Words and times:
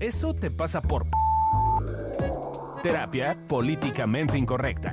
Eso 0.00 0.34
te 0.34 0.50
pasa 0.50 0.82
por... 0.82 1.06
Terapia 2.82 3.38
políticamente 3.48 4.36
incorrecta. 4.36 4.92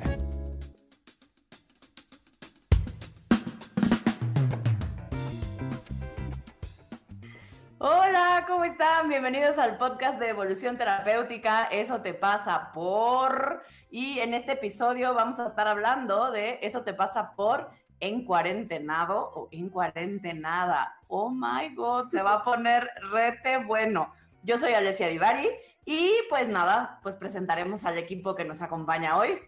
Hola, 7.79 8.46
¿cómo 8.48 8.64
están? 8.64 9.10
Bienvenidos 9.10 9.58
al 9.58 9.79
podcast 9.79 10.20
de 10.20 10.29
Evolución 10.29 10.77
Terapéutica. 10.77 11.63
Eso 11.65 12.02
te 12.02 12.13
pasa 12.13 12.71
por... 12.71 13.63
Y 13.89 14.20
en 14.20 14.36
este 14.36 14.52
episodio 14.54 15.15
vamos 15.15 15.39
a 15.39 15.47
estar 15.47 15.68
hablando 15.68 16.31
de 16.31 16.59
Eso 16.61 16.83
te 16.83 16.93
pasa 16.93 17.36
por 17.36 17.71
en 17.99 18.23
cuarentenado 18.23 19.31
o 19.33 19.49
en 19.52 19.70
cuarentenada. 19.70 20.95
Oh 21.07 21.31
my 21.31 21.73
God, 21.75 22.09
se 22.09 22.21
va 22.21 22.36
a 22.36 22.43
poner 22.43 22.88
rete 23.11 23.57
bueno. 23.57 24.13
Yo 24.44 24.58
soy 24.58 24.73
Alessia 24.73 25.08
Divari 25.08 25.50
y 25.86 26.11
pues 26.29 26.47
nada, 26.47 27.00
pues 27.04 27.15
presentaremos 27.15 27.84
al 27.86 27.97
equipo 27.97 28.36
que 28.36 28.46
nos 28.46 28.61
acompaña 28.61 29.18
hoy. 29.18 29.39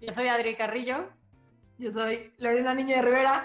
Yo 0.00 0.12
soy 0.12 0.28
Adri 0.28 0.54
Carrillo. 0.56 1.08
Yo 1.78 1.90
soy 1.90 2.32
Lorena 2.38 2.74
Niño 2.74 2.96
de 2.96 3.02
Rivera. 3.02 3.44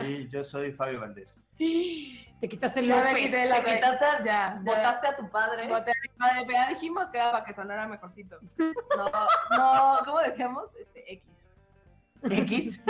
Y 0.06 0.28
yo 0.28 0.44
soy 0.44 0.72
Fabio 0.72 1.00
Valdés. 1.00 1.40
Te 1.58 2.48
quitaste 2.50 2.80
el 2.80 2.88
López. 2.90 3.16
quité 3.16 3.46
la- 3.46 3.64
Te 3.64 3.74
quitaste, 3.76 4.04
Ya, 4.18 4.24
ya. 4.24 4.60
votaste 4.62 5.06
a 5.08 5.16
tu 5.16 5.30
padre. 5.30 5.66
Voté 5.68 5.90
a 5.90 5.94
mi 6.02 6.08
padre, 6.18 6.44
pero 6.46 6.52
ya 6.58 6.68
dijimos 6.68 7.10
que 7.10 7.16
era 7.16 7.32
para 7.32 7.44
que 7.44 7.54
sonara 7.54 7.86
mejorcito. 7.88 8.38
No, 8.58 9.10
no, 9.56 9.98
¿cómo 10.04 10.18
decíamos? 10.20 10.70
Este, 10.76 11.12
X. 11.14 11.24
X. 12.22 12.80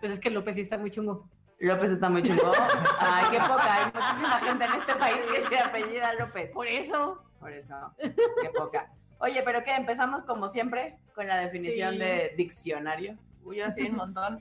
Pues 0.00 0.12
es 0.12 0.20
que 0.20 0.30
López 0.30 0.56
sí 0.56 0.62
está 0.62 0.78
muy 0.78 0.90
chungo. 0.90 1.28
López 1.58 1.90
está 1.90 2.08
muy 2.08 2.22
chingón. 2.22 2.52
Ay, 2.98 3.24
qué 3.30 3.38
poca. 3.38 3.74
Hay 3.74 3.92
muchísima 3.94 4.40
gente 4.40 4.64
en 4.64 4.72
este 4.74 4.94
país 4.96 5.18
que 5.32 5.46
se 5.46 5.58
apellida 5.58 6.12
López. 6.14 6.50
Por 6.52 6.66
eso. 6.66 7.22
Por 7.40 7.52
eso, 7.52 7.74
qué 7.98 8.50
poca. 8.56 8.90
Oye, 9.18 9.42
pero 9.42 9.62
¿qué? 9.64 9.74
Empezamos 9.74 10.22
como 10.24 10.48
siempre 10.48 10.98
con 11.14 11.26
la 11.26 11.38
definición 11.38 11.92
Sí. 11.94 11.98
de 11.98 12.34
diccionario. 12.36 13.16
Uy, 13.44 13.56
yo 13.58 13.70
sí, 13.70 13.88
un 13.88 13.96
montón. 13.96 14.40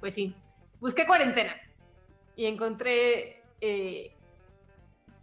Pues 0.00 0.14
sí. 0.14 0.34
Busqué 0.80 1.06
cuarentena 1.06 1.54
y 2.36 2.46
encontré 2.46 3.42
eh, 3.60 4.16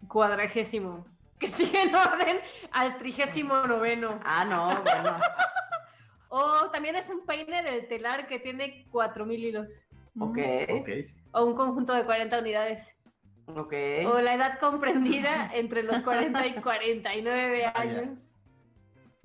cuadragésimo, 0.07 1.05
que 1.39 1.47
sigue 1.47 1.81
en 1.81 1.95
orden 1.95 2.39
al 2.71 2.97
trigésimo 2.97 3.65
noveno. 3.67 4.19
Ah, 4.23 4.45
no, 4.45 4.81
bueno. 4.83 5.19
O 6.37 6.69
también 6.69 6.97
es 6.97 7.09
un 7.09 7.25
peine 7.25 7.63
del 7.63 7.87
telar 7.87 8.27
que 8.27 8.39
tiene 8.39 8.85
4000 8.91 9.41
hilos. 9.45 9.71
Ok, 10.19 10.37
Ok. 10.69 10.89
O 11.37 11.43
un 11.43 11.53
conjunto 11.55 11.93
de 11.93 12.05
40 12.05 12.39
unidades. 12.39 12.95
ok. 13.47 13.73
O 14.07 14.19
la 14.21 14.33
edad 14.33 14.57
comprendida 14.59 15.51
entre 15.53 15.83
los 15.83 16.01
40 16.01 16.47
y 16.47 16.53
49 16.61 17.65
Ah, 17.65 17.73
años. 17.75 18.19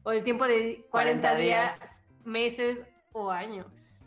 O 0.02 0.10
el 0.12 0.22
tiempo 0.24 0.44
de 0.46 0.86
40 0.90 1.34
días, 1.36 2.02
meses 2.24 2.84
o 3.12 3.30
años. 3.30 4.06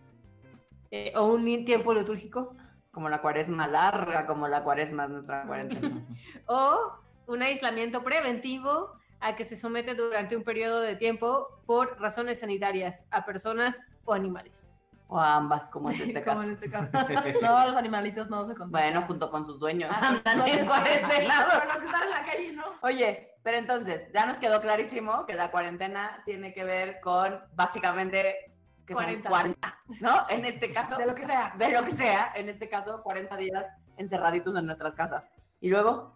Eh, 0.91 1.13
o 1.15 1.25
un 1.27 1.45
tiempo 1.65 1.93
litúrgico. 1.93 2.55
Como 2.91 3.07
la 3.09 3.21
cuaresma 3.21 3.67
larga, 3.67 4.25
como 4.27 4.47
la 4.47 4.63
cuaresma 4.63 5.05
es 5.05 5.09
nuestra 5.11 5.45
cuarentena. 5.47 6.05
O 6.47 6.91
un 7.27 7.41
aislamiento 7.41 8.03
preventivo 8.03 8.91
a 9.21 9.35
que 9.37 9.45
se 9.45 9.55
somete 9.55 9.95
durante 9.95 10.35
un 10.35 10.43
periodo 10.43 10.81
de 10.81 10.97
tiempo 10.97 11.47
por 11.65 11.97
razones 12.01 12.41
sanitarias 12.41 13.07
a 13.11 13.23
personas 13.25 13.79
o 14.03 14.13
animales. 14.13 14.72
O 15.13 15.19
a 15.19 15.35
ambas, 15.35 15.69
como 15.69 15.91
es 15.91 15.99
este 16.01 16.23
Como 16.23 16.37
caso. 16.37 16.47
en 16.47 16.53
este 16.53 16.69
caso. 16.71 16.91
No, 17.41 17.65
los 17.67 17.75
animalitos 17.75 18.29
no 18.29 18.45
se 18.45 18.55
contagian. 18.55 18.93
Bueno, 18.93 19.05
junto 19.05 19.29
con 19.29 19.45
sus 19.45 19.59
dueños. 19.59 19.91
Ah, 19.93 20.07
Andan 20.07 20.37
no, 20.39 20.47
en 20.47 20.59
sí. 20.61 20.65
cuarentenados. 20.67 21.53
Pero 21.59 21.65
los 21.73 21.79
que 21.81 21.85
están 21.85 22.03
en 22.03 22.09
la 22.09 22.25
calle, 22.25 22.51
¿no? 22.53 22.63
Oye, 22.81 23.29
pero 23.43 23.57
entonces, 23.57 24.07
ya 24.13 24.25
nos 24.25 24.37
quedó 24.37 24.59
clarísimo 24.61 25.25
que 25.27 25.33
la 25.35 25.51
cuarentena 25.51 26.21
tiene 26.25 26.53
que 26.53 26.63
ver 26.63 26.99
con 27.01 27.39
básicamente 27.53 28.53
que 28.87 28.93
son 28.93 29.03
40. 29.03 29.29
40, 29.29 29.79
¿no? 30.01 30.25
En 30.29 30.45
este 30.45 30.73
caso, 30.73 30.97
De 30.97 31.05
lo 31.05 31.13
que 31.15 31.25
sea. 31.25 31.53
de 31.57 31.69
lo 31.69 31.83
que 31.83 31.91
sea, 31.91 32.31
en 32.35 32.49
este 32.49 32.67
caso, 32.67 33.01
40 33.03 33.37
días 33.37 33.73
encerraditos 33.97 34.55
en 34.55 34.65
nuestras 34.65 34.93
casas. 34.95 35.31
Y 35.61 35.69
luego, 35.69 36.15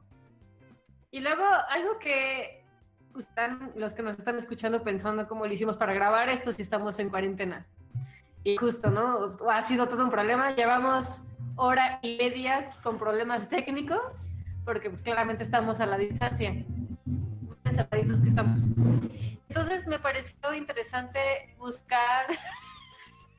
Y 1.11 1.19
luego 1.21 1.43
algo 1.69 1.97
que 1.99 2.65
están 3.17 3.71
los 3.75 3.93
que 3.93 4.01
nos 4.03 4.17
están 4.17 4.37
escuchando 4.37 4.83
pensando 4.83 5.27
cómo 5.27 5.45
lo 5.45 5.53
hicimos 5.53 5.77
para 5.77 5.93
grabar 5.93 6.29
esto 6.29 6.51
si 6.51 6.61
estamos 6.61 6.99
en 6.99 7.09
cuarentena. 7.09 7.65
Y 8.47 8.55
justo, 8.55 8.89
¿no? 8.89 9.37
Ha 9.51 9.61
sido 9.61 9.89
todo 9.89 10.05
un 10.05 10.09
problema. 10.09 10.55
Llevamos 10.55 11.21
hora 11.57 11.99
y 12.01 12.15
media 12.17 12.71
con 12.81 12.97
problemas 12.97 13.49
técnicos 13.49 13.99
porque 14.63 14.89
pues 14.89 15.01
claramente 15.01 15.43
estamos 15.43 15.81
a 15.81 15.85
la 15.85 15.97
distancia. 15.97 16.55
Encerraditos 17.65 18.21
que 18.21 18.29
estamos. 18.29 18.61
Entonces 19.49 19.85
me 19.85 19.99
pareció 19.99 20.53
interesante 20.53 21.19
buscar 21.57 22.27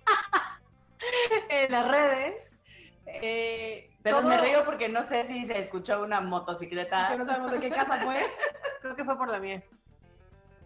en 1.48 1.72
las 1.72 1.90
redes. 1.90 2.60
eh, 3.06 3.90
pero 4.02 4.22
me 4.22 4.36
río 4.36 4.66
porque 4.66 4.90
no 4.90 5.04
sé 5.04 5.24
si 5.24 5.46
se 5.46 5.58
escuchó 5.58 6.02
una 6.02 6.20
motocicleta. 6.20 7.08
Que 7.12 7.16
no 7.16 7.24
sabemos 7.24 7.52
de 7.52 7.60
qué 7.60 7.70
casa 7.70 7.98
fue. 8.02 8.26
Creo 8.82 8.94
que 8.94 9.06
fue 9.06 9.16
por 9.16 9.30
la 9.30 9.38
mía. 9.38 9.62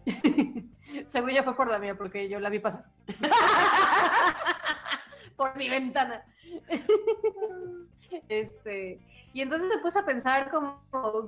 Según 1.07 1.31
yo 1.31 1.43
fue 1.43 1.55
por 1.55 1.69
la 1.69 1.79
mía, 1.79 1.95
porque 1.95 2.29
yo 2.29 2.39
la 2.39 2.49
vi 2.49 2.59
pasar. 2.59 2.85
por 5.35 5.55
mi 5.55 5.69
ventana. 5.69 6.23
este, 8.29 8.99
y 9.33 9.41
entonces 9.41 9.67
me 9.69 9.77
puse 9.79 9.99
a 9.99 10.05
pensar 10.05 10.49
como, 10.49 10.81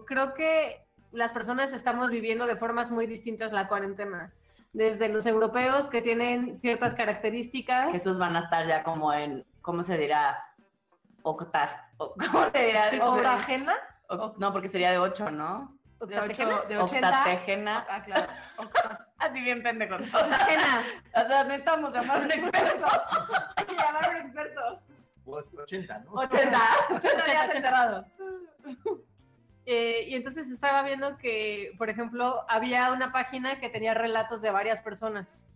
creo 0.05 0.33
que 0.33 0.85
las 1.11 1.31
personas 1.31 1.73
estamos 1.73 2.09
viviendo 2.09 2.45
de 2.45 2.55
formas 2.55 2.91
muy 2.91 3.07
distintas 3.07 3.51
la 3.51 3.67
cuarentena. 3.67 4.33
Desde 4.73 5.07
los 5.07 5.25
europeos 5.25 5.87
que 5.87 6.01
tienen 6.01 6.57
ciertas 6.57 6.93
características. 6.93 7.91
Que 7.91 7.97
esos 7.97 8.17
van 8.17 8.35
a 8.35 8.39
estar 8.39 8.67
ya 8.67 8.83
como 8.83 9.13
en, 9.13 9.45
¿cómo 9.61 9.83
se 9.83 9.97
dirá? 9.97 10.37
Octa, 11.23 11.89
o- 11.97 12.13
¿Cómo 12.13 12.49
se 12.51 12.65
dirá? 12.65 12.89
Sí, 12.89 12.99
O- 12.99 13.13
octagena, 13.15 13.73
o- 14.09 14.33
no, 14.37 14.51
porque 14.51 14.67
sería 14.67 14.91
de 14.91 14.99
8, 14.99 15.31
¿no? 15.31 15.74
De, 16.05 16.19
octagena, 16.19 16.55
ocho, 16.59 16.67
de 16.67 16.77
80. 16.77 17.07
Octatégena. 17.09 17.85
Ah, 17.89 18.03
claro. 18.03 18.27
Octa- 18.57 19.07
Así 19.17 19.41
bien 19.41 19.63
pendejo. 19.63 19.95
octagena. 19.95 20.83
O 21.16 21.27
sea, 21.27 21.43
necesitamos 21.45 21.93
llamar 21.93 22.21
a 22.21 22.25
un 22.25 22.31
experto. 22.31 22.85
Hay 23.55 23.66
que 23.66 23.75
llamar 23.75 24.05
a 24.05 24.09
un 24.09 24.16
experto. 24.17 24.81
O- 25.25 25.43
80, 25.61 25.99
¿no? 25.99 26.11
80. 26.11 26.59
80 26.91 27.23
días 27.25 27.55
encerrados. 27.55 28.17
Eh, 29.66 30.05
y 30.07 30.16
entonces 30.16 30.51
estaba 30.51 30.83
viendo 30.83 31.17
que, 31.17 31.71
por 31.77 31.89
ejemplo, 31.89 32.45
había 32.47 32.91
una 32.91 33.11
página 33.11 33.59
que 33.59 33.69
tenía 33.69 33.93
relatos 33.95 34.41
de 34.41 34.51
varias 34.51 34.81
personas. 34.81 35.47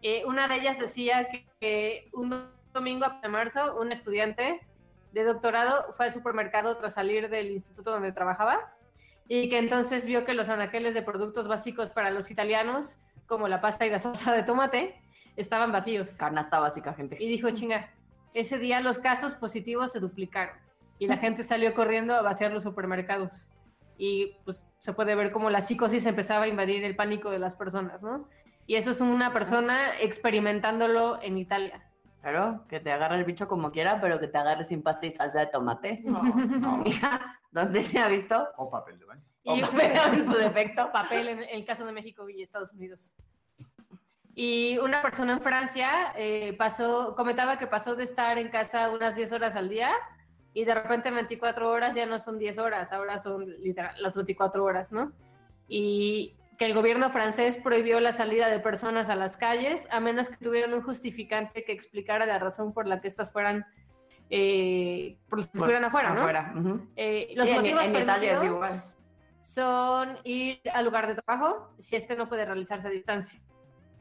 Eh, 0.00 0.24
una 0.24 0.48
de 0.48 0.54
ellas 0.56 0.78
decía 0.78 1.28
que, 1.28 1.46
que 1.60 2.08
un 2.14 2.48
domingo 2.72 3.06
de 3.22 3.28
marzo, 3.28 3.78
un 3.78 3.92
estudiante 3.92 4.66
de 5.12 5.24
doctorado 5.24 5.92
fue 5.92 6.06
al 6.06 6.12
supermercado 6.12 6.78
tras 6.78 6.94
salir 6.94 7.28
del 7.28 7.50
instituto 7.50 7.90
donde 7.90 8.12
trabajaba 8.12 8.71
y 9.28 9.48
que 9.48 9.58
entonces 9.58 10.06
vio 10.06 10.24
que 10.24 10.34
los 10.34 10.48
anaqueles 10.48 10.94
de 10.94 11.02
productos 11.02 11.48
básicos 11.48 11.90
para 11.90 12.10
los 12.10 12.30
italianos, 12.30 12.98
como 13.26 13.48
la 13.48 13.60
pasta 13.60 13.86
y 13.86 13.90
la 13.90 13.98
salsa 13.98 14.32
de 14.32 14.42
tomate, 14.42 15.00
estaban 15.36 15.72
vacíos. 15.72 16.16
Canasta 16.16 16.58
básica, 16.58 16.94
gente. 16.94 17.16
Y 17.18 17.28
dijo, 17.28 17.50
chinga, 17.50 17.90
ese 18.34 18.58
día 18.58 18.80
los 18.80 18.98
casos 18.98 19.34
positivos 19.34 19.92
se 19.92 20.00
duplicaron 20.00 20.56
y 20.98 21.06
la 21.06 21.16
gente 21.16 21.42
salió 21.42 21.74
corriendo 21.74 22.14
a 22.14 22.22
vaciar 22.22 22.52
los 22.52 22.62
supermercados. 22.62 23.50
Y 23.98 24.36
pues 24.44 24.66
se 24.80 24.92
puede 24.92 25.14
ver 25.14 25.32
cómo 25.32 25.50
la 25.50 25.60
psicosis 25.60 26.06
empezaba 26.06 26.44
a 26.44 26.48
invadir 26.48 26.84
el 26.84 26.96
pánico 26.96 27.30
de 27.30 27.38
las 27.38 27.56
personas, 27.56 28.02
¿no? 28.02 28.28
Y 28.66 28.76
eso 28.76 28.90
es 28.90 29.00
una 29.00 29.32
persona 29.32 29.98
experimentándolo 30.00 31.20
en 31.20 31.38
Italia. 31.38 31.82
Claro, 32.22 32.64
que 32.68 32.78
te 32.78 32.92
agarre 32.92 33.16
el 33.16 33.24
bicho 33.24 33.48
como 33.48 33.72
quiera, 33.72 34.00
pero 34.00 34.20
que 34.20 34.28
te 34.28 34.38
agarre 34.38 34.62
sin 34.62 34.80
pasta 34.82 35.06
y 35.06 35.10
salsa 35.10 35.40
de 35.40 35.46
tomate. 35.48 36.00
No. 36.04 36.22
No. 36.22 36.76
Mija, 36.84 37.40
¿dónde 37.50 37.82
se 37.82 37.98
ha 37.98 38.06
visto? 38.06 38.48
O 38.56 38.70
papel 38.70 38.98
de 39.00 39.04
baño. 39.04 39.22
O 39.44 39.56
Y 39.56 39.60
papel 39.60 39.92
en 40.14 40.24
su 40.24 40.32
defecto. 40.38 40.92
papel 40.92 41.28
en 41.28 41.42
el 41.42 41.64
caso 41.64 41.84
de 41.84 41.90
México 41.90 42.28
y 42.28 42.42
Estados 42.42 42.72
Unidos. 42.72 43.12
Y 44.34 44.78
una 44.78 45.02
persona 45.02 45.32
en 45.32 45.40
Francia 45.40 46.12
eh, 46.16 46.54
pasó, 46.56 47.14
comentaba 47.16 47.58
que 47.58 47.66
pasó 47.66 47.96
de 47.96 48.04
estar 48.04 48.38
en 48.38 48.50
casa 48.50 48.90
unas 48.90 49.16
10 49.16 49.32
horas 49.32 49.56
al 49.56 49.68
día 49.68 49.90
y 50.54 50.64
de 50.64 50.74
repente 50.74 51.10
24 51.10 51.68
horas 51.68 51.94
ya 51.96 52.06
no 52.06 52.18
son 52.20 52.38
10 52.38 52.56
horas, 52.58 52.92
ahora 52.92 53.18
son 53.18 53.46
literal 53.60 53.94
las 54.00 54.14
24 54.16 54.64
horas, 54.64 54.92
¿no? 54.92 55.12
Y 55.68 56.36
que 56.62 56.66
el 56.68 56.74
gobierno 56.74 57.10
francés 57.10 57.58
prohibió 57.58 57.98
la 57.98 58.12
salida 58.12 58.46
de 58.46 58.60
personas 58.60 59.08
a 59.08 59.16
las 59.16 59.36
calles 59.36 59.88
a 59.90 59.98
menos 59.98 60.28
que 60.28 60.36
tuvieran 60.36 60.72
un 60.72 60.80
justificante 60.80 61.64
que 61.64 61.72
explicara 61.72 62.24
la 62.24 62.38
razón 62.38 62.72
por 62.72 62.86
la 62.86 63.00
que 63.00 63.08
estas 63.08 63.32
fueran, 63.32 63.66
eh, 64.30 65.18
por 65.28 65.40
las 65.40 65.48
que 65.48 65.58
estuvieran 65.58 65.84
afuera, 65.86 66.10
¿no? 66.10 66.20
Afuera. 66.20 66.52
ujú. 66.56 66.86
Eh, 66.94 67.32
los 67.34 67.46
Sí, 67.46 67.50
en- 67.50 67.56
motivos 67.56 67.82
en 67.82 67.90
Italia 67.96 68.32
es 68.34 68.38
permitidos 68.38 68.44
igual. 68.44 68.72
son 69.42 70.18
ir 70.22 70.60
al 70.72 70.84
lugar 70.84 71.08
de 71.08 71.16
trabajo 71.20 71.74
si 71.80 71.96
este 71.96 72.14
no 72.14 72.28
puede 72.28 72.44
realizarse 72.44 72.86
a 72.86 72.90
distancia. 72.92 73.40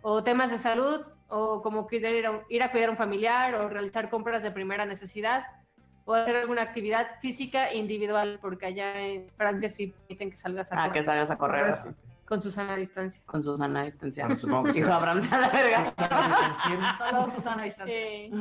O 0.04 0.24
temas 0.24 0.52
de 0.52 0.60
salud, 0.60 1.02
o 1.30 1.64
como 1.64 1.88
cuidar- 1.88 2.14
ir, 2.14 2.28
a, 2.28 2.44
ir 2.48 2.62
a 2.62 2.70
cuidar 2.72 2.90
a 2.90 2.92
un 2.92 2.98
familiar, 2.98 3.56
o 3.56 3.70
realizar 3.70 4.08
compras 4.12 4.44
de 4.44 4.52
primera 4.52 4.86
necesidad, 4.86 5.46
o 6.06 6.14
hacer 6.14 6.36
alguna 6.36 6.62
actividad 6.62 7.20
física 7.22 7.74
individual, 7.74 8.38
porque 8.40 8.68
allá 8.68 9.00
en 9.00 9.28
Francia 9.32 9.68
sí 9.68 9.88
permiten 9.88 10.30
que 10.30 10.36
salgas 10.36 10.72
a 10.72 10.76
Ah, 10.76 10.78
correr 10.90 10.92
que 10.94 11.04
salgas 11.04 11.32
a 11.32 11.38
correr 11.40 11.66
así, 11.66 11.90
con 12.32 12.42
Susana 12.42 12.76
a 12.76 12.78
distancia. 12.78 13.22
con 13.26 13.44
Susana 13.44 13.84
distancia. 13.84 14.24
Bueno, 14.24 14.40
supongo 14.40 14.72
que 14.72 14.80
Y 14.80 14.84
su. 14.84 14.90
Abraham 14.90 15.20
a 15.34 15.38
la 15.38 15.50
verga. 15.50 15.94
Solo 16.98 17.28
Susana 17.28 17.64
a 17.64 17.66
distancia. 17.66 17.94
Eh, 17.94 18.32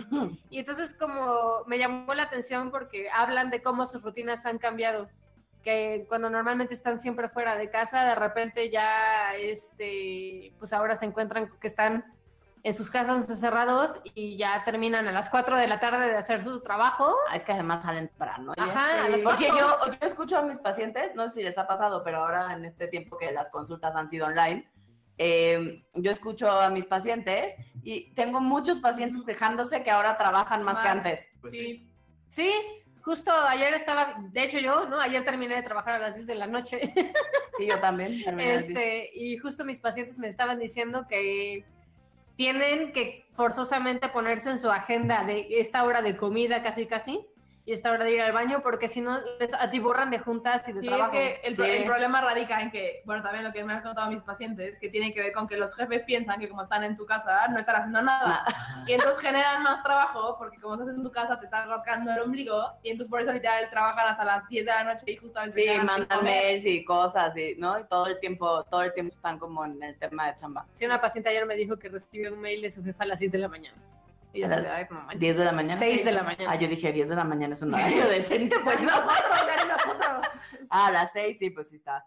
y 0.48 0.60
entonces 0.60 0.94
como 0.94 1.64
me 1.66 1.76
llamó 1.76 2.14
la 2.14 2.22
atención 2.22 2.70
porque 2.70 3.10
hablan 3.10 3.50
de 3.50 3.64
cómo 3.64 3.87
sus 3.87 4.04
rutinas 4.04 4.46
han 4.46 4.58
cambiado, 4.58 5.08
que 5.64 6.06
cuando 6.08 6.31
normalmente 6.31 6.72
están 6.72 7.00
siempre 7.00 7.28
fuera 7.28 7.56
de 7.56 7.69
casa, 7.69 8.04
de 8.04 8.14
repente 8.14 8.70
ya, 8.70 9.34
este, 9.34 10.54
pues 10.60 10.72
ahora 10.72 10.94
se 10.94 11.06
encuentran 11.06 11.50
que 11.60 11.66
están 11.66 12.04
en 12.62 12.75
sus 12.75 12.91
casas 12.91 13.29
encerrados 13.29 14.01
y 14.15 14.37
ya 14.37 14.62
terminan 14.65 15.09
a 15.09 15.12
las 15.12 15.29
4 15.31 15.57
de 15.57 15.67
la 15.67 15.81
tarde 15.81 16.07
de 16.11 16.17
hacer 16.17 16.43
su 16.43 16.61
trabajo. 16.61 17.17
Ah, 17.31 17.37
es 17.37 17.45
que 17.45 17.53
además 17.53 17.83
salen 17.83 18.09
temprano. 18.09 18.53
oye. 18.57 18.71
Ajá, 18.71 19.05
a 19.05 19.09
las 19.09 19.23
Porque 19.23 19.49
yo, 19.49 19.79
yo 20.01 20.07
escucho 20.07 20.39
a 20.39 20.43
mis 20.43 20.59
pacientes, 20.59 21.15
no 21.15 21.29
sé 21.29 21.37
si 21.37 21.43
les 21.43 21.57
ha 21.59 21.67
pasado, 21.67 22.03
pero 22.05 22.19
ahora 22.19 22.53
en 22.53 22.65
este 22.65 22.87
tiempo 22.89 23.17
que 23.17 23.33
las 23.33 23.51
consultas 23.51 23.97
han 23.97 24.09
sido 24.09 24.27
online, 24.27 24.69
eh, 25.19 25.85
yo 25.95 26.11
escucho 26.11 26.51
a 26.51 26.71
mis 26.71 26.87
pacientes 26.87 27.55
y 27.83 28.12
tengo 28.15 28.41
muchos 28.41 28.81
pacientes 28.81 29.23
quejándose 29.25 29.83
que 29.83 29.91
ahora 29.91 30.17
trabajan 30.17 30.62
más, 30.62 30.79
que 30.81 30.89
Más. 30.89 30.97
antes. 30.97 31.31
Pues 31.41 31.53
Sí, 31.53 31.87
Sí, 32.31 32.53
justo 33.03 33.33
ayer 33.33 33.75
estaba, 33.75 34.15
de 34.31 34.45
hecho 34.45 34.59
yo, 34.61 34.87
¿no? 34.89 35.01
Ayer 35.01 35.25
terminé 35.25 35.57
de 35.57 35.62
trabajar 35.62 35.95
a 35.95 35.99
las 35.99 36.15
10 36.15 36.27
de 36.29 36.35
la 36.37 36.47
noche. 36.47 36.93
Sí, 37.59 37.67
yo 37.67 37.79
también. 37.81 38.23
terminé 38.23 38.55
las 38.55 38.67
diez. 38.69 38.79
Este, 38.79 39.11
y 39.15 39.37
justo 39.37 39.65
mis 39.65 39.81
pacientes 39.81 40.17
me 40.17 40.29
estaban 40.29 40.59
diciendo 40.59 41.07
que 41.09 41.65
tienen 42.40 42.94
que 42.94 43.26
forzosamente 43.32 44.08
ponerse 44.08 44.48
en 44.48 44.58
su 44.58 44.70
agenda 44.70 45.25
de 45.25 45.46
esta 45.60 45.84
hora 45.84 46.00
de 46.00 46.16
comida 46.16 46.62
casi 46.62 46.87
casi 46.87 47.20
y 47.67 47.73
esta 47.73 47.91
hora 47.93 48.05
de 48.05 48.12
ir 48.12 48.21
al 48.23 48.33
baño 48.33 48.62
porque 48.62 48.89
si 48.89 49.01
no 49.01 49.19
les 49.39 49.53
atiborran 49.55 50.11
de 50.11 50.19
juntas 50.19 50.67
y 50.69 50.73
de 50.73 50.81
Sí, 50.81 50.87
trabajo. 50.87 51.12
es 51.12 51.19
que 51.41 51.47
el, 51.49 51.55
Sí. 51.57 51.62
el 51.62 51.85
problema 51.85 52.21
radica 52.21 52.61
en 52.62 52.71
que, 52.71 53.03
bueno, 53.05 53.23
también 53.23 53.45
lo 53.45 53.53
que 53.53 53.62
me 53.62 53.73
han 53.75 53.83
contado 53.83 54.11
mis 54.11 54.23
pacientes, 54.23 54.79
que 54.81 54.89
tiene 54.89 55.12
que 55.12 55.21
ver 55.21 55.33
con 55.33 55.47
que 55.47 55.57
los 55.57 55.75
jefes 55.75 56.03
piensan 56.05 56.41
que 56.41 56.49
como 56.49 56.62
están 56.62 56.83
en 56.85 56.97
su 56.97 57.07
casa 57.07 57.47
no 57.49 57.59
están 57.59 57.77
haciendo 57.77 58.03
nada. 58.03 58.45
Y 58.87 58.93
entonces 58.95 59.21
generan 59.23 59.62
más 59.62 59.83
trabajo 59.83 60.37
porque 60.39 60.59
como 60.59 60.75
estás 60.75 60.89
en 60.97 61.03
tu 61.03 61.12
casa 61.12 61.39
te 61.39 61.45
estás 61.45 61.67
rascando 61.69 62.11
el 62.12 62.21
ombligo 62.21 62.73
y 62.83 62.91
entonces 62.91 63.11
por 63.11 63.21
eso 63.21 63.33
literal 63.33 63.69
trabajan 63.71 64.07
hasta 64.09 64.25
las 64.25 64.49
10 64.49 64.65
de 64.65 64.71
la 64.73 64.85
noche 64.85 65.05
y 65.09 65.17
justo 65.17 65.39
a 65.39 65.45
veces 65.45 65.62
Sí, 65.65 65.87
mandan 65.87 66.25
mails 66.25 66.65
y 66.65 66.85
cosas, 66.85 67.37
y, 67.37 67.55
¿no? 67.57 67.79
Y 67.79 67.85
todo 67.85 68.07
el 68.07 68.19
tiempo, 68.21 68.65
todo 68.65 68.83
el 68.83 68.93
tiempo 68.95 69.15
están 69.15 69.39
como 69.39 69.65
en 69.65 69.83
el 69.83 69.99
tema 69.99 70.27
de 70.29 70.35
chamba. 70.37 70.67
Sí, 70.73 70.87
una 70.87 71.01
paciente 71.01 71.29
ayer 71.29 71.45
me 71.47 71.55
dijo 71.55 71.79
que 71.79 71.89
recibió 71.89 72.33
un 72.33 72.41
mail 72.41 72.62
de 72.62 72.71
su 72.71 72.83
jefa 72.83 73.05
a 73.05 73.07
las 73.07 73.19
6 73.19 73.33
de 73.33 73.39
la 73.39 73.49
mañana. 73.49 73.77
Y 74.32 74.41
yo 74.41 74.47
¿A 74.47 74.49
así 74.49 74.56
las 74.56 74.65
de, 74.65 74.71
"Ay, 74.71 74.87
no 74.91 75.00
manches". 75.00 75.21
10 75.21 75.37
de 75.38 75.44
la 75.44 75.53
mañana. 75.53 75.77
6 75.79 76.05
de 76.05 76.12
la 76.12 76.23
mañana. 76.23 76.50
Ah, 76.53 76.55
yo 76.56 76.69
dije 76.69 76.93
10 76.93 77.09
de 77.09 77.17
la 77.17 77.25
mañana 77.25 77.55
es 77.55 77.62
un 77.62 77.75
horario 77.75 78.09
decente, 78.09 78.56
pues 78.62 78.81
no. 78.81 78.87
nosotros. 78.87 80.27
Ah, 80.71 80.87
a 80.87 80.91
las 80.93 81.12
6 81.12 81.38
sí, 81.38 81.50
pues 81.50 81.69
sí 81.71 81.77
está. 81.77 82.05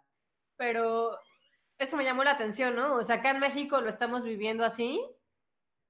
pero 0.56 1.18
eso 1.80 1.98
me 1.98 2.04
llamó 2.06 2.24
la 2.24 2.31
atención, 2.31 2.75
¿no? 2.75 2.96
O 2.96 3.04
sea, 3.04 3.18
acá 3.18 3.31
en 3.31 3.40
México 3.40 3.81
lo 3.81 3.90
estamos 3.90 4.24
viviendo 4.24 4.64
así, 4.64 5.02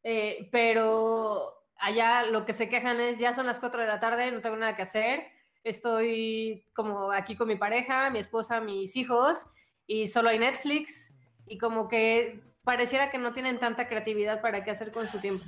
eh, 0.04 0.50
pero 0.52 1.54
allá 1.78 2.24
lo 2.24 2.46
que 2.46 2.54
se 2.54 2.68
quejan 2.70 3.00
es, 3.00 3.20
ya 3.20 3.34
son 3.34 3.46
las 3.46 3.60
4 3.60 3.82
de 3.82 3.88
la 3.88 4.00
tarde, 4.00 4.32
no 4.32 4.42
tengo 4.42 4.56
nada 4.56 4.76
que 4.76 4.82
hacer, 4.84 5.28
estoy 5.64 6.66
como 6.74 7.12
aquí 7.12 7.36
con 7.36 7.48
mi 7.48 7.58
pareja, 7.58 8.10
mi 8.10 8.20
esposa, 8.20 8.60
mis 8.62 8.96
hijos, 8.96 9.46
y 9.86 10.08
solo 10.08 10.30
hay 10.30 10.40
Netflix, 10.40 11.14
y 11.46 11.58
como 11.60 11.88
que 11.90 12.42
pareciera 12.64 13.12
que 13.12 13.18
no 13.20 13.34
tienen 13.34 13.60
tanta 13.60 13.88
creatividad 13.88 14.42
para 14.42 14.64
qué 14.64 14.72
hacer 14.72 14.92
con 14.92 15.08
su 15.08 15.20
tiempo. 15.20 15.44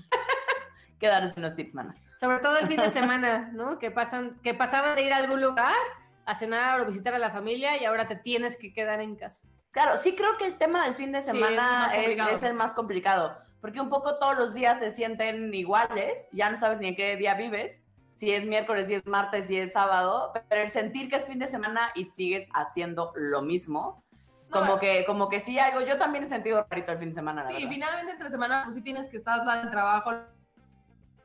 Que 1.00 1.08
darles 1.08 1.36
unos 1.38 1.56
tips, 1.56 1.74
mana. 1.74 1.94
Sobre 2.18 2.40
todo 2.40 2.58
el 2.58 2.68
fin 2.68 2.78
de 2.78 2.90
semana, 2.90 3.50
¿no? 3.54 3.80
Que 3.80 3.92
pasan, 3.92 4.40
que 4.42 4.54
pasaban 4.54 4.96
de 4.96 5.04
ir 5.04 5.14
a 5.14 5.18
algún 5.18 5.42
lugar 5.42 5.74
a 6.26 6.34
cenar 6.34 6.82
o 6.82 6.86
visitar 6.86 7.14
a 7.14 7.20
la 7.20 7.30
familia 7.30 7.80
y 7.82 7.86
ahora 7.86 8.08
te 8.08 8.16
tienes 8.16 8.58
que 8.58 8.74
quedar 8.74 9.00
en 9.00 9.16
casa. 9.16 9.42
Claro, 9.72 9.98
sí 9.98 10.16
creo 10.16 10.38
que 10.38 10.46
el 10.46 10.58
tema 10.58 10.86
del 10.86 10.96
fin 10.96 11.12
de 11.12 11.22
Sí, 11.22 11.30
es 11.30 11.34
semana 11.36 11.92
es, 11.94 12.42
el 12.44 12.54
más 12.54 12.74
complicado, 12.74 13.38
porque 13.62 13.82
un 13.82 13.90
poco 13.90 14.18
todos 14.18 14.36
los 14.38 14.54
días 14.54 14.80
se 14.80 14.90
sienten 14.90 15.54
iguales, 15.54 16.30
ya 16.32 16.50
no 16.50 16.58
sabes 16.58 16.80
ni 16.80 16.88
en 16.88 16.96
qué 16.96 17.18
día 17.18 17.34
vives, 17.34 17.84
si 18.14 18.32
es 18.32 18.46
miércoles, 18.46 18.88
si 18.88 18.96
es 18.96 19.06
martes, 19.06 19.48
si 19.48 19.60
es 19.60 19.74
sábado, 19.74 20.32
pero 20.50 20.62
el 20.62 20.70
sentir 20.70 21.10
que 21.10 21.18
es 21.18 21.26
fin 21.26 21.40
de 21.40 21.48
semana 21.48 21.92
y 21.94 22.06
sigues 22.06 22.48
haciendo 22.54 23.12
lo 23.16 23.42
mismo, 23.42 24.02
No, 24.50 24.62
como 24.62 24.80
que 24.80 25.04
como 25.06 25.28
que 25.28 25.42
sí 25.42 25.60
algo, 25.60 25.82
yo 25.82 25.98
también 25.98 26.24
he 26.24 26.28
sentido 26.28 26.66
rarito 26.70 26.94
el 26.94 26.98
fin 26.98 27.10
de 27.10 27.16
semana, 27.16 27.44
la 27.44 27.50
Sí, 27.50 27.56
verdad. 27.56 27.70
finalmente 27.70 28.12
entre 28.14 28.32
semana 28.32 28.62
pues 28.64 28.76
sí 28.78 28.82
tienes 28.82 29.10
que 29.10 29.18
estar 29.18 29.42
en 29.42 29.60
el 29.66 29.70
trabajo. 29.72 30.12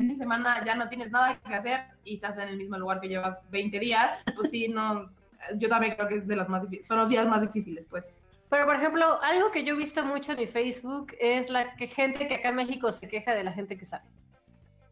El 0.01 0.07
fin 0.07 0.17
de 0.17 0.25
semana 0.25 0.65
ya 0.65 0.75
no 0.77 0.89
tienes 0.89 1.11
nada 1.11 1.39
que 1.39 1.55
hacer 1.55 1.81
y 2.05 2.15
estás 2.15 2.39
en 2.39 2.49
el 2.49 2.57
mismo 2.57 2.79
lugar 2.79 3.03
que 3.03 3.09
llevas 3.09 3.39
20 3.51 3.79
días, 3.79 4.19
pues 4.35 4.49
sí, 4.49 4.67
no, 4.67 5.11
yo 5.57 5.69
también 5.69 5.95
creo 5.95 6.09
que 6.09 6.15
es 6.15 6.27
de 6.27 6.37
los 6.37 6.49
más 6.49 6.63
difíciles, 6.63 6.87
son 6.87 6.97
los 6.97 7.11
días 7.11 7.29
más 7.29 7.43
difíciles, 7.43 7.87
pues. 7.87 8.15
Pero, 8.49 8.65
por 8.65 8.77
ejemplo, 8.77 9.23
algo 9.23 9.51
que 9.51 9.63
yo 9.63 9.75
he 9.75 9.77
visto 9.77 10.03
mucho 10.03 10.33
en 10.33 10.39
mi 10.39 10.47
Facebook 10.47 11.15
es 11.21 11.51
la 11.51 11.77
que 11.77 11.87
gente 11.87 12.27
que 12.27 12.37
acá 12.37 12.49
en 12.49 12.57
México 12.57 12.91
se 12.91 13.09
queja 13.09 13.35
de 13.35 13.45
la 13.45 13.53
gente 13.53 13.77
que 13.77 13.85
sale. 13.85 14.09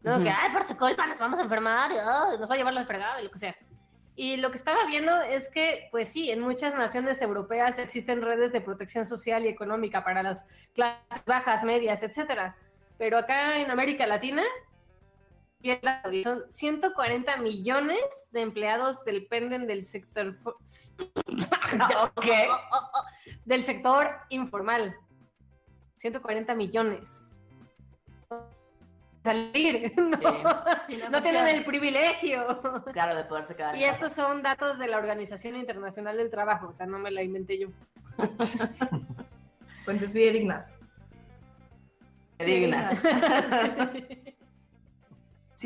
¿No? 0.03 0.13
Ujú. 0.13 0.25
Que, 0.25 0.29
ay, 0.29 0.51
por 0.53 0.63
su 0.63 0.77
culpa 0.77 1.07
nos 1.07 1.17
vamos 1.17 1.39
a 1.39 1.41
enfermar, 1.41 1.91
y, 1.91 1.95
ay, 1.95 2.37
nos 2.39 2.47
va 2.47 2.53
a 2.53 2.57
llevar 2.57 2.75
la 2.75 2.85
fregada 2.85 3.19
y 3.19 3.23
lo 3.23 3.31
que 3.31 3.39
sea. 3.39 3.55
Y 4.15 4.37
lo 4.37 4.51
que 4.51 4.57
estaba 4.57 4.85
viendo 4.85 5.19
es 5.23 5.49
que, 5.49 5.87
pues 5.89 6.09
sí, 6.09 6.29
en 6.29 6.39
muchas 6.41 6.75
naciones 6.75 7.19
europeas 7.23 7.79
existen 7.79 8.21
redes 8.21 8.51
de 8.51 8.61
protección 8.61 9.05
social 9.05 9.43
y 9.43 9.47
económica 9.47 10.03
para 10.03 10.21
las 10.21 10.45
clases 10.75 11.25
bajas, 11.25 11.63
medias, 11.63 12.03
etcétera. 12.03 12.55
Pero 12.99 13.17
acá 13.17 13.57
en 13.57 13.71
América 13.71 14.05
Latina, 14.05 14.43
son 16.23 16.43
140 16.51 17.37
millones 17.37 17.99
de 18.31 18.41
empleados 18.41 19.03
dependen 19.03 19.67
del 19.67 19.83
sector 19.83 20.33
fo- 20.37 20.55
ok. 22.15 22.25
del 23.45 23.63
sector 23.63 24.09
informal. 24.29 24.95
140 25.97 26.55
millones. 26.55 27.37
Salir. 29.23 29.93
No, 29.99 30.63
Sí, 30.87 30.97
no 30.97 31.03
es 31.05 31.11
no 31.11 31.21
tienen 31.21 31.47
el 31.47 31.65
privilegio. 31.65 32.61
Claro, 32.93 33.15
de 33.15 33.25
poderse 33.25 33.55
quedar 33.55 33.75
Y 33.75 33.83
estos 33.83 34.13
son 34.13 34.41
datos 34.41 34.79
de 34.79 34.87
la 34.87 34.97
Organización 34.97 35.55
Internacional 35.57 36.17
del 36.17 36.29
Trabajo, 36.31 36.69
o 36.69 36.73
sea, 36.73 36.85
no 36.87 36.97
me 36.99 37.11
la 37.11 37.21
inventé 37.21 37.59
yo. 37.59 37.67
Fuentes 39.85 40.11
fidedignas. 40.13 40.79
dignas. 42.39 42.97
Sí, 42.99 44.28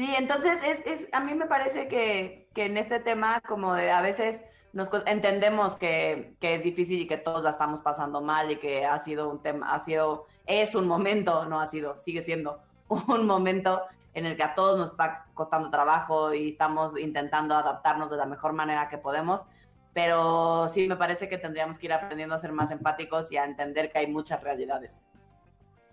entonces 0.01 0.60
es, 0.66 0.86
es, 0.86 1.07
a 1.12 1.19
mí 1.19 1.34
me 1.36 1.45
parece 1.45 1.88
que, 1.88 2.48
que 2.54 2.66
en 2.66 2.78
este 2.78 3.00
tema 3.00 3.42
como 3.42 3.75
de 3.75 3.92
a 3.92 4.01
veces 4.01 4.44
nos 4.72 4.90
entendemos 5.06 5.75
que, 5.75 6.36
que 6.40 6.56
es 6.56 6.63
difícil 6.63 7.01
y 7.01 7.07
que 7.07 7.18
todos 7.18 7.44
la 7.44 7.51
estamos 7.51 7.80
pasando 7.81 8.22
mal 8.22 8.50
y 8.51 8.56
que 8.57 8.86
ha 8.86 8.98
sido 8.98 9.29
un 9.29 9.41
tema, 9.41 9.68
ha 9.74 9.79
sido, 9.79 10.25
es 10.48 10.74
un 10.74 10.88
momento, 10.88 11.46
no 11.46 11.62
ha 11.62 11.68
sido, 11.68 11.96
sigue 11.98 12.24
siendo 12.24 12.60
un 12.88 13.27
momento 13.27 13.84
en 14.15 14.25
el 14.25 14.36
que 14.36 14.44
a 14.44 14.56
todos 14.56 14.79
nos 14.79 14.91
está 14.91 15.27
costando 15.36 15.70
trabajo 15.70 16.34
y 16.34 16.50
estamos 16.50 16.98
intentando 16.98 17.56
adaptarnos 17.56 18.10
de 18.10 18.18
la 18.18 18.25
mejor 18.25 18.53
manera 18.53 18.89
que 18.89 18.98
podemos, 18.98 19.46
pero 19.94 20.68
sí 20.70 20.88
me 20.88 20.96
parece 20.96 21.29
que 21.29 21.38
tendríamos 21.38 21.77
que 21.77 21.86
ir 21.86 21.94
aprendiendo 21.94 22.34
a 22.34 22.39
ser 22.39 22.51
más 22.51 22.72
empáticos 22.72 23.32
y 23.32 23.38
a 23.38 23.46
entender 23.46 23.91
que 23.91 24.00
hay 24.00 24.08
muchas 24.08 24.41
realidades 24.41 25.06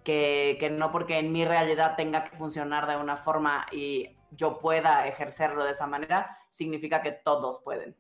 que, 0.05 0.57
que 0.59 0.71
no 0.71 0.93
porque 0.93 1.19
en 1.19 1.33
mi 1.33 1.45
realidad 1.45 1.97
tenga 1.97 2.25
que 2.25 2.37
funcionar 2.37 2.89
de 2.89 2.97
una 2.97 3.17
forma 3.17 3.67
y 3.73 4.17
yo 4.31 4.59
pueda 4.59 5.07
ejercerlo 5.07 5.65
de 5.65 5.73
esa 5.73 5.87
manera, 5.87 6.39
significa 6.51 7.03
que 7.03 7.13
todos 7.13 7.61
pueden. 7.61 7.97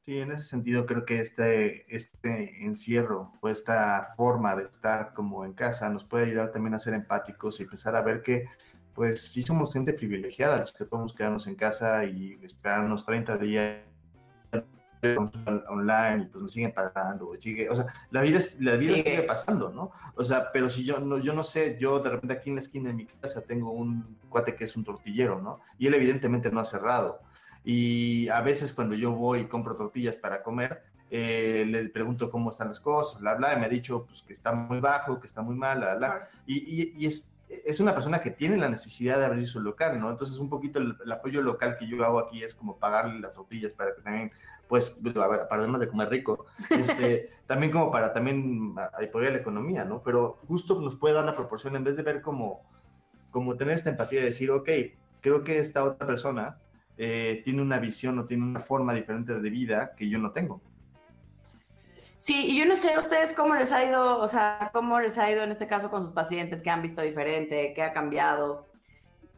Sí, 0.00 0.18
en 0.18 0.32
ese 0.32 0.42
sentido 0.42 0.86
creo 0.86 1.04
que 1.04 1.20
este, 1.20 1.94
este 1.94 2.64
encierro 2.64 3.32
o 3.40 3.48
esta 3.48 4.06
forma 4.16 4.56
de 4.56 4.64
estar 4.64 5.12
como 5.12 5.44
en 5.44 5.52
casa 5.52 5.90
nos 5.90 6.04
puede 6.04 6.26
ayudar 6.26 6.50
también 6.50 6.74
a 6.74 6.78
ser 6.78 6.94
empáticos 6.94 7.60
y 7.60 7.64
empezar 7.64 7.94
a 7.94 8.02
ver 8.02 8.22
que 8.22 8.46
pues 8.94 9.32
sí 9.32 9.42
somos 9.42 9.72
gente 9.72 9.92
privilegiada, 9.92 10.58
los 10.58 10.72
que 10.72 10.84
podemos 10.84 11.14
quedarnos 11.14 11.46
en 11.46 11.54
casa 11.54 12.04
y 12.04 12.38
esperar 12.42 12.84
unos 12.84 13.06
30 13.06 13.38
días 13.38 13.78
online 15.68 16.28
pues 16.30 16.42
nos 16.42 16.52
siguen 16.52 16.72
pagando, 16.72 17.32
sigue, 17.38 17.68
o 17.68 17.74
sea, 17.76 17.86
la 18.10 18.22
vida, 18.22 18.38
es- 18.38 18.60
la 18.60 18.76
vida 18.76 18.94
Sigue. 18.96 19.10
sigue 19.10 19.22
pasando, 19.22 19.70
¿no? 19.70 19.90
O 20.14 20.24
sea, 20.24 20.50
pero 20.52 20.68
si 20.70 20.84
yo 20.84 20.98
no, 21.00 21.18
yo 21.18 21.32
no 21.32 21.44
sé, 21.44 21.76
yo 21.80 21.98
de 22.00 22.10
repente 22.10 22.34
aquí 22.34 22.50
en 22.50 22.56
la 22.56 22.62
esquina 22.62 22.88
de 22.88 22.94
mi 22.94 23.06
casa 23.06 23.40
tengo 23.42 23.72
un 23.72 24.16
cuate 24.28 24.54
que 24.54 24.64
es 24.64 24.76
un 24.76 24.84
tortillero, 24.84 25.40
¿no? 25.40 25.60
Y 25.78 25.86
él 25.86 25.94
evidentemente 25.94 26.50
no 26.50 26.60
ha 26.60 26.64
cerrado. 26.64 27.20
Y 27.64 28.28
a 28.28 28.40
veces 28.40 28.72
cuando 28.72 28.94
yo 28.94 29.12
voy 29.12 29.40
y 29.40 29.44
compro 29.46 29.76
tortillas 29.76 30.16
para 30.16 30.42
comer, 30.42 30.82
eh, 31.10 31.64
le 31.68 31.88
pregunto 31.90 32.30
cómo 32.30 32.50
están 32.50 32.68
las 32.68 32.80
cosas, 32.80 33.20
bla, 33.20 33.34
bla, 33.34 33.54
y 33.54 33.60
me 33.60 33.66
ha 33.66 33.68
dicho 33.68 34.04
pues, 34.06 34.22
que 34.22 34.32
está 34.32 34.52
muy 34.52 34.80
bajo, 34.80 35.20
que 35.20 35.26
está 35.26 35.42
muy 35.42 35.54
mal, 35.54 35.78
bla, 35.78 35.94
bla. 35.94 36.28
Y, 36.46 36.58
y- 36.82 36.94
y 36.96 37.06
es, 37.06 37.28
es 37.48 37.80
una 37.80 37.92
persona 37.94 38.22
que 38.22 38.30
tiene 38.30 38.56
la 38.56 38.68
necesidad 38.70 39.18
de 39.18 39.26
abrir 39.26 39.46
su 39.46 39.60
local, 39.60 40.00
¿no? 40.00 40.10
Entonces 40.10 40.38
un 40.38 40.48
poquito 40.48 40.78
el, 40.78 40.96
el 41.04 41.12
apoyo 41.12 41.42
local 41.42 41.76
que 41.78 41.86
yo 41.86 42.02
hago 42.02 42.18
aquí 42.18 42.42
es 42.42 42.54
como 42.54 42.78
pagarle 42.78 43.20
las 43.20 43.34
tortillas 43.34 43.74
para 43.74 43.94
que 43.94 44.00
también, 44.00 44.32
pues, 44.72 44.96
para 45.14 45.44
además 45.50 45.82
de 45.82 45.88
comer 45.88 46.08
rico, 46.08 46.46
este, 46.70 47.28
también 47.46 47.70
como 47.70 47.90
para 47.90 48.10
también 48.14 48.72
a- 48.78 49.04
apoyar 49.04 49.32
la 49.32 49.40
economía, 49.40 49.84
¿no? 49.84 50.02
Pero 50.02 50.38
justo 50.48 50.80
nos 50.80 50.96
puede 50.96 51.14
dar 51.14 51.26
la 51.26 51.36
proporción, 51.36 51.76
en 51.76 51.84
vez 51.84 51.94
de 51.94 52.02
ver 52.02 52.22
como, 52.22 52.62
como 53.30 53.54
tener 53.54 53.74
esta 53.74 53.90
empatía 53.90 54.20
de 54.20 54.24
decir, 54.28 54.50
ok, 54.50 54.70
creo 55.20 55.44
que 55.44 55.58
esta 55.58 55.84
otra 55.84 56.06
persona 56.06 56.56
eh, 56.96 57.42
tiene 57.44 57.60
una 57.60 57.78
visión 57.78 58.18
o 58.18 58.24
tiene 58.24 58.44
una 58.44 58.60
forma 58.60 58.94
diferente 58.94 59.38
de 59.38 59.50
vida 59.50 59.92
que 59.94 60.08
yo 60.08 60.18
no 60.18 60.30
tengo. 60.30 60.62
Sí, 62.16 62.46
y 62.46 62.58
yo 62.58 62.64
no 62.64 62.76
sé 62.76 62.94
a 62.94 63.00
ustedes 63.00 63.34
cómo 63.34 63.54
les 63.54 63.72
ha 63.72 63.84
ido, 63.84 64.20
o 64.20 64.26
sea, 64.26 64.70
cómo 64.72 64.98
les 65.00 65.18
ha 65.18 65.30
ido 65.30 65.42
en 65.42 65.50
este 65.50 65.66
caso 65.66 65.90
con 65.90 66.00
sus 66.00 66.12
pacientes, 66.12 66.62
qué 66.62 66.70
han 66.70 66.80
visto 66.80 67.02
diferente, 67.02 67.74
qué 67.74 67.82
ha 67.82 67.92
cambiado. 67.92 68.64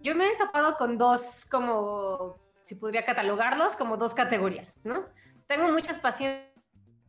Yo 0.00 0.14
me 0.14 0.28
he 0.28 0.36
topado 0.36 0.76
con 0.76 0.96
dos, 0.96 1.44
como, 1.50 2.36
si 2.62 2.74
podría 2.74 3.04
catalogarlos, 3.04 3.76
como 3.76 3.96
dos 3.96 4.14
categorías, 4.14 4.74
¿no? 4.84 5.04
Tengo 5.46 5.68
muchos 5.70 5.98
pacientes 5.98 6.50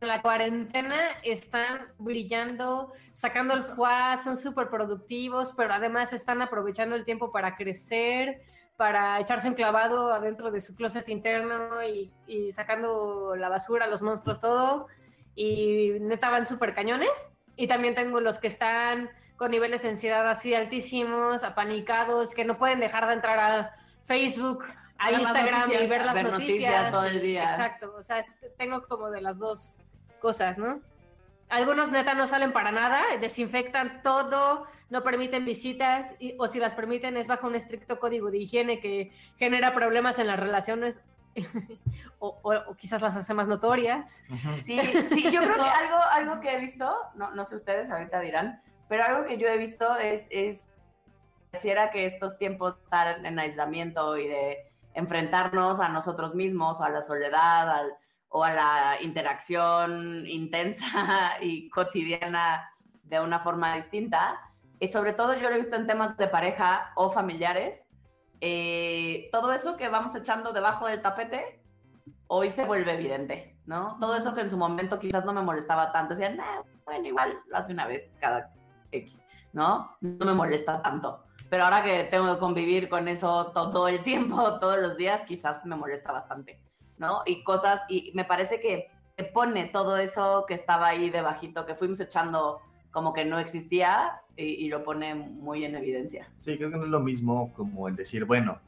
en 0.00 0.08
la 0.08 0.20
cuarentena, 0.20 1.12
están 1.22 1.88
brillando, 1.98 2.92
sacando 3.12 3.54
el 3.54 3.64
fuá, 3.64 4.18
son 4.18 4.36
súper 4.36 4.68
productivos, 4.68 5.54
pero 5.56 5.72
además 5.72 6.12
están 6.12 6.42
aprovechando 6.42 6.96
el 6.96 7.06
tiempo 7.06 7.32
para 7.32 7.56
crecer, 7.56 8.42
para 8.76 9.18
echarse 9.20 9.48
un 9.48 9.54
clavado 9.54 10.12
adentro 10.12 10.50
de 10.50 10.60
su 10.60 10.76
closet 10.76 11.08
interno 11.08 11.82
y, 11.82 12.12
y 12.26 12.52
sacando 12.52 13.34
la 13.36 13.48
basura, 13.48 13.86
los 13.86 14.02
monstruos, 14.02 14.38
todo. 14.38 14.86
Y 15.34 15.92
neta 16.00 16.28
van 16.28 16.44
súper 16.44 16.74
cañones. 16.74 17.32
Y 17.56 17.68
también 17.68 17.94
tengo 17.94 18.20
los 18.20 18.38
que 18.38 18.48
están 18.48 19.08
con 19.36 19.50
niveles 19.50 19.82
de 19.82 19.90
ansiedad 19.90 20.28
así 20.28 20.54
altísimos, 20.54 21.42
apanicados, 21.42 22.34
que 22.34 22.44
no 22.44 22.58
pueden 22.58 22.80
dejar 22.80 23.06
de 23.06 23.14
entrar 23.14 23.38
a 23.38 23.76
Facebook, 24.02 24.64
a 24.98 25.10
Ver 25.10 25.20
Instagram 25.20 25.54
y 25.54 25.60
noticias, 25.74 25.88
ver 25.90 26.04
las 26.04 26.14
ver 26.14 26.24
noticias. 26.24 26.72
noticias 26.72 26.90
todo 26.90 27.04
el 27.04 27.20
día. 27.22 27.50
Exacto, 27.50 27.94
o 27.96 28.02
sea, 28.02 28.18
este- 28.20 28.50
tengo 28.50 28.82
como 28.88 29.10
de 29.10 29.20
las 29.20 29.38
dos 29.38 29.78
cosas, 30.20 30.58
¿no? 30.58 30.80
Algunos 31.48 31.90
neta 31.92 32.14
no 32.14 32.26
salen 32.26 32.52
para 32.52 32.72
nada, 32.72 33.02
desinfectan 33.20 34.02
todo, 34.02 34.66
no 34.90 35.02
permiten 35.02 35.44
visitas, 35.44 36.14
y- 36.18 36.34
o 36.38 36.48
si 36.48 36.58
las 36.58 36.74
permiten 36.74 37.16
es 37.16 37.28
bajo 37.28 37.46
un 37.46 37.54
estricto 37.54 37.98
código 38.00 38.30
de 38.30 38.38
higiene 38.38 38.80
que 38.80 39.12
genera 39.36 39.74
problemas 39.74 40.18
en 40.18 40.26
las 40.26 40.40
relaciones 40.40 41.00
o, 42.18 42.38
o- 42.42 42.54
o 42.70 42.74
quizás 42.76 43.02
las 43.02 43.16
hace 43.16 43.34
más 43.34 43.46
notorias. 43.46 44.24
Sí, 44.62 44.80
sí, 45.10 45.30
yo 45.30 45.40
creo 45.42 45.54
que 45.54 45.60
algo, 45.60 45.98
algo 46.12 46.40
que 46.40 46.52
he 46.54 46.58
visto, 46.60 46.90
no, 47.14 47.30
no 47.32 47.44
sé 47.44 47.56
ustedes, 47.56 47.90
ahorita 47.90 48.20
dirán, 48.20 48.62
pero 48.88 49.04
algo 49.04 49.24
que 49.26 49.36
yo 49.36 49.46
he 49.48 49.58
visto 49.58 49.96
es, 49.96 50.26
es 50.30 50.66
pareciera 51.50 51.90
que 51.90 52.04
estos 52.06 52.36
tiempos 52.38 52.76
de 52.76 52.82
estar 52.84 53.24
en 53.26 53.38
aislamiento 53.38 54.16
y 54.16 54.28
de 54.28 54.65
enfrentarnos 54.96 55.78
a 55.78 55.90
nosotros 55.90 56.34
mismos, 56.34 56.80
o 56.80 56.84
a 56.84 56.88
la 56.88 57.02
soledad, 57.02 57.86
o 58.28 58.42
a 58.42 58.52
la 58.52 59.02
interacción 59.02 60.26
intensa 60.26 60.86
y 61.42 61.68
cotidiana 61.68 62.70
de 63.04 63.20
una 63.20 63.38
forma 63.40 63.74
distinta, 63.76 64.40
y 64.80 64.88
sobre 64.88 65.12
todo 65.12 65.34
yo 65.34 65.48
lo 65.48 65.54
he 65.54 65.60
visto 65.60 65.76
en 65.76 65.86
temas 65.86 66.16
de 66.16 66.26
pareja 66.26 66.92
o 66.96 67.10
familiares, 67.10 67.86
eh, 68.40 69.28
todo 69.32 69.52
eso 69.52 69.76
que 69.76 69.88
vamos 69.88 70.14
echando 70.14 70.52
debajo 70.52 70.86
del 70.86 71.02
tapete, 71.02 71.62
hoy 72.26 72.50
se 72.50 72.64
vuelve 72.64 72.94
evidente, 72.94 73.58
¿no? 73.66 73.98
Todo 74.00 74.16
eso 74.16 74.34
que 74.34 74.40
en 74.40 74.50
su 74.50 74.56
momento 74.56 74.98
quizás 74.98 75.24
no 75.24 75.32
me 75.32 75.42
molestaba 75.42 75.92
tanto, 75.92 76.14
decían, 76.14 76.36
"Nah, 76.36 76.62
bueno, 76.84 77.06
igual 77.06 77.38
lo 77.46 77.56
hace 77.56 77.72
una 77.72 77.86
vez 77.86 78.10
cada 78.20 78.52
X, 78.92 79.22
¿no? 79.52 79.96
No 80.00 80.26
me 80.26 80.34
molesta 80.34 80.82
tanto. 80.82 81.25
Pero 81.48 81.64
ahora 81.64 81.82
que 81.82 82.04
tengo 82.04 82.34
que 82.34 82.40
convivir 82.40 82.88
con 82.88 83.08
eso 83.08 83.52
todo 83.52 83.88
el 83.88 84.02
tiempo, 84.02 84.58
todos 84.60 84.78
los 84.78 84.96
días, 84.96 85.24
quizás 85.24 85.64
me 85.64 85.76
molesta 85.76 86.12
bastante, 86.12 86.60
¿no? 86.98 87.22
Y 87.26 87.44
cosas, 87.44 87.82
y 87.88 88.12
me 88.14 88.24
parece 88.24 88.60
que 88.60 88.88
te 89.14 89.24
pone 89.24 89.66
todo 89.66 89.96
eso 89.96 90.44
que 90.46 90.54
estaba 90.54 90.88
ahí 90.88 91.10
debajito, 91.10 91.64
que 91.66 91.74
fuimos 91.74 92.00
echando 92.00 92.60
como 92.90 93.12
que 93.12 93.24
no 93.24 93.38
existía, 93.38 94.22
y, 94.36 94.44
y 94.44 94.68
lo 94.68 94.82
pone 94.82 95.14
muy 95.14 95.64
en 95.64 95.74
evidencia. 95.74 96.30
Sí, 96.36 96.56
creo 96.56 96.70
que 96.70 96.76
no 96.76 96.84
es 96.84 96.90
lo 96.90 97.00
mismo 97.00 97.52
como 97.54 97.88
el 97.88 97.96
decir, 97.96 98.24
bueno, 98.24 98.60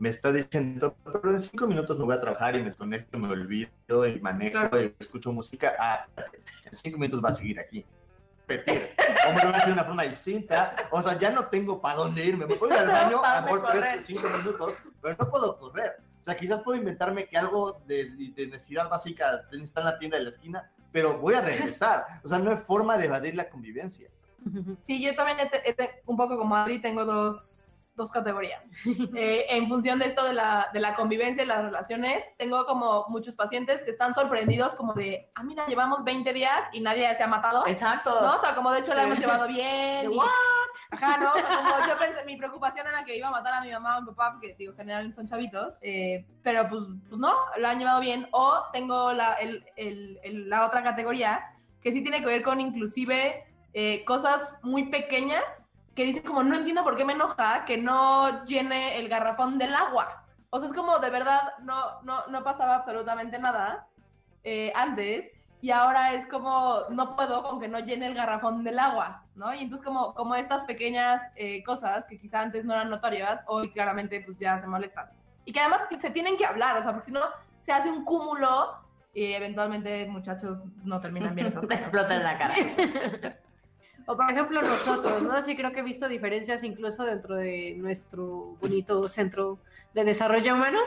me 0.00 0.08
está 0.08 0.32
diciendo, 0.32 0.96
pero 1.04 1.30
en 1.30 1.38
cinco 1.38 1.66
minutos 1.66 1.98
me 1.98 2.06
voy 2.06 2.16
a 2.16 2.20
trabajar 2.20 2.56
y 2.56 2.60
me 2.60 2.70
desconecto, 2.70 3.18
me 3.18 3.28
olvido 3.28 4.06
y 4.06 4.18
manejo 4.20 4.80
y 4.80 4.94
escucho 4.98 5.30
música. 5.30 5.74
Ah, 5.78 6.06
en 6.64 6.74
cinco 6.74 6.98
minutos 6.98 7.22
va 7.22 7.28
a 7.28 7.34
seguir 7.34 7.60
aquí. 7.60 7.84
Repetir. 8.50 8.90
O 9.28 9.32
me 9.32 9.40
lo 9.42 9.46
voy 9.46 9.54
a 9.54 9.56
hacer 9.58 9.66
de 9.68 9.72
una 9.72 9.84
forma 9.84 10.02
distinta. 10.04 10.74
O 10.90 11.00
sea, 11.00 11.18
ya 11.18 11.30
no 11.30 11.46
tengo 11.46 11.80
para 11.80 11.96
dónde 11.96 12.24
irme. 12.24 12.46
Me 12.46 12.54
voy 12.54 12.70
al 12.72 12.86
baño 12.86 13.24
a 13.24 13.36
dónde 13.36 13.52
mejor 13.52 13.60
correr. 13.62 13.82
tres, 13.92 14.06
cinco 14.06 14.28
minutos, 14.28 14.74
pero 15.00 15.16
no 15.18 15.30
puedo 15.30 15.56
correr. 15.58 15.96
O 16.20 16.24
sea, 16.24 16.36
quizás 16.36 16.60
puedo 16.62 16.78
inventarme 16.78 17.26
que 17.26 17.38
algo 17.38 17.80
de, 17.86 18.10
de 18.34 18.46
necesidad 18.46 18.88
básica 18.90 19.42
está 19.52 19.80
en 19.80 19.86
la 19.86 19.98
tienda 19.98 20.18
de 20.18 20.24
la 20.24 20.30
esquina, 20.30 20.70
pero 20.92 21.18
voy 21.18 21.34
a 21.34 21.40
regresar. 21.40 22.04
O 22.22 22.28
sea, 22.28 22.38
no 22.38 22.50
hay 22.50 22.58
forma 22.58 22.98
de 22.98 23.06
evadir 23.06 23.34
la 23.34 23.48
convivencia. 23.48 24.08
Sí, 24.82 25.02
yo 25.02 25.14
también, 25.14 25.38
he 25.40 25.48
te- 25.50 25.68
he 25.70 25.74
te- 25.74 26.02
un 26.06 26.16
poco 26.16 26.36
como 26.38 26.56
Adri, 26.56 26.80
tengo 26.80 27.04
dos, 27.04 27.36
dos 28.00 28.10
categorías. 28.12 28.68
Eh, 29.14 29.46
en 29.50 29.68
función 29.68 29.98
de 29.98 30.06
esto 30.06 30.24
de 30.24 30.32
la, 30.32 30.68
de 30.72 30.80
la 30.80 30.94
convivencia 30.94 31.42
y 31.42 31.46
las 31.46 31.62
relaciones, 31.62 32.34
tengo 32.38 32.64
como 32.66 33.06
muchos 33.08 33.34
pacientes 33.36 33.82
que 33.84 33.90
están 33.90 34.14
sorprendidos 34.14 34.74
como 34.74 34.94
de, 34.94 35.30
ah, 35.34 35.42
mira, 35.42 35.66
llevamos 35.66 36.02
20 36.04 36.32
días 36.32 36.68
y 36.72 36.80
nadie 36.80 37.14
se 37.14 37.22
ha 37.22 37.26
matado. 37.28 37.66
Exacto. 37.66 38.10
¿No? 38.22 38.34
O 38.36 38.38
sea, 38.38 38.54
como 38.54 38.70
de 38.72 38.80
hecho 38.80 38.94
la 38.94 39.02
Sí. 39.02 39.06
hemos 39.06 39.18
llevado 39.18 39.46
bien. 39.46 40.08
De 40.08 40.14
y- 40.14 40.18
Ajá, 40.92 41.16
¿no? 41.18 41.32
O 41.32 41.38
sea, 41.38 41.48
como 41.56 41.86
yo 41.86 41.98
pensé, 41.98 42.24
mi 42.24 42.36
preocupación 42.36 42.86
era 42.86 43.04
que 43.04 43.16
iba 43.16 43.26
a 43.28 43.32
matar 43.32 43.54
a 43.54 43.60
mi 43.60 43.70
mamá 43.72 43.96
o 43.96 43.98
a 43.98 44.00
mi 44.02 44.06
papá, 44.08 44.32
porque, 44.32 44.54
digo, 44.56 44.72
generalmente 44.76 45.16
son 45.16 45.26
chavitos, 45.26 45.74
eh, 45.82 46.24
pero 46.44 46.68
pues, 46.68 46.82
pues 47.08 47.18
no, 47.20 47.34
la 47.58 47.70
han 47.70 47.78
llevado 47.78 48.00
bien. 48.00 48.28
O 48.32 48.62
tengo 48.72 49.12
la, 49.12 49.34
el- 49.34 49.64
el- 49.76 50.20
el- 50.22 50.48
la 50.48 50.64
otra 50.66 50.82
categoría, 50.82 51.42
que 51.82 51.92
sí 51.92 52.02
tiene 52.02 52.20
que 52.20 52.26
ver 52.26 52.42
con 52.42 52.60
inclusive 52.60 53.44
eh, 53.72 54.04
cosas 54.04 54.58
muy 54.62 54.86
pequeñas, 54.90 55.44
que 55.94 56.04
dicen 56.04 56.22
como, 56.22 56.42
no 56.42 56.56
entiendo 56.56 56.84
por 56.84 56.96
qué 56.96 57.04
me 57.04 57.14
enoja 57.14 57.64
que 57.64 57.76
no 57.76 58.44
llene 58.44 58.98
el 58.98 59.08
garrafón 59.08 59.58
del 59.58 59.74
agua. 59.74 60.24
O 60.50 60.58
sea, 60.58 60.68
es 60.68 60.74
como, 60.74 60.98
de 60.98 61.10
verdad, 61.10 61.54
no, 61.62 62.02
no, 62.02 62.26
no 62.26 62.42
pasaba 62.42 62.76
absolutamente 62.76 63.38
nada 63.38 63.86
eh, 64.44 64.72
antes 64.74 65.30
y 65.62 65.70
ahora 65.70 66.14
es 66.14 66.26
como 66.26 66.84
no 66.90 67.14
puedo 67.14 67.42
con 67.42 67.60
que 67.60 67.68
no 67.68 67.78
llene 67.80 68.06
el 68.06 68.14
garrafón 68.14 68.64
del 68.64 68.78
agua, 68.78 69.24
¿no? 69.34 69.52
Y 69.52 69.60
entonces 69.60 69.84
como, 69.84 70.14
como 70.14 70.34
estas 70.34 70.64
pequeñas 70.64 71.22
eh, 71.36 71.62
cosas 71.64 72.06
que 72.06 72.18
quizá 72.18 72.40
antes 72.40 72.64
no 72.64 72.72
eran 72.72 72.88
notorias, 72.88 73.44
hoy 73.46 73.70
claramente 73.70 74.22
pues 74.24 74.38
ya 74.38 74.58
se 74.58 74.66
molestan. 74.66 75.10
Y 75.44 75.52
que 75.52 75.60
además 75.60 75.86
se 75.98 76.10
tienen 76.10 76.36
que 76.36 76.46
hablar, 76.46 76.76
o 76.76 76.82
sea, 76.82 76.92
porque 76.92 77.06
si 77.06 77.12
no 77.12 77.20
se 77.60 77.72
hace 77.72 77.90
un 77.90 78.04
cúmulo 78.04 78.74
y 79.12 79.32
eventualmente 79.32 80.06
muchachos 80.06 80.58
no 80.82 81.00
terminan 81.00 81.34
bien 81.34 81.48
esas 81.48 81.60
Te 81.68 81.68
cosas. 81.68 81.80
explota 81.80 82.14
en 82.14 82.22
la 82.22 82.38
cara. 82.38 82.54
O 84.10 84.16
por 84.16 84.28
ejemplo 84.28 84.60
nosotros, 84.60 85.22
¿no? 85.22 85.40
Sí 85.40 85.54
creo 85.56 85.70
que 85.70 85.80
he 85.80 85.82
visto 85.84 86.08
diferencias 86.08 86.64
incluso 86.64 87.04
dentro 87.04 87.36
de 87.36 87.74
nuestro 87.76 88.56
bonito 88.60 89.08
centro 89.08 89.60
de 89.94 90.02
desarrollo 90.02 90.54
humano. 90.54 90.80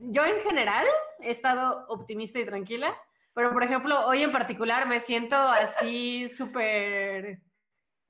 Yo 0.00 0.26
en 0.26 0.42
general 0.42 0.84
he 1.20 1.30
estado 1.30 1.86
optimista 1.88 2.38
y 2.38 2.44
tranquila, 2.44 2.94
pero 3.32 3.54
por 3.54 3.62
ejemplo 3.62 4.06
hoy 4.06 4.22
en 4.22 4.32
particular 4.32 4.86
me 4.86 5.00
siento 5.00 5.34
así 5.34 6.28
súper... 6.28 7.40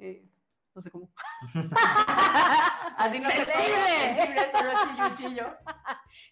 eh, 0.01 0.25
no 0.75 0.81
sé 0.83 0.91
cómo. 0.91 1.09
Así 2.99 3.21
no 3.21 3.31
se 3.31 3.37
Sensible. 3.45 4.15
sensible, 4.15 4.49
solo 4.51 4.71
chillo, 4.85 5.15
chillo. 5.15 5.57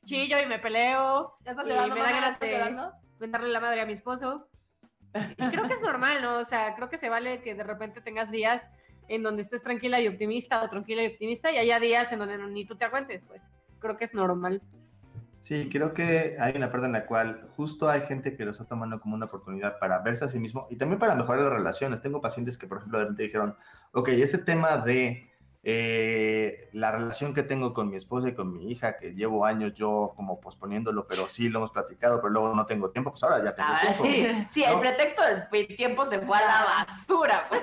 Chillo 0.05 0.39
y 0.43 0.47
me 0.47 0.59
peleo, 0.59 1.37
¿Ya 1.45 1.53
estás 1.53 1.69
llorando, 1.69 1.95
me 1.95 2.01
da 2.01 2.11
ganas 2.11 2.31
¿Estás 2.33 2.41
de- 2.49 2.51
llorando? 2.53 2.93
darle 3.21 3.49
la 3.51 3.61
madre 3.61 3.81
a 3.83 3.87
mi 3.87 3.93
esposo. 3.93 4.49
Y 5.15 5.49
creo 5.49 5.67
que 5.67 5.75
es 5.75 5.83
normal, 5.83 6.23
¿no? 6.23 6.39
O 6.39 6.45
sea, 6.45 6.75
creo 6.75 6.89
que 6.89 6.99
se 6.99 7.09
vale 7.09 7.41
que 7.41 7.55
de 7.55 7.65
repente 7.65 8.01
tengas 8.01 8.31
días 8.31 8.71
en 9.09 9.23
donde 9.23 9.43
estés 9.43 9.63
tranquila 9.63 10.01
y 10.01 10.09
optimista 10.09 10.63
o 10.63 10.69
tranquila 10.69 11.03
y 11.03 11.07
optimista 11.07 11.51
y 11.51 11.59
haya 11.59 11.79
días 11.79 12.13
en 12.13 12.19
donde 12.19 12.39
ni 12.39 12.65
tú 12.65 12.77
te 12.77 12.85
aguantes, 12.85 13.23
pues. 13.27 13.51
Creo 13.79 13.97
que 13.97 14.05
es 14.05 14.15
normal. 14.15 14.63
Sí, 15.41 15.69
creo 15.71 15.95
que 15.95 16.37
hay 16.41 16.57
una 16.57 16.73
parte 16.73 16.87
en 16.87 16.93
la 16.93 17.07
cual 17.07 17.49
justo 17.57 17.89
hay 17.89 18.01
gente 18.01 18.37
que 18.37 18.45
lo 18.45 18.51
está 18.51 18.65
tomando 18.65 19.01
como 19.01 19.15
una 19.15 19.27
oportunidad 19.27 19.79
para 19.79 20.01
verse 20.01 20.25
a 20.25 20.29
sí 20.29 20.41
mismo 20.41 20.67
y 20.71 20.77
también 20.77 20.99
para 20.99 21.15
mejorar 21.15 21.43
las 21.43 21.53
relaciones. 21.53 22.03
Tengo 22.03 22.21
pacientes 22.21 22.59
que, 22.59 22.67
por 22.67 22.79
ejemplo, 22.79 22.99
de 22.99 23.05
repente 23.05 23.23
dijeron, 23.23 23.57
ok, 23.93 24.09
este 24.09 24.39
tema 24.39 24.79
de 24.79 25.31
eh, 25.69 26.69
la 26.75 26.93
relación 26.93 27.35
que 27.35 27.43
tengo 27.43 27.75
con 27.75 27.91
mi 27.91 27.97
esposa 27.97 28.29
y 28.29 28.35
con 28.35 28.53
mi 28.53 28.71
hija, 28.71 28.97
que 28.99 29.15
llevo 29.15 29.45
años 29.45 29.75
yo 29.75 30.13
como 30.15 30.39
posponiéndolo, 30.41 31.09
pero 31.09 31.27
sí 31.29 31.49
lo 31.49 31.59
hemos 31.59 31.73
platicado, 31.73 32.19
pero 32.21 32.29
luego 32.31 32.55
no 32.55 32.65
tengo 32.67 32.91
tiempo, 32.91 33.11
pues 33.11 33.25
ahora 33.25 33.43
ya 33.43 33.53
tengo 33.53 33.69
Ah, 33.73 33.81
tiempo. 33.81 34.05
sí, 34.05 34.47
sí, 34.49 34.63
el 34.63 34.79
pretexto 34.79 35.23
del 35.25 35.67
tiempo 35.77 36.07
se 36.07 36.21
fue 36.21 36.37
a 36.39 36.41
la 36.41 36.65
basura. 36.87 37.47
pues. 37.49 37.63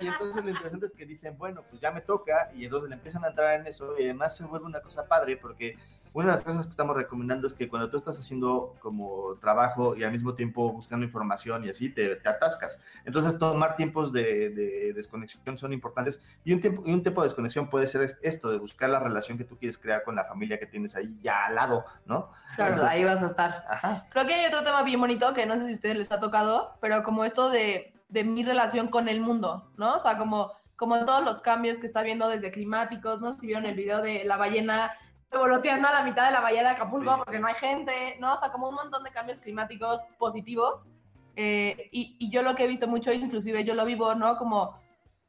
Y 0.00 0.08
entonces 0.08 0.42
lo 0.44 0.50
interesante 0.50 0.86
es 0.86 0.92
que 0.92 1.06
dicen, 1.06 1.38
bueno, 1.38 1.62
pues 1.70 1.80
ya 1.80 1.92
me 1.92 2.00
toca, 2.00 2.50
y 2.52 2.64
entonces 2.64 2.88
le 2.90 2.96
empiezan 2.96 3.24
a 3.24 3.28
entrar 3.28 3.60
en 3.60 3.68
eso, 3.68 3.94
y 3.96 4.02
además 4.02 4.36
se 4.36 4.44
vuelve 4.44 4.66
una 4.66 4.80
cosa 4.80 5.06
padre, 5.06 5.36
porque 5.36 5.76
una 6.18 6.26
de 6.26 6.32
las 6.32 6.42
cosas 6.42 6.64
que 6.64 6.70
estamos 6.70 6.96
recomendando 6.96 7.46
es 7.46 7.54
que 7.54 7.68
cuando 7.68 7.88
tú 7.90 7.96
estás 7.96 8.18
haciendo 8.18 8.74
como 8.80 9.36
trabajo 9.40 9.96
y 9.96 10.04
al 10.04 10.12
mismo 10.12 10.34
tiempo 10.34 10.72
buscando 10.72 11.04
información 11.06 11.64
y 11.64 11.68
así, 11.68 11.88
te, 11.90 12.16
te 12.16 12.28
atascas. 12.28 12.80
Entonces, 13.04 13.38
tomar 13.38 13.76
tiempos 13.76 14.12
de, 14.12 14.50
de 14.50 14.92
desconexión 14.94 15.56
son 15.56 15.72
importantes, 15.72 16.20
y 16.44 16.52
un, 16.52 16.60
tiempo, 16.60 16.82
y 16.84 16.92
un 16.92 17.02
tiempo 17.02 17.22
de 17.22 17.28
desconexión 17.28 17.70
puede 17.70 17.86
ser 17.86 18.02
es- 18.02 18.18
esto, 18.22 18.50
de 18.50 18.58
buscar 18.58 18.90
la 18.90 18.98
relación 18.98 19.38
que 19.38 19.44
tú 19.44 19.56
quieres 19.56 19.78
crear 19.78 20.02
con 20.02 20.16
la 20.16 20.24
familia 20.24 20.58
que 20.58 20.66
tienes 20.66 20.96
ahí 20.96 21.16
ya 21.22 21.46
al 21.46 21.54
lado, 21.54 21.84
¿no? 22.06 22.30
Claro. 22.56 22.74
Pues 22.74 22.84
ahí 22.86 23.04
vas 23.04 23.22
a 23.22 23.26
estar. 23.28 23.64
Ajá. 23.68 24.06
Creo 24.10 24.26
que 24.26 24.34
hay 24.34 24.46
otro 24.46 24.64
tema 24.64 24.82
bien 24.82 25.00
bonito 25.00 25.32
que 25.34 25.46
no 25.46 25.54
sé 25.54 25.66
si 25.66 25.70
a 25.70 25.74
ustedes 25.74 25.96
les 25.96 26.12
ha 26.12 26.20
tocado, 26.20 26.74
pero 26.80 27.02
como 27.04 27.24
esto 27.24 27.48
de, 27.50 27.94
de 28.08 28.24
mi 28.24 28.42
relación 28.44 28.88
con 28.88 29.08
el 29.08 29.20
mundo, 29.20 29.70
¿no? 29.76 29.94
O 29.94 29.98
sea, 29.98 30.18
como, 30.18 30.52
como 30.76 31.04
todos 31.04 31.24
los 31.24 31.40
cambios 31.42 31.78
que 31.78 31.86
está 31.86 32.02
viendo 32.02 32.28
desde 32.28 32.50
climáticos, 32.50 33.20
¿no? 33.20 33.38
Si 33.38 33.46
vieron 33.46 33.66
el 33.66 33.74
video 33.76 34.02
de 34.02 34.24
la 34.24 34.36
ballena 34.36 34.92
revoloteando 35.30 35.88
a 35.88 35.92
la 35.92 36.02
mitad 36.02 36.26
de 36.26 36.32
la 36.32 36.40
bahía 36.40 36.62
de 36.62 36.68
Acapulco 36.68 37.14
Sí, 37.14 37.20
porque 37.24 37.38
no 37.38 37.46
hay 37.48 37.54
gente, 37.54 38.16
¿no? 38.18 38.34
O 38.34 38.36
sea, 38.38 38.50
como 38.50 38.68
un 38.68 38.74
montón 38.74 39.04
de 39.04 39.10
cambios 39.10 39.40
climáticos 39.40 40.00
positivos. 40.18 40.88
Eh, 41.36 41.88
y, 41.92 42.16
y 42.18 42.30
yo 42.30 42.42
lo 42.42 42.54
que 42.54 42.64
he 42.64 42.66
visto 42.66 42.88
mucho, 42.88 43.12
inclusive 43.12 43.64
yo 43.64 43.74
lo 43.74 43.84
vivo, 43.84 44.14
¿no? 44.14 44.36
Como, 44.38 44.78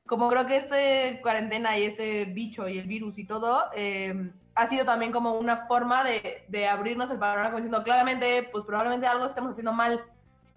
como 0.08 0.30
creo 0.30 0.46
que 0.48 0.56
este 0.58 1.20
cuarentena 1.22 1.78
y 1.78 1.84
este 1.86 2.26
bicho 2.26 2.68
y 2.68 2.80
el 2.80 2.88
virus 2.88 3.18
y 3.20 3.26
todo, 3.26 3.66
eh, 3.76 4.32
ha 4.56 4.68
sido 4.68 4.86
también 4.86 5.12
como 5.12 5.34
una 5.34 5.68
forma 5.68 6.04
de, 6.04 6.46
de 6.48 6.68
abrirnos 6.68 7.12
el 7.12 7.20
panorama, 7.20 7.50
como 7.50 7.58
diciendo, 7.58 7.84
claramente, 7.84 8.50
pues 8.52 8.66
probablemente 8.66 9.06
algo 9.08 9.26
estemos 9.26 9.52
haciendo 9.52 9.74
mal. 9.74 10.04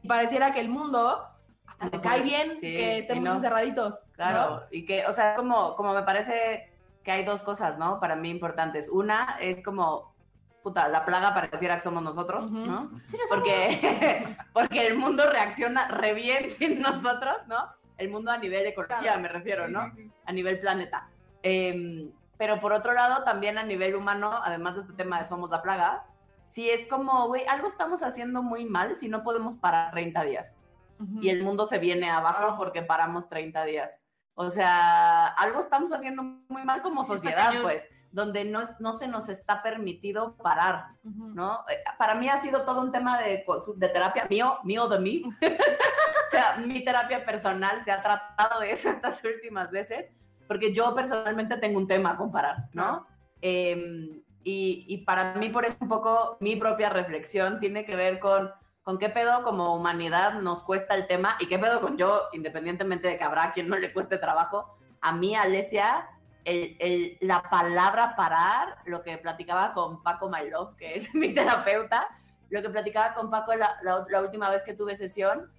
Y 0.02 0.08
pareciera 0.08 0.52
que 0.52 0.60
el 0.60 0.68
mundo 0.70 1.24
hasta 1.66 1.88
le 1.90 2.00
cae 2.00 2.22
bien 2.22 2.56
Sí, 2.56 2.62
que 2.62 2.98
estemos 2.98 3.24
no. 3.24 3.34
encerraditos. 3.34 4.06
¿no? 4.06 4.12
Claro, 4.14 4.62
y 4.70 4.84
que, 4.86 5.04
o 5.06 5.12
sea, 5.12 5.34
como, 5.34 5.76
como 5.76 5.92
me 5.92 6.02
parece 6.02 6.71
que 7.02 7.10
hay 7.12 7.24
dos 7.24 7.42
cosas, 7.42 7.78
¿no? 7.78 7.98
Para 8.00 8.16
mí 8.16 8.30
importantes. 8.30 8.88
Una 8.88 9.36
es 9.40 9.62
como, 9.62 10.14
puta, 10.62 10.88
la 10.88 11.04
plaga 11.04 11.34
pareciera 11.34 11.74
que 11.74 11.80
somos 11.80 12.02
nosotros, 12.02 12.46
Ujú. 12.46 12.58
¿no? 12.66 12.90
Sí, 13.04 13.16
no 13.16 13.26
somos- 13.26 13.28
Porque, 13.28 14.36
porque 14.52 14.86
el 14.86 14.96
mundo 14.96 15.28
reacciona 15.30 15.88
re 15.88 16.14
bien 16.14 16.50
sin 16.50 16.80
nosotros, 16.80 17.36
¿no? 17.48 17.68
El 17.98 18.10
mundo 18.10 18.30
a 18.30 18.38
nivel 18.38 18.66
ecología, 18.66 18.98
Claro. 19.00 19.20
me 19.20 19.28
refiero, 19.28 19.68
¿no? 19.68 19.92
A 20.24 20.32
nivel 20.32 20.60
planeta. 20.60 21.08
Em, 21.42 22.10
pero 22.38 22.60
por 22.60 22.72
otro 22.72 22.92
lado, 22.92 23.24
también 23.24 23.58
a 23.58 23.62
nivel 23.64 23.94
humano, 23.94 24.32
además 24.42 24.74
de 24.76 24.80
este 24.82 24.92
tema 24.94 25.18
de 25.18 25.24
somos 25.24 25.50
la 25.50 25.62
plaga, 25.62 26.04
sí 26.44 26.70
es 26.70 26.86
como, 26.86 27.26
güey, 27.28 27.44
algo 27.46 27.66
estamos 27.68 28.02
haciendo 28.02 28.42
muy 28.42 28.64
mal 28.64 28.96
si 28.96 29.08
no 29.08 29.22
podemos 29.22 29.56
parar 29.56 29.92
30 29.92 30.24
días 30.24 30.56
Ujú. 30.98 31.20
y 31.20 31.30
el 31.30 31.42
mundo 31.42 31.66
se 31.66 31.78
viene 31.78 32.10
abajo 32.10 32.42
Abajo. 32.44 32.58
porque 32.58 32.82
paramos 32.82 33.28
30 33.28 33.64
días. 33.64 34.02
O 34.34 34.48
sea, 34.48 35.26
algo 35.28 35.60
estamos 35.60 35.92
haciendo 35.92 36.22
muy 36.22 36.64
mal 36.64 36.80
como 36.80 37.04
sociedad, 37.04 37.52
pues, 37.62 37.88
donde 38.10 38.44
no, 38.44 38.62
no 38.78 38.92
se 38.92 39.06
nos 39.06 39.28
está 39.28 39.62
permitido 39.62 40.36
parar. 40.36 40.88
¿no? 41.02 41.64
Eh, 41.68 41.82
Para 41.98 42.14
mí 42.14 42.28
ha 42.28 42.38
sido 42.38 42.64
todo 42.64 42.80
un 42.80 42.92
tema 42.92 43.20
de, 43.20 43.44
de 43.76 43.88
terapia 43.88 44.26
mío, 44.30 44.58
mío 44.64 44.88
de 44.88 45.00
mí. 45.00 45.22
o 45.42 46.30
sea, 46.30 46.56
mi 46.56 46.82
terapia 46.84 47.24
personal 47.24 47.80
se 47.80 47.90
ha 47.90 48.02
tratado 48.02 48.60
de 48.60 48.72
eso 48.72 48.88
estas 48.90 49.22
últimas 49.24 49.70
veces, 49.70 50.10
porque 50.46 50.72
yo 50.72 50.94
personalmente 50.94 51.56
tengo 51.58 51.78
un 51.78 51.86
tema 51.86 52.16
con 52.16 52.32
parar, 52.32 52.68
¿no? 52.72 53.06
Em, 53.40 54.22
y, 54.44 54.86
y 54.88 54.98
para 54.98 55.34
mí, 55.34 55.50
por 55.50 55.64
eso 55.64 55.76
un 55.80 55.88
poco 55.88 56.36
mi 56.40 56.56
propia 56.56 56.88
reflexión 56.88 57.60
tiene 57.60 57.84
que 57.84 57.96
ver 57.96 58.18
con, 58.18 58.50
con 58.82 58.98
qué 58.98 59.08
pedo 59.08 59.42
como 59.42 59.74
humanidad 59.74 60.34
nos 60.40 60.62
cuesta 60.62 60.94
el 60.94 61.06
tema 61.06 61.36
y 61.40 61.46
qué 61.46 61.58
pedo 61.58 61.80
con 61.80 61.96
yo, 61.96 62.22
independientemente 62.32 63.08
de 63.08 63.16
que 63.18 63.24
habrá 63.24 63.52
quien 63.52 63.68
no 63.68 63.76
le 63.76 63.92
cueste 63.92 64.18
trabajo, 64.18 64.76
a 65.00 65.12
mí, 65.12 65.34
Alesia, 65.34 66.08
el, 66.44 66.76
el- 66.80 67.18
la 67.20 67.42
palabra 67.42 68.14
parar, 68.16 68.78
lo 68.86 69.02
que 69.02 69.18
platicaba 69.18 69.72
con 69.72 70.02
Paco 70.02 70.28
My 70.28 70.48
Love, 70.50 70.74
que 70.76 70.94
es 70.96 71.14
mi 71.14 71.32
terapeuta, 71.32 72.08
lo 72.50 72.60
que 72.62 72.70
platicaba 72.70 73.14
con 73.14 73.30
Paco 73.30 73.54
la, 73.54 73.76
la- 73.82 74.04
la 74.08 74.20
última 74.20 74.50
vez 74.50 74.64
que 74.64 74.74
tuve 74.74 74.94
sesión, 74.96 75.50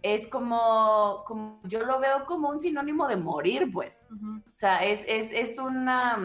es 0.00 0.28
como, 0.28 1.24
como, 1.26 1.58
yo 1.64 1.80
lo 1.84 1.98
veo 1.98 2.24
como 2.24 2.48
un 2.50 2.60
sinónimo 2.60 3.08
de 3.08 3.16
morir, 3.16 3.70
pues. 3.72 4.06
O 4.12 4.56
sea, 4.56 4.84
es, 4.84 5.04
es, 5.08 5.32
es 5.32 5.58
una... 5.58 6.16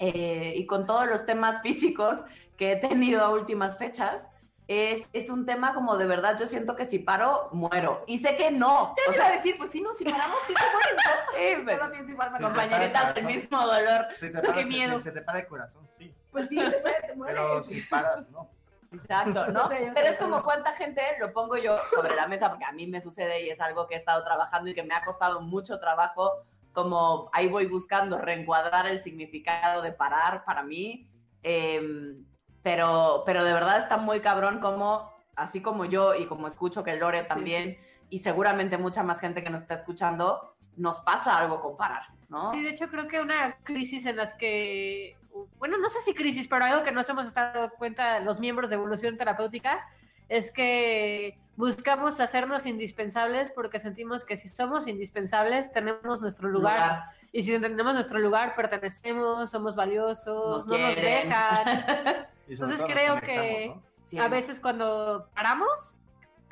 eh, 0.00 0.54
y 0.56 0.66
con 0.66 0.84
todos 0.84 1.06
los 1.06 1.24
temas 1.24 1.62
físicos 1.62 2.24
que 2.56 2.72
he 2.72 2.76
tenido 2.76 3.22
a 3.24 3.30
últimas 3.30 3.78
fechas, 3.78 4.28
es, 4.66 5.08
es 5.12 5.28
un 5.30 5.44
tema 5.44 5.74
como 5.74 5.96
de 5.96 6.06
verdad, 6.06 6.38
yo 6.38 6.46
siento 6.46 6.74
que 6.76 6.86
si 6.86 6.98
paro, 6.98 7.48
muero. 7.52 8.02
Y 8.06 8.18
sé 8.18 8.34
que 8.36 8.50
no. 8.50 8.94
Yo 8.96 9.02
O 9.08 9.10
te 9.10 9.16
iba 9.16 9.24
a 9.24 9.28
sea, 9.28 9.36
decir, 9.36 9.56
pues 9.58 9.70
sí, 9.70 9.80
no, 9.80 9.94
si 9.94 10.04
paramos, 10.04 10.38
sí 10.46 10.54
te 10.58 10.62
mueres. 10.72 11.04
sí, 11.34 11.62
¿no? 11.80 11.90
pero- 11.90 12.08
igual, 12.10 12.32
compañeritas 12.40 13.14
del 13.14 13.24
mismo 13.26 13.58
dolor. 13.66 14.06
Se 14.18 14.30
te 14.30 14.40
para, 14.40 14.54
Qué 14.54 14.60
se- 14.62 14.66
miedo. 14.68 15.00
Se, 15.00 15.12
te 15.12 15.22
para 15.22 15.40
el 15.40 15.46
corazón, 15.46 15.88
sí. 15.98 16.14
Pues 16.32 16.48
sí, 16.48 16.56
te, 16.56 16.70
te 17.06 17.14
mueres. 17.14 17.36
Pero 17.40 17.62
si 17.62 17.80
paras, 17.82 18.28
no. 18.30 18.48
Exacto, 18.92 19.46
¿no? 19.52 19.68
Pero 19.68 20.08
es 20.08 20.16
como 20.18 20.42
cuánta 20.42 20.72
gente 20.74 21.02
lo 21.20 21.32
pongo 21.32 21.56
yo 21.56 21.76
sobre 21.94 22.14
la 22.14 22.26
mesa, 22.28 22.48
porque 22.48 22.64
a 22.64 22.72
mí 22.72 22.86
me 22.86 23.00
sucede 23.00 23.42
y 23.42 23.50
es 23.50 23.60
algo 23.60 23.86
que 23.86 23.94
he 23.96 23.98
estado 23.98 24.22
trabajando 24.24 24.70
y 24.70 24.74
que 24.74 24.82
me 24.84 24.94
ha 24.94 25.04
costado 25.04 25.40
mucho 25.40 25.78
trabajo, 25.80 26.32
como 26.72 27.28
ahí 27.32 27.48
voy 27.48 27.66
buscando 27.66 28.18
reencuadrar 28.18 28.86
el 28.86 28.98
significado 28.98 29.82
de 29.82 29.92
parar 29.92 30.44
para 30.44 30.62
mí. 30.62 31.08
Em, 31.42 32.24
pero, 32.64 33.22
pero 33.26 33.44
de 33.44 33.52
verdad 33.52 33.76
está 33.76 33.98
muy 33.98 34.20
cabrón 34.20 34.58
como, 34.58 35.12
así 35.36 35.60
como 35.60 35.84
yo 35.84 36.14
y 36.14 36.24
como 36.24 36.48
escucho 36.48 36.82
que 36.82 36.96
Lore 36.96 37.22
también, 37.24 37.78
y 38.08 38.20
seguramente 38.20 38.78
mucha 38.78 39.02
más 39.02 39.20
gente 39.20 39.44
que 39.44 39.50
nos 39.50 39.60
está 39.60 39.74
escuchando, 39.74 40.56
nos 40.76 41.00
pasa 41.00 41.36
algo 41.38 41.60
con 41.60 41.76
parar, 41.76 42.04
¿no? 42.30 42.52
Sí, 42.52 42.62
de 42.62 42.70
hecho 42.70 42.88
creo 42.88 43.06
que 43.06 43.20
una 43.20 43.58
crisis 43.64 44.06
en 44.06 44.16
las 44.16 44.32
que, 44.32 45.18
bueno, 45.58 45.76
no 45.76 45.90
sé 45.90 46.00
si 46.00 46.14
crisis, 46.14 46.48
pero 46.48 46.64
algo 46.64 46.82
que 46.82 46.90
nos 46.90 47.06
hemos 47.10 47.26
estado 47.26 47.70
cuenta 47.76 48.20
los 48.20 48.40
miembros 48.40 48.70
de 48.70 48.76
evolución 48.76 49.18
terapéutica 49.18 49.86
es 50.30 50.50
que 50.50 51.38
buscamos 51.56 52.18
hacernos 52.18 52.64
indispensables 52.64 53.52
porque 53.52 53.78
sentimos 53.78 54.24
que 54.24 54.38
si 54.38 54.48
somos 54.48 54.88
indispensables 54.88 55.70
tenemos 55.70 56.22
nuestro 56.22 56.48
lugar, 56.48 57.10
y 57.36 57.42
si 57.42 57.50
tenemos 57.58 57.94
nuestro 57.94 58.20
lugar 58.20 58.54
pertenecemos, 58.54 59.50
somos 59.50 59.74
valiosos, 59.74 60.64
Nos 60.64 60.66
no 60.68 60.78
nos 60.78 60.94
dejan. 60.94 61.84
Entonces 62.48 62.80
creo 62.86 63.20
que- 63.20 63.34
conectamos, 63.34 63.76
¿no? 63.76 63.82
Sí. 64.04 64.18
A 64.18 64.28
veces 64.28 64.60
cuando 64.60 65.28
paramos, 65.34 65.98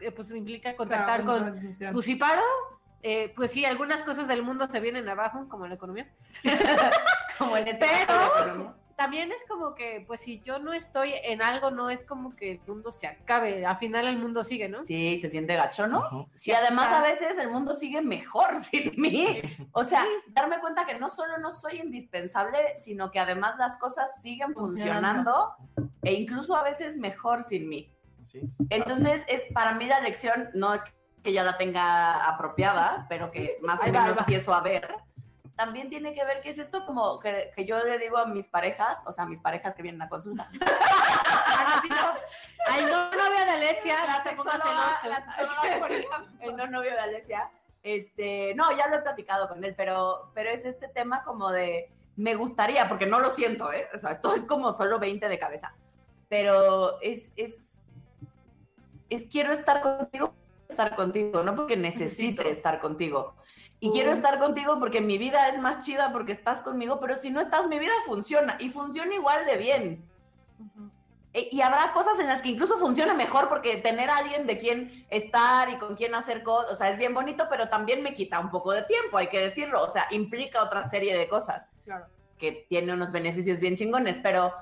eh, 0.01 0.11
pues 0.11 0.33
implica 0.33 0.75
contactar 0.75 1.23
Claro, 1.23 1.45
con, 1.45 1.93
pues 1.93 2.05
si 2.05 2.17
paro, 2.17 2.43
eh, 3.01 3.33
pues 3.37 3.53
sí, 3.53 3.65
algunas 3.65 4.03
cosas 4.03 4.27
del 4.27 4.43
mundo 4.43 4.69
se 4.69 4.81
vienen 4.81 5.09
abajo, 5.09 5.47
como 5.49 5.69
la 5.69 5.75
economía. 5.77 6.11
como 7.39 7.57
en 7.57 7.69
este 7.69 7.87
Pero- 8.07 8.75
también 8.97 9.33
es 9.33 9.43
como 9.49 9.75
que, 9.75 10.05
pues 10.07 10.21
si 10.21 10.41
yo 10.41 10.59
no 10.59 10.73
estoy 10.73 11.13
en 11.23 11.43
algo, 11.43 11.71
no 11.71 11.91
es 11.91 12.05
como 12.05 12.35
que 12.37 12.53
el 12.53 12.61
mundo 12.67 12.93
se 12.93 13.07
acabe. 13.07 13.65
Al 13.67 13.79
final 13.79 14.07
el 14.07 14.19
mundo 14.19 14.45
sigue, 14.45 14.69
¿no? 14.69 14.83
Sí, 14.85 15.19
se 15.19 15.29
siente 15.29 15.57
gacho, 15.57 15.87
¿no? 15.87 16.29
Y 16.45 16.53
además 16.53 16.93
a 16.93 17.03
veces 17.03 17.39
el 17.39 17.51
mundo 17.51 17.75
sigue 17.75 18.03
mejor 18.03 18.59
sin 18.61 18.93
mí. 19.01 19.43
O 19.73 19.85
sea, 19.85 20.05
darme 20.29 20.61
cuenta 20.61 20.85
que 20.85 20.99
no 20.99 21.09
solo 21.09 21.39
no 21.39 21.53
soy 21.53 21.81
indispensable, 21.81 22.77
sino 22.77 23.11
que 23.11 23.19
además 23.19 23.59
las 23.59 23.77
cosas 23.77 24.21
siguen 24.23 24.55
funcionando 24.55 25.55
e 26.03 26.13
incluso 26.15 26.57
a 26.57 26.63
veces 26.63 26.97
mejor 26.97 27.43
sin 27.43 27.69
mí. 27.69 27.95
Sí. 28.31 28.41
Entonces, 28.71 29.25
es 29.29 29.45
para 29.53 29.75
mí 29.75 29.87
la 29.87 30.01
lección 30.01 30.49
no 30.55 30.73
es 30.73 30.83
que 31.23 31.33
ya 31.33 31.45
la 31.45 31.57
tenga 31.57 32.29
apropiada, 32.29 33.07
pero 33.09 33.31
que 33.31 33.59
más 33.63 33.81
o 33.83 33.85
menos 33.85 34.19
empiezo 34.19 34.53
a 34.55 34.63
ver. 34.63 34.97
También 35.57 35.91
tiene 35.91 36.15
que 36.15 36.25
ver 36.25 36.41
que 36.41 36.49
es 36.49 36.59
esto 36.59 36.87
como 36.87 37.19
que, 37.19 37.51
que 37.55 37.65
yo 37.65 37.79
le 37.85 37.99
digo 37.99 38.17
a 38.17 38.27
mis 38.27 38.49
parejas, 38.49 39.03
o 39.07 39.13
sea, 39.13 39.25
a 39.25 39.27
mis 39.27 39.41
parejas 39.41 39.75
que 39.75 39.83
vienen 39.83 40.01
a 40.03 40.09
consulta. 40.09 40.49
Así 41.67 41.89
no. 41.89 42.15
Ay, 42.67 42.85
no, 42.85 43.11
novia 43.11 43.45
de 43.45 43.51
Alesia, 43.51 44.07
La 44.07 44.23
sexóloga, 44.23 45.01
el 46.41 46.57
no 46.57 46.67
novio 46.67 46.93
de 46.93 47.01
Alesia, 47.01 47.51
este, 47.83 48.55
no, 48.55 48.77
ya 48.77 48.89
lo 48.89 48.97
he 48.97 49.03
platicado 49.03 49.49
con 49.49 49.63
él, 49.65 49.75
pero, 49.77 50.31
pero 50.35 50.51
es 50.51 50.65
este 50.65 50.89
tema 50.89 51.25
como 51.25 51.51
de, 51.51 51.93
me 52.17 52.35
gustaría, 52.35 52.89
porque 52.89 53.07
no 53.07 53.21
lo 53.21 53.31
siento, 53.31 53.73
¿eh? 53.73 53.89
O 53.95 53.99
sea, 53.99 54.21
todo 54.21 54.35
es 54.35 54.45
como 54.45 54.73
solo 54.73 54.99
20 54.99 55.29
de 55.29 55.39
cabeza, 55.39 55.75
pero 56.29 57.01
es, 57.01 57.33
es, 57.37 57.83
es 59.11 59.25
quiero 59.25 59.53
estar 59.53 59.81
contigo, 59.83 60.33
estar 60.69 60.95
contigo, 60.95 61.43
no 61.43 61.55
porque 61.55 61.77
necesite 61.77 62.45
Necesito. 62.45 62.49
estar 62.49 62.81
contigo. 62.81 63.35
Y 63.85 63.91
quiero 63.91 64.13
estar 64.13 64.39
contigo 64.39 64.79
porque 64.79 65.01
mi 65.01 65.19
vida 65.19 65.49
es 65.49 65.59
más 65.59 65.81
chida 65.81 66.13
porque 66.13 66.31
estás 66.31 66.63
conmigo, 66.63 67.01
pero 67.01 67.17
si 67.17 67.31
no 67.31 67.41
estás, 67.41 67.67
mi 67.67 67.81
vida 67.81 67.93
funciona 68.07 68.57
y 68.61 68.69
funciona 68.69 69.13
igual 69.13 69.45
de 69.45 69.57
bien. 69.57 70.05
E- 71.35 71.49
Y 71.51 71.63
habrá 71.63 71.91
cosas 71.91 72.21
en 72.21 72.29
las 72.29 72.43
que 72.43 72.51
incluso 72.51 72.79
funciona 72.79 73.13
mejor 73.13 73.49
porque 73.49 73.79
tener 73.79 74.09
a 74.09 74.19
alguien 74.19 74.47
de 74.47 74.57
quien 74.57 75.05
estar 75.11 75.69
y 75.69 75.79
con 75.79 75.97
quien 75.97 76.15
hacer 76.15 76.45
cosas, 76.45 76.71
o 76.71 76.77
sea, 76.77 76.91
es 76.91 76.97
bien 76.97 77.13
bonito, 77.13 77.47
pero 77.51 77.69
también 77.69 78.05
me 78.05 78.15
quita 78.15 78.39
un 78.39 78.51
poco 78.51 78.71
de 78.71 78.83
tiempo, 78.83 79.19
hay 79.19 79.27
que 79.27 79.41
decirlo, 79.41 79.83
o 79.83 79.89
sea, 79.89 80.07
implica 80.13 80.63
otra 80.63 80.85
serie 80.85 81.19
de 81.19 81.27
cosas 81.29 81.69
Claro. 81.85 82.07
que 82.39 82.65
tiene 82.69 82.93
unos 82.93 83.11
beneficios 83.11 83.59
bien 83.59 83.75
chingones, 83.75 84.21
pero, 84.23 84.53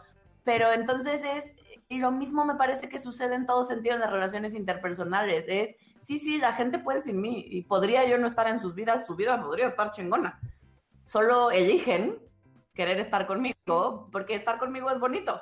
pero 0.44 0.72
entonces 0.72 1.24
es, 1.24 1.54
y 1.90 1.98
lo 1.98 2.12
mismo 2.12 2.44
me 2.44 2.54
parece 2.54 2.88
que 2.88 3.00
sucede 3.00 3.34
en 3.34 3.46
todo 3.46 3.64
sentido 3.64 3.96
en 3.96 4.00
las 4.00 4.12
relaciones 4.12 4.54
interpersonales, 4.54 5.46
es, 5.48 5.76
sí, 5.98 6.20
sí, 6.20 6.38
la 6.38 6.52
gente 6.52 6.78
puede 6.78 7.00
sin 7.00 7.20
mí 7.20 7.44
y 7.50 7.62
podría 7.62 8.08
yo 8.08 8.16
no 8.16 8.28
estar 8.28 8.46
en 8.46 8.60
sus 8.60 8.76
vidas, 8.76 9.08
su 9.08 9.16
vida 9.16 9.42
podría 9.42 9.66
estar 9.66 9.90
chingona, 9.90 10.38
solo 11.04 11.50
eligen 11.50 12.16
querer 12.74 13.00
estar 13.00 13.26
conmigo 13.26 14.08
porque 14.12 14.34
estar 14.34 14.58
conmigo 14.60 14.88
es 14.88 15.00
bonito 15.00 15.40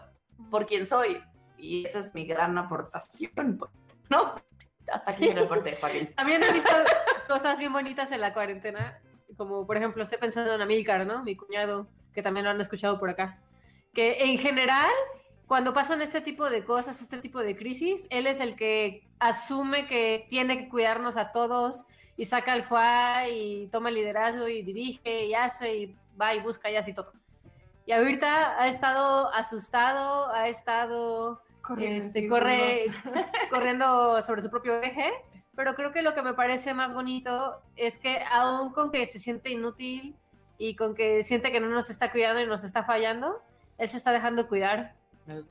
por 0.50 0.64
quien 0.64 0.86
soy. 0.86 1.22
Y 1.58 1.84
esa 1.84 1.98
es 1.98 2.14
mi 2.14 2.24
gran 2.24 2.56
aportación, 2.56 3.58
pues, 3.58 3.70
¿no? 4.08 4.36
Hasta 4.90 5.10
aquí 5.10 5.28
mi 5.28 5.34
reporte, 5.34 5.76
Joaquín. 5.78 6.12
También 6.16 6.42
he 6.42 6.52
visto 6.52 6.70
cosas 7.26 7.58
bien 7.58 7.74
bonitas 7.74 8.10
en 8.10 8.22
la 8.22 8.32
cuarentena, 8.32 8.98
como 9.36 9.66
por 9.66 9.76
ejemplo, 9.76 10.02
estoy 10.02 10.16
pensando 10.16 10.54
en 10.54 10.62
Amilcar, 10.62 11.06
¿no? 11.06 11.22
Mi 11.24 11.36
cuñado, 11.36 11.88
que 12.14 12.22
también 12.22 12.44
lo 12.44 12.50
han 12.50 12.60
escuchado 12.60 12.98
por 12.98 13.10
acá. 13.10 13.38
Que 13.92 14.24
en 14.24 14.38
general, 14.38 14.90
cuando 15.48 15.72
pasan 15.72 16.02
este 16.02 16.20
tipo 16.20 16.48
de 16.50 16.62
cosas, 16.62 17.00
este 17.00 17.18
tipo 17.18 17.40
de 17.40 17.56
crisis, 17.56 18.06
él 18.10 18.26
es 18.26 18.38
el 18.38 18.54
que 18.54 19.08
asume 19.18 19.86
que 19.86 20.26
tiene 20.28 20.58
que 20.58 20.68
cuidarnos 20.68 21.16
a 21.16 21.32
todos 21.32 21.86
y 22.18 22.26
saca 22.26 22.52
el 22.52 22.62
FUA 22.62 23.28
y 23.30 23.68
toma 23.68 23.88
el 23.88 23.94
liderazgo 23.94 24.46
y 24.46 24.62
dirige 24.62 25.24
y 25.24 25.34
hace 25.34 25.74
y 25.74 25.96
va 26.20 26.34
y 26.34 26.40
busca 26.40 26.70
y 26.70 26.76
y 26.76 26.92
todo. 26.92 27.12
Y 27.86 27.92
ahorita 27.92 28.60
ha 28.60 28.68
estado 28.68 29.32
asustado, 29.32 30.30
ha 30.34 30.48
estado 30.48 31.40
este, 31.78 32.28
corre, 32.28 32.84
corriendo 33.50 34.20
sobre 34.20 34.42
su 34.42 34.50
propio 34.50 34.82
eje, 34.82 35.10
pero 35.56 35.74
creo 35.74 35.92
que 35.92 36.02
lo 36.02 36.14
que 36.14 36.20
me 36.20 36.34
parece 36.34 36.74
más 36.74 36.92
bonito 36.92 37.62
es 37.74 37.96
que 37.96 38.20
aún 38.30 38.72
con 38.74 38.90
que 38.90 39.06
se 39.06 39.18
siente 39.18 39.50
inútil 39.50 40.14
y 40.58 40.76
con 40.76 40.94
que 40.94 41.22
siente 41.22 41.50
que 41.50 41.60
no 41.60 41.68
nos 41.68 41.88
está 41.88 42.12
cuidando 42.12 42.42
y 42.42 42.46
nos 42.46 42.64
está 42.64 42.84
fallando, 42.84 43.40
él 43.78 43.88
se 43.88 43.96
está 43.96 44.12
dejando 44.12 44.46
cuidar. 44.48 44.97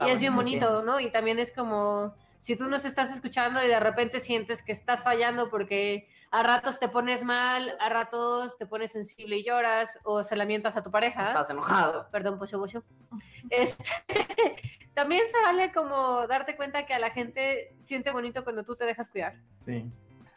Y 0.05 0.09
es 0.09 0.19
bien 0.19 0.35
bonito, 0.35 0.83
¿no? 0.83 0.99
Y 0.99 1.11
también 1.11 1.39
es 1.39 1.51
como, 1.51 2.13
si 2.39 2.55
tú 2.55 2.65
nos 2.67 2.85
estás 2.85 3.11
escuchando 3.11 3.63
y 3.63 3.67
de 3.67 3.79
repente 3.79 4.19
sientes 4.19 4.63
que 4.63 4.71
estás 4.71 5.03
fallando 5.03 5.49
porque 5.49 6.07
a 6.31 6.43
ratos 6.43 6.79
te 6.79 6.89
pones 6.89 7.23
mal, 7.23 7.75
a 7.79 7.89
ratos 7.89 8.57
te 8.57 8.65
pones 8.65 8.91
sensible 8.91 9.37
y 9.37 9.43
lloras 9.43 9.99
o 10.03 10.23
se 10.23 10.35
lamentas 10.35 10.75
a 10.75 10.83
tu 10.83 10.91
pareja. 10.91 11.27
Estás 11.27 11.49
enojado. 11.49 12.07
Perdón, 12.11 12.37
pocho, 12.39 12.59
pocho. 12.59 12.83
Este, 13.49 13.85
también 14.93 15.21
se 15.29 15.41
vale 15.41 15.71
como 15.71 16.27
darte 16.27 16.57
cuenta 16.57 16.85
que 16.85 16.93
a 16.93 16.99
la 16.99 17.11
gente 17.11 17.73
siente 17.79 18.11
bonito 18.11 18.43
cuando 18.43 18.63
tú 18.63 18.75
te 18.75 18.83
dejas 18.83 19.07
cuidar. 19.07 19.35
Sí. 19.61 19.89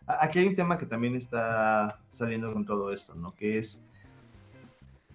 Aquí 0.06 0.38
hay 0.38 0.46
un 0.46 0.54
tema 0.54 0.78
que 0.78 0.86
también 0.86 1.16
está 1.16 1.98
saliendo 2.06 2.52
con 2.52 2.64
todo 2.64 2.92
esto, 2.92 3.14
¿no? 3.16 3.34
Que 3.34 3.58
es 3.58 3.84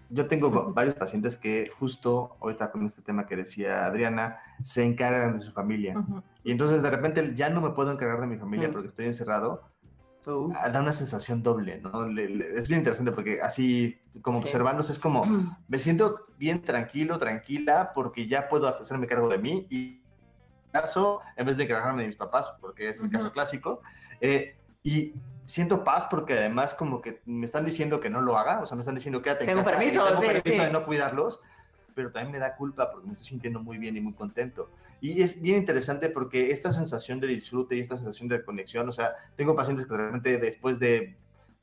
yo 0.10 0.28
tengo 0.28 0.50
varios 0.74 0.96
pacientes 0.96 1.36
que 1.36 1.72
justo 1.80 2.38
ahorita 2.42 2.72
con 2.72 2.86
este 2.86 3.02
tema 3.02 3.26
que 3.26 3.36
decía 3.36 3.86
Adriana, 3.86 4.40
se 4.64 4.84
encargan 4.84 5.34
de 5.34 5.40
su 5.40 5.52
familia. 5.52 5.96
Y 6.44 6.52
entonces 6.52 6.82
de 6.82 6.90
repente 6.90 7.34
ya 7.36 7.50
no 7.50 7.62
me 7.62 7.72
puedo 7.72 7.92
encargar 7.92 8.22
de 8.22 8.28
mi 8.28 8.38
familia 8.38 8.72
porque 8.72 8.88
estoy 8.88 9.06
encerrado. 9.06 9.64
Uh. 10.28 10.52
Ah, 10.56 10.70
da 10.70 10.82
una 10.82 10.92
sensación 10.92 11.44
doble, 11.44 11.80
¿no? 11.82 12.08
es 12.18 12.68
bien 12.68 12.80
interesante 12.80 13.12
porque 13.12 13.42
así 13.44 14.02
como 14.24 14.40
observándose 14.40 14.92
es 14.92 14.98
como, 14.98 15.24
me 15.68 15.78
siento 15.78 16.26
bien 16.40 16.64
tranquilo, 16.64 17.20
tranquila, 17.20 17.92
porque 17.94 18.28
ya 18.28 18.50
puedo 18.50 18.68
hacerme 18.68 19.06
cargo 19.06 19.30
de 19.30 19.38
mí 19.38 19.68
y 19.70 20.02
caso, 20.72 21.22
en 21.38 21.46
vez 21.46 21.58
de 21.58 21.64
encargarme 21.64 22.02
de 22.02 22.08
mis 22.08 22.18
papás, 22.18 22.54
porque 22.60 22.90
es 22.90 23.00
el 23.00 23.10
caso 23.10 23.32
clásico, 23.32 23.82
eh, 24.20 24.58
y 24.84 25.14
siento 25.48 25.84
paz 25.84 26.08
porque 26.10 26.34
además 26.34 26.74
como 26.74 27.02
que 27.02 27.22
me 27.26 27.46
están 27.46 27.66
diciendo 27.66 28.00
que 28.00 28.10
no 28.10 28.22
lo 28.22 28.38
haga, 28.38 28.62
o 28.62 28.66
sea, 28.66 28.76
me 28.76 28.82
están 28.82 28.96
diciendo 28.96 29.22
quédate 29.22 29.44
en 29.44 29.50
tengo 29.50 29.64
casa, 29.64 29.78
permiso, 29.78 30.06
tengo 30.06 30.22
sí, 30.22 30.28
permiso 30.28 30.64
de 30.64 30.72
no 30.72 30.86
cuidarlos, 30.86 31.42
pero 31.94 32.12
también 32.12 32.34
me 32.34 32.40
da 32.40 32.56
culpa 32.56 32.92
porque 32.92 33.08
me 33.08 33.14
estoy 33.14 33.28
sintiendo 33.28 33.60
muy 33.60 33.78
bien 33.78 33.96
y 33.98 34.02
muy 34.02 34.14
contento. 34.14 34.70
Y 35.02 35.22
es 35.22 35.42
bien 35.42 35.58
interesante 35.58 36.10
porque 36.10 36.52
esta 36.52 36.72
sensación 36.72 37.20
de 37.20 37.28
disfrute 37.28 37.76
y 37.76 37.80
esta 37.80 37.96
sensación 37.96 38.28
de 38.28 38.44
conexión, 38.44 38.88
o 38.90 38.92
sea, 38.92 39.16
tengo 39.36 39.56
pacientes 39.56 39.86
que 39.86 39.96
realmente 39.96 40.38
después 40.38 40.80
de 40.80 41.16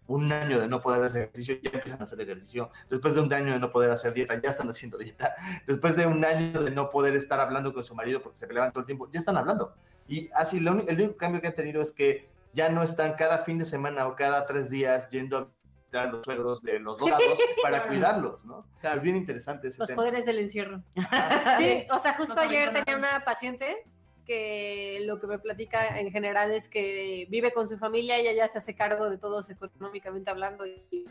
un 0.06 0.30
año 0.32 0.60
de 0.60 0.68
no 0.68 0.80
poder 0.80 1.02
hacer 1.02 1.22
ejercicio, 1.22 1.56
ya 1.62 1.70
empiezan 1.70 2.00
a 2.00 2.04
hacer 2.04 2.20
ejercicio. 2.20 2.70
Después 2.90 3.14
de 3.14 3.20
un 3.20 3.32
año 3.32 3.52
de 3.52 3.58
no 3.58 3.72
poder 3.72 3.90
hacer 3.90 4.12
dieta, 4.12 4.40
ya 4.40 4.50
están 4.50 4.68
haciendo 4.68 4.98
dieta. 4.98 5.34
Después 5.66 5.96
de 5.96 6.06
un 6.06 6.24
año 6.24 6.62
de 6.62 6.70
no 6.70 6.90
poder 6.90 7.14
estar 7.16 7.40
hablando 7.40 7.72
con 7.72 7.84
su 7.84 7.94
marido 7.94 8.20
porque 8.22 8.38
se 8.38 8.46
peleaban 8.46 8.72
todo 8.72 8.80
el 8.80 8.86
tiempo, 8.86 9.08
ya 9.10 9.20
están 9.20 9.36
hablando. 9.36 9.74
Y 10.08 10.28
así, 10.34 10.58
el 10.58 10.68
único 10.68 11.16
cambio 11.16 11.40
que 11.40 11.46
han 11.46 11.54
tenido 11.54 11.80
es 11.80 11.92
que 11.92 12.28
ya 12.52 12.68
no 12.68 12.82
están 12.82 13.14
cada 13.14 13.38
fin 13.38 13.58
de 13.58 13.64
semana 13.64 14.06
o 14.06 14.14
cada 14.14 14.46
tres 14.46 14.70
días 14.70 15.08
yendo 15.10 15.38
a 15.38 15.44
visitar 15.44 16.08
a 16.08 16.12
los 16.12 16.24
suegros 16.24 16.62
de 16.62 16.78
los 16.78 16.98
dos 16.98 17.10
lados 17.10 17.38
para 17.62 17.86
cuidarlos, 17.86 18.44
¿no? 18.44 18.66
Claro. 18.80 18.96
Es 18.96 19.02
bien 19.02 19.16
interesante 19.16 19.68
ese 19.68 19.78
los 19.78 19.88
tema. 19.88 20.02
poderes 20.02 20.26
del 20.26 20.38
encierro. 20.38 20.82
sí, 21.58 21.86
o 21.90 21.98
sea, 21.98 22.14
justo 22.14 22.38
ayer 22.40 22.72
tenía 22.72 22.96
una 22.96 23.24
paciente 23.24 23.84
que 24.26 25.00
lo 25.04 25.20
que 25.20 25.26
me 25.26 25.38
platica 25.38 25.98
en 25.98 26.10
general 26.12 26.52
es 26.52 26.68
que 26.68 27.26
vive 27.28 27.52
con 27.52 27.66
su 27.66 27.76
familia 27.78 28.20
y 28.20 28.28
ella 28.28 28.46
se 28.48 28.58
hace 28.58 28.74
cargo 28.74 29.10
de 29.10 29.18
todos 29.18 29.50
económicamente 29.50 30.30
hablando 30.30 30.64
y 30.66 31.04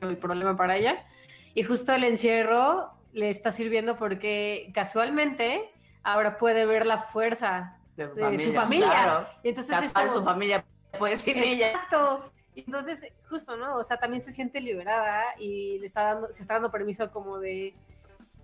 el 0.00 0.16
problema 0.16 0.56
para 0.56 0.76
ella. 0.76 1.06
Y 1.54 1.62
justo 1.62 1.92
el 1.92 2.04
encierro 2.04 2.92
le 3.12 3.30
está 3.30 3.52
sirviendo 3.52 3.96
porque 3.96 4.70
casualmente 4.74 5.70
ahora 6.02 6.38
puede 6.38 6.66
ver 6.66 6.86
la 6.86 6.98
fuerza 6.98 7.75
de 7.96 8.08
su 8.08 8.14
de 8.14 8.22
familia. 8.22 8.46
su 8.46 8.52
familia. 8.52 8.90
Claro. 8.90 9.28
Y 9.42 9.48
entonces 9.48 9.76
es 9.78 9.84
Casual, 9.92 10.06
como- 10.08 10.18
su 10.18 10.24
familia 10.24 10.64
puede 10.98 11.16
sin 11.16 11.36
ella. 11.38 11.68
Exacto. 11.68 12.30
Y 12.54 12.60
Entonces, 12.60 13.06
justo, 13.28 13.56
¿no? 13.56 13.76
O 13.76 13.84
sea, 13.84 13.98
también 13.98 14.22
se 14.22 14.32
siente 14.32 14.60
liberada 14.60 15.22
y 15.38 15.78
le 15.78 15.86
está 15.86 16.02
dando, 16.14 16.32
se 16.32 16.40
está 16.40 16.54
dando 16.54 16.70
permiso 16.70 17.10
como 17.10 17.38
de, 17.38 17.74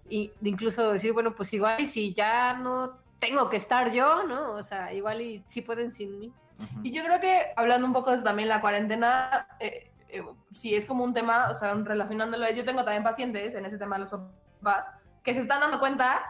y, 0.09 0.31
de 0.41 0.51
incluso 0.51 0.93
decir, 0.93 1.13
bueno, 1.15 1.35
pues 1.35 1.53
igual 1.55 1.81
y 1.81 1.87
si 1.87 2.13
ya 2.13 2.53
no 2.55 2.99
tengo 3.19 3.49
que 3.49 3.57
estar 3.57 3.91
yo, 3.91 4.25
¿no? 4.25 4.53
O 4.53 4.63
sea, 4.63 4.93
igual 4.93 5.23
y 5.23 5.43
sí 5.47 5.63
pueden 5.63 5.95
sin 5.95 6.19
mí. 6.19 6.33
Ujú. 6.59 6.81
Y 6.83 6.93
yo 6.93 7.03
creo 7.05 7.21
que 7.21 7.53
hablando 7.57 7.87
un 7.87 7.95
poco 7.95 8.11
de 8.11 8.17
eso 8.17 8.25
también 8.25 8.49
la 8.51 8.61
cuarentena, 8.61 9.47
eh, 9.61 9.91
eh, 10.09 10.23
sí 10.55 10.75
es 10.75 10.85
como 10.85 11.05
un 11.05 11.15
tema, 11.15 11.49
o 11.51 11.55
sea, 11.55 11.73
relacionándolo, 11.73 12.51
yo 12.51 12.65
tengo 12.67 12.85
también 12.85 13.03
pacientes 13.03 13.55
en 13.55 13.65
ese 13.65 13.79
tema 13.79 13.97
de 13.97 14.01
los 14.01 14.11
papás 14.11 14.91
que 15.23 15.33
se 15.33 15.41
están 15.41 15.61
dando 15.61 15.81
cuenta 15.81 16.21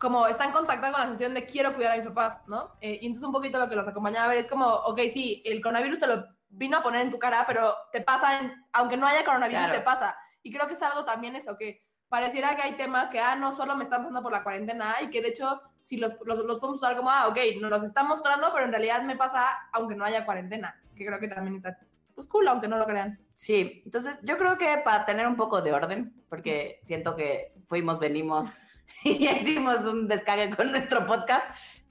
como 0.00 0.26
están 0.26 0.50
contactados 0.52 0.92
con 0.96 1.00
la 1.02 1.06
sensación 1.08 1.34
de 1.34 1.44
quiero 1.44 1.74
cuidar 1.74 1.92
a 1.92 1.96
mis 1.96 2.06
papás, 2.06 2.40
¿no? 2.48 2.72
Eh, 2.80 2.98
y 3.02 3.06
entonces 3.06 3.26
un 3.26 3.32
poquito 3.32 3.58
lo 3.58 3.68
que 3.68 3.76
los 3.76 3.86
acompañaba 3.86 4.24
a 4.24 4.28
ver 4.28 4.38
es 4.38 4.48
como, 4.48 4.66
ok, 4.66 4.98
sí, 5.12 5.42
el 5.44 5.60
coronavirus 5.60 5.98
te 5.98 6.06
lo 6.06 6.24
vino 6.48 6.78
a 6.78 6.82
poner 6.82 7.02
en 7.02 7.10
tu 7.10 7.18
cara, 7.18 7.44
pero 7.46 7.74
te 7.92 8.00
pasa, 8.00 8.40
en- 8.40 8.64
aunque 8.72 8.96
no 8.96 9.06
haya 9.06 9.24
coronavirus, 9.26 9.62
Claro. 9.64 9.78
te 9.78 9.84
pasa. 9.84 10.16
Y 10.42 10.52
creo 10.52 10.66
que 10.66 10.72
es 10.72 10.82
algo 10.82 11.04
también 11.04 11.36
eso, 11.36 11.56
que 11.58 11.82
pareciera 12.08 12.56
que 12.56 12.62
hay 12.62 12.72
temas 12.78 13.10
que, 13.10 13.20
ah, 13.20 13.36
no 13.36 13.52
solo 13.52 13.76
me 13.76 13.84
están 13.84 14.00
pasando 14.00 14.22
por 14.22 14.32
la 14.32 14.42
cuarentena, 14.42 14.96
y 15.02 15.10
que 15.10 15.20
de 15.20 15.28
hecho, 15.28 15.60
si 15.82 15.98
los, 15.98 16.14
los, 16.24 16.38
los 16.46 16.58
podemos 16.58 16.78
usar 16.82 16.96
como, 16.96 17.10
ah, 17.10 17.28
ok, 17.28 17.36
nos 17.60 17.70
los 17.70 17.82
están 17.82 18.08
mostrando, 18.08 18.50
pero 18.54 18.64
en 18.64 18.72
realidad 18.72 19.02
me 19.02 19.16
pasa 19.16 19.44
aunque 19.72 19.94
no 19.94 20.04
haya 20.04 20.24
cuarentena, 20.24 20.80
que 20.96 21.04
creo 21.04 21.20
que 21.20 21.28
también 21.28 21.56
está, 21.56 21.78
pues 22.14 22.26
cool, 22.26 22.48
aunque 22.48 22.68
no 22.68 22.78
lo 22.78 22.86
crean. 22.86 23.20
Sí, 23.34 23.82
entonces 23.84 24.18
yo 24.22 24.38
creo 24.38 24.56
que 24.56 24.78
para 24.82 25.04
tener 25.04 25.26
un 25.26 25.36
poco 25.36 25.60
de 25.60 25.72
orden, 25.72 26.24
porque 26.30 26.80
siento 26.84 27.14
que 27.14 27.52
fuimos, 27.68 27.98
venimos 28.00 28.50
y 29.04 29.28
hicimos 29.28 29.84
un 29.84 30.08
descargue 30.08 30.54
con 30.54 30.70
nuestro 30.70 31.06
podcast, 31.06 31.44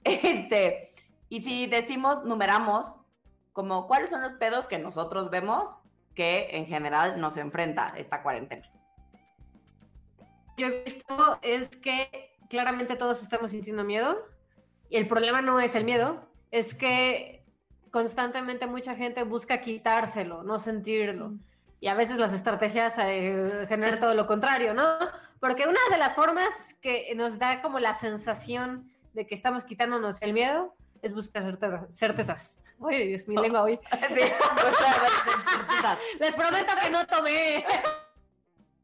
este, 0.04 0.92
y 1.28 1.40
si 1.40 1.66
decimos, 1.66 2.24
numeramos, 2.24 2.86
como 3.52 3.86
cuáles 3.86 4.10
son 4.10 4.22
los 4.22 4.34
pedos 4.34 4.66
que 4.66 4.78
nosotros 4.78 5.30
vemos 5.30 5.78
que 6.14 6.48
en 6.52 6.66
general 6.66 7.20
nos 7.20 7.36
enfrenta 7.36 7.94
esta 7.96 8.22
cuarentena. 8.22 8.68
Yo 10.56 10.66
he 10.66 10.84
visto 10.84 11.38
es 11.42 11.68
que 11.76 12.36
claramente 12.48 12.96
todos 12.96 13.22
estamos 13.22 13.52
sintiendo 13.52 13.84
miedo 13.84 14.18
y 14.88 14.96
el 14.96 15.08
problema 15.08 15.40
no 15.40 15.60
es 15.60 15.74
el 15.74 15.84
miedo, 15.84 16.28
es 16.50 16.74
que 16.74 17.44
constantemente 17.90 18.66
mucha 18.66 18.94
gente 18.94 19.22
busca 19.22 19.60
quitárselo, 19.60 20.42
no 20.42 20.58
sentirlo. 20.58 21.34
Y 21.80 21.88
a 21.88 21.94
veces 21.94 22.18
las 22.18 22.34
estrategias 22.34 22.98
eh, 22.98 23.66
generan 23.68 24.00
todo 24.00 24.14
lo 24.14 24.26
contrario, 24.26 24.74
¿no? 24.74 24.98
Porque 25.40 25.66
una 25.66 25.80
de 25.90 25.98
las 25.98 26.14
formas 26.14 26.74
que 26.82 27.12
nos 27.16 27.38
da 27.38 27.62
como 27.62 27.78
la 27.78 27.94
sensación 27.94 28.90
de 29.14 29.26
que 29.26 29.34
estamos 29.34 29.64
quitándonos 29.64 30.20
el 30.22 30.32
miedo 30.34 30.74
es 31.02 31.14
buscar 31.14 31.42
certe- 31.44 31.90
certezas. 31.90 32.60
Ay, 32.88 33.08
Dios, 33.08 33.26
mi 33.26 33.36
lengua 33.36 33.62
hoy. 33.62 33.78
Sí, 34.08 34.20
veces, 34.20 34.30
Les 36.20 36.34
prometo 36.36 36.72
que 36.82 36.90
no 36.90 37.06
tomé. 37.06 37.64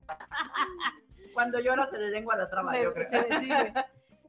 cuando 1.34 1.60
lloras 1.60 1.90
se 1.90 1.98
le 1.98 2.10
lengua 2.10 2.36
la 2.36 2.48
trama, 2.48 2.72
Se- 2.72 2.82
yo 2.82 2.92
creo. 2.94 3.08
se- 3.08 3.38
sí. 3.40 3.48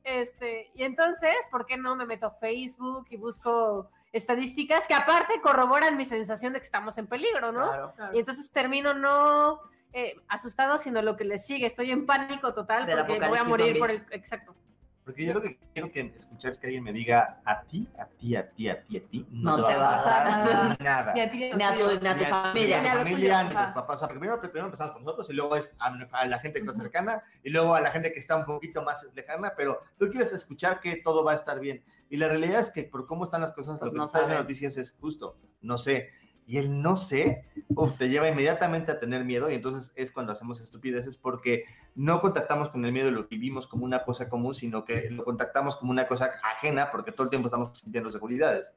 Este, 0.03 0.71
y 0.73 0.83
entonces, 0.83 1.33
¿por 1.51 1.65
qué 1.65 1.75
no 1.77 1.95
me 1.95 2.05
meto 2.05 2.27
a 2.27 2.31
Facebook 2.31 3.07
y 3.09 3.17
busco 3.17 3.89
estadísticas 4.13 4.87
que 4.87 4.93
aparte 4.93 5.41
corroboran 5.41 5.97
mi 5.97 6.05
sensación 6.05 6.53
de 6.53 6.59
que 6.59 6.65
estamos 6.65 6.97
en 6.97 7.07
peligro, 7.07 7.51
¿no? 7.51 7.67
Claro. 7.93 7.93
Y 8.13 8.19
entonces 8.19 8.49
termino 8.51 8.93
no 8.93 9.59
eh, 9.93 10.15
asustado, 10.27 10.77
sino 10.77 11.01
lo 11.01 11.15
que 11.15 11.25
le 11.25 11.37
sigue. 11.37 11.65
Estoy 11.65 11.91
en 11.91 12.05
pánico 12.05 12.53
total 12.53 12.85
Del 12.85 12.97
porque 12.99 13.19
me 13.19 13.27
voy 13.29 13.37
a 13.39 13.43
morir 13.43 13.65
zombie. 13.67 13.79
por 13.79 13.91
el... 13.91 14.05
Exacto. 14.11 14.55
Porque 15.03 15.25
yo 15.25 15.33
lo 15.33 15.41
que 15.41 15.57
quiero 15.73 15.89
que 15.89 16.01
escuchar 16.13 16.51
es 16.51 16.57
que 16.57 16.67
alguien 16.67 16.83
me 16.83 16.91
diga 16.91 17.39
a 17.45 17.61
ti, 17.61 17.87
a 17.97 18.05
ti, 18.07 18.35
a 18.35 18.49
ti, 18.51 18.67
a 18.67 18.83
ti, 18.83 18.97
a 18.97 19.07
ti, 19.07 19.25
no, 19.31 19.55
No 19.55 19.65
te, 19.65 19.71
te 19.73 19.79
va 19.79 19.93
a 19.93 19.97
pasar 20.03 20.25
nada. 20.27 20.77
nada. 20.81 21.13
Ni 21.13 21.21
a 21.21 21.31
ti 21.31 21.37
Ni 21.37 21.63
a 21.63 21.77
tu, 21.77 21.85
ni 22.01 22.07
a 22.07 22.17
tu 22.17 22.25
familia. 22.25 22.81
Ni 22.81 22.87
a 22.87 22.91
tu 22.91 22.97
los 22.97 23.07
familia, 23.07 23.43
ni 23.45 23.49
a 23.55 23.65
tus 23.67 23.73
papás. 23.73 23.95
O 23.95 23.99
sea, 23.99 24.07
primero, 24.09 24.41
primero 24.41 24.65
empezamos 24.65 24.91
por 24.91 25.01
nosotros 25.03 25.29
y 25.29 25.33
luego 25.33 25.55
es 25.55 25.73
a, 25.79 25.95
a 26.11 26.25
la 26.25 26.39
gente 26.39 26.59
que 26.59 26.65
está 26.67 26.77
cercana 26.81 27.23
y 27.41 27.51
luego 27.51 27.73
a 27.73 27.79
la 27.79 27.91
gente 27.91 28.11
que 28.11 28.19
está 28.19 28.35
un 28.35 28.43
poquito 28.43 28.81
más 28.81 29.07
lejana, 29.15 29.53
pero 29.55 29.79
tú 29.97 30.09
quieres 30.09 30.33
escuchar 30.33 30.81
que 30.81 30.97
todo 30.97 31.23
va 31.23 31.31
a 31.31 31.35
estar 31.35 31.61
bien. 31.61 31.85
Y 32.09 32.17
la 32.17 32.27
realidad 32.27 32.59
es 32.59 32.69
que 32.71 32.83
por 32.83 33.07
cómo 33.07 33.23
están 33.23 33.39
las 33.39 33.53
cosas, 33.53 33.79
Pues 33.79 33.93
lo 33.93 34.05
que 34.05 34.11
no 34.13 34.27
las 34.27 34.39
noticias 34.41 34.75
es 34.75 34.91
justo, 34.99 35.37
no 35.61 35.77
sé. 35.77 36.09
Y 36.47 36.57
el 36.57 36.81
no 36.81 36.95
sé 36.95 37.43
uf, 37.75 37.97
te 37.97 38.07
lleva 38.07 38.29
inmediatamente 38.29 38.91
a 38.91 38.99
tener 38.99 39.25
miedo 39.25 39.51
y 39.51 39.55
entonces 39.55 39.91
es 39.95 40.11
cuando 40.11 40.31
hacemos 40.31 40.61
estupideces 40.61 41.17
porque 41.17 41.65
no 41.93 42.21
contactamos 42.21 42.69
con 42.69 42.85
el 42.85 42.93
miedo 42.93 43.09
y 43.09 43.11
lo 43.11 43.25
vivimos 43.27 43.67
como 43.67 43.83
una 43.83 44.03
cosa 44.05 44.29
común, 44.29 44.55
sino 44.55 44.85
que 44.85 45.09
lo 45.11 45.23
contactamos 45.25 45.75
como 45.75 45.91
una 45.91 46.07
cosa 46.07 46.31
ajena 46.41 46.89
porque 46.89 47.11
todo 47.11 47.23
el 47.25 47.29
tiempo 47.29 47.47
estamos 47.47 47.77
sintiendo 47.77 48.09
seguridades. 48.09 48.73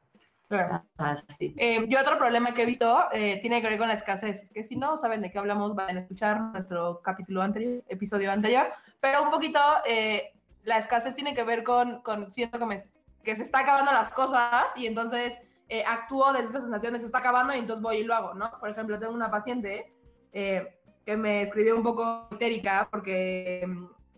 Claro. 0.48 0.82
Ah, 0.98 1.14
sí. 1.38 1.54
Eh, 1.56 1.86
yo 1.88 2.00
otro 2.00 2.18
problema 2.18 2.52
que 2.52 2.62
he 2.62 2.66
visto 2.66 3.04
eh, 3.12 3.38
tiene 3.40 3.62
que 3.62 3.68
ver 3.68 3.78
con 3.78 3.86
la 3.86 3.94
escasez, 3.94 4.50
que 4.52 4.64
si 4.64 4.74
no 4.74 4.96
saben 4.96 5.22
de 5.22 5.30
qué 5.30 5.38
hablamos, 5.38 5.76
vayan 5.76 5.98
a 5.98 6.00
escuchar 6.00 6.40
nuestro 6.40 7.00
capítulo 7.02 7.40
anterior, 7.40 7.84
episodio 7.86 8.32
anterior, 8.32 8.66
pero 8.98 9.22
un 9.22 9.30
poquito 9.30 9.60
eh, 9.86 10.32
la 10.64 10.78
escasez 10.78 11.14
tiene 11.14 11.34
que 11.36 11.44
ver 11.44 11.62
con, 11.62 12.02
con 12.02 12.32
siento 12.32 12.58
que, 12.58 12.66
me- 12.66 12.84
que 13.22 13.36
se 13.36 13.44
está 13.44 13.60
acabando 13.60 13.92
las 13.92 14.10
cosas 14.10 14.76
y 14.76 14.88
entonces 14.88 15.38
eh, 15.70 15.84
actúo 15.86 16.32
desde 16.32 16.48
esa 16.48 16.60
sensación 16.62 16.92
de 16.92 16.98
se 16.98 17.06
está 17.06 17.18
acabando 17.18 17.54
y 17.54 17.58
entonces 17.58 17.80
voy 17.80 17.98
y 17.98 18.04
lo 18.04 18.14
hago, 18.14 18.34
¿no? 18.34 18.50
Por 18.58 18.68
ejemplo, 18.68 18.98
tengo 18.98 19.12
una 19.12 19.30
paciente 19.30 19.94
eh, 20.32 20.80
que 21.06 21.16
me 21.16 21.42
escribió 21.42 21.76
un 21.76 21.84
poco 21.84 22.26
histérica 22.32 22.88
porque 22.90 23.64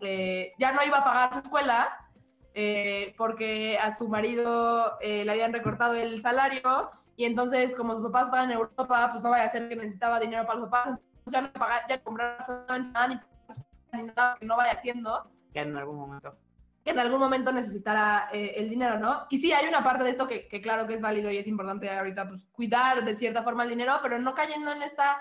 eh, 0.01 0.51
ya 0.57 0.71
no 0.71 0.83
iba 0.83 0.97
a 0.97 1.03
pagar 1.03 1.31
su 1.31 1.39
escuela 1.39 1.95
eh, 2.55 3.13
porque 3.17 3.77
a 3.77 3.93
su 3.93 4.09
marido 4.09 4.97
le 5.01 5.29
habían 5.31 5.53
recortado 5.53 5.93
el 5.93 6.21
salario 6.21 6.89
y 7.15 7.25
entonces 7.25 7.75
como 7.75 7.93
sus 7.93 8.05
papás 8.05 8.25
estaban 8.25 8.49
en 8.49 8.57
Europa, 8.57 9.09
pues 9.11 9.23
no 9.23 9.29
vaya 9.29 9.45
a 9.45 9.49
ser 9.49 9.69
que 9.69 9.75
necesitaba 9.75 10.19
dinero 10.19 10.47
para 10.47 10.59
los 10.59 10.69
papás, 10.69 10.87
entonces 10.87 11.33
ya 11.33 11.41
no 11.41 11.53
pagar, 11.53 11.83
ya 11.87 11.97
no 11.97 12.03
comprar 12.03 12.37
absolutamente 12.39 12.93
nada 12.93 13.07
ni 13.93 14.03
nada 14.03 14.37
que 14.39 14.45
no 14.45 14.57
vaya 14.57 14.71
haciendo 14.71 15.31
Que 15.53 15.59
en 15.59 15.77
algún 15.77 15.97
momento. 15.97 16.35
Que 16.83 16.91
en 16.91 16.99
algún 16.99 17.19
momento 17.19 17.51
necesitará 17.51 18.29
eh, 18.31 18.53
el 18.57 18.69
dinero, 18.69 18.99
¿no? 18.99 19.25
Y 19.29 19.39
sí, 19.39 19.53
hay 19.53 19.67
una 19.67 19.83
parte 19.83 20.03
de 20.03 20.09
esto 20.09 20.27
que, 20.27 20.47
que 20.47 20.61
claro 20.61 20.85
que 20.85 20.93
es 20.95 21.01
válido 21.01 21.31
y 21.31 21.37
es 21.37 21.47
importante 21.47 21.89
ahorita, 21.89 22.27
pues 22.27 22.45
cuidar 22.51 23.05
de 23.05 23.15
cierta 23.15 23.43
forma 23.43 23.63
el 23.63 23.69
dinero, 23.69 23.99
pero 24.01 24.19
no 24.19 24.33
cayendo 24.33 24.71
en 24.71 24.81
esta 24.81 25.17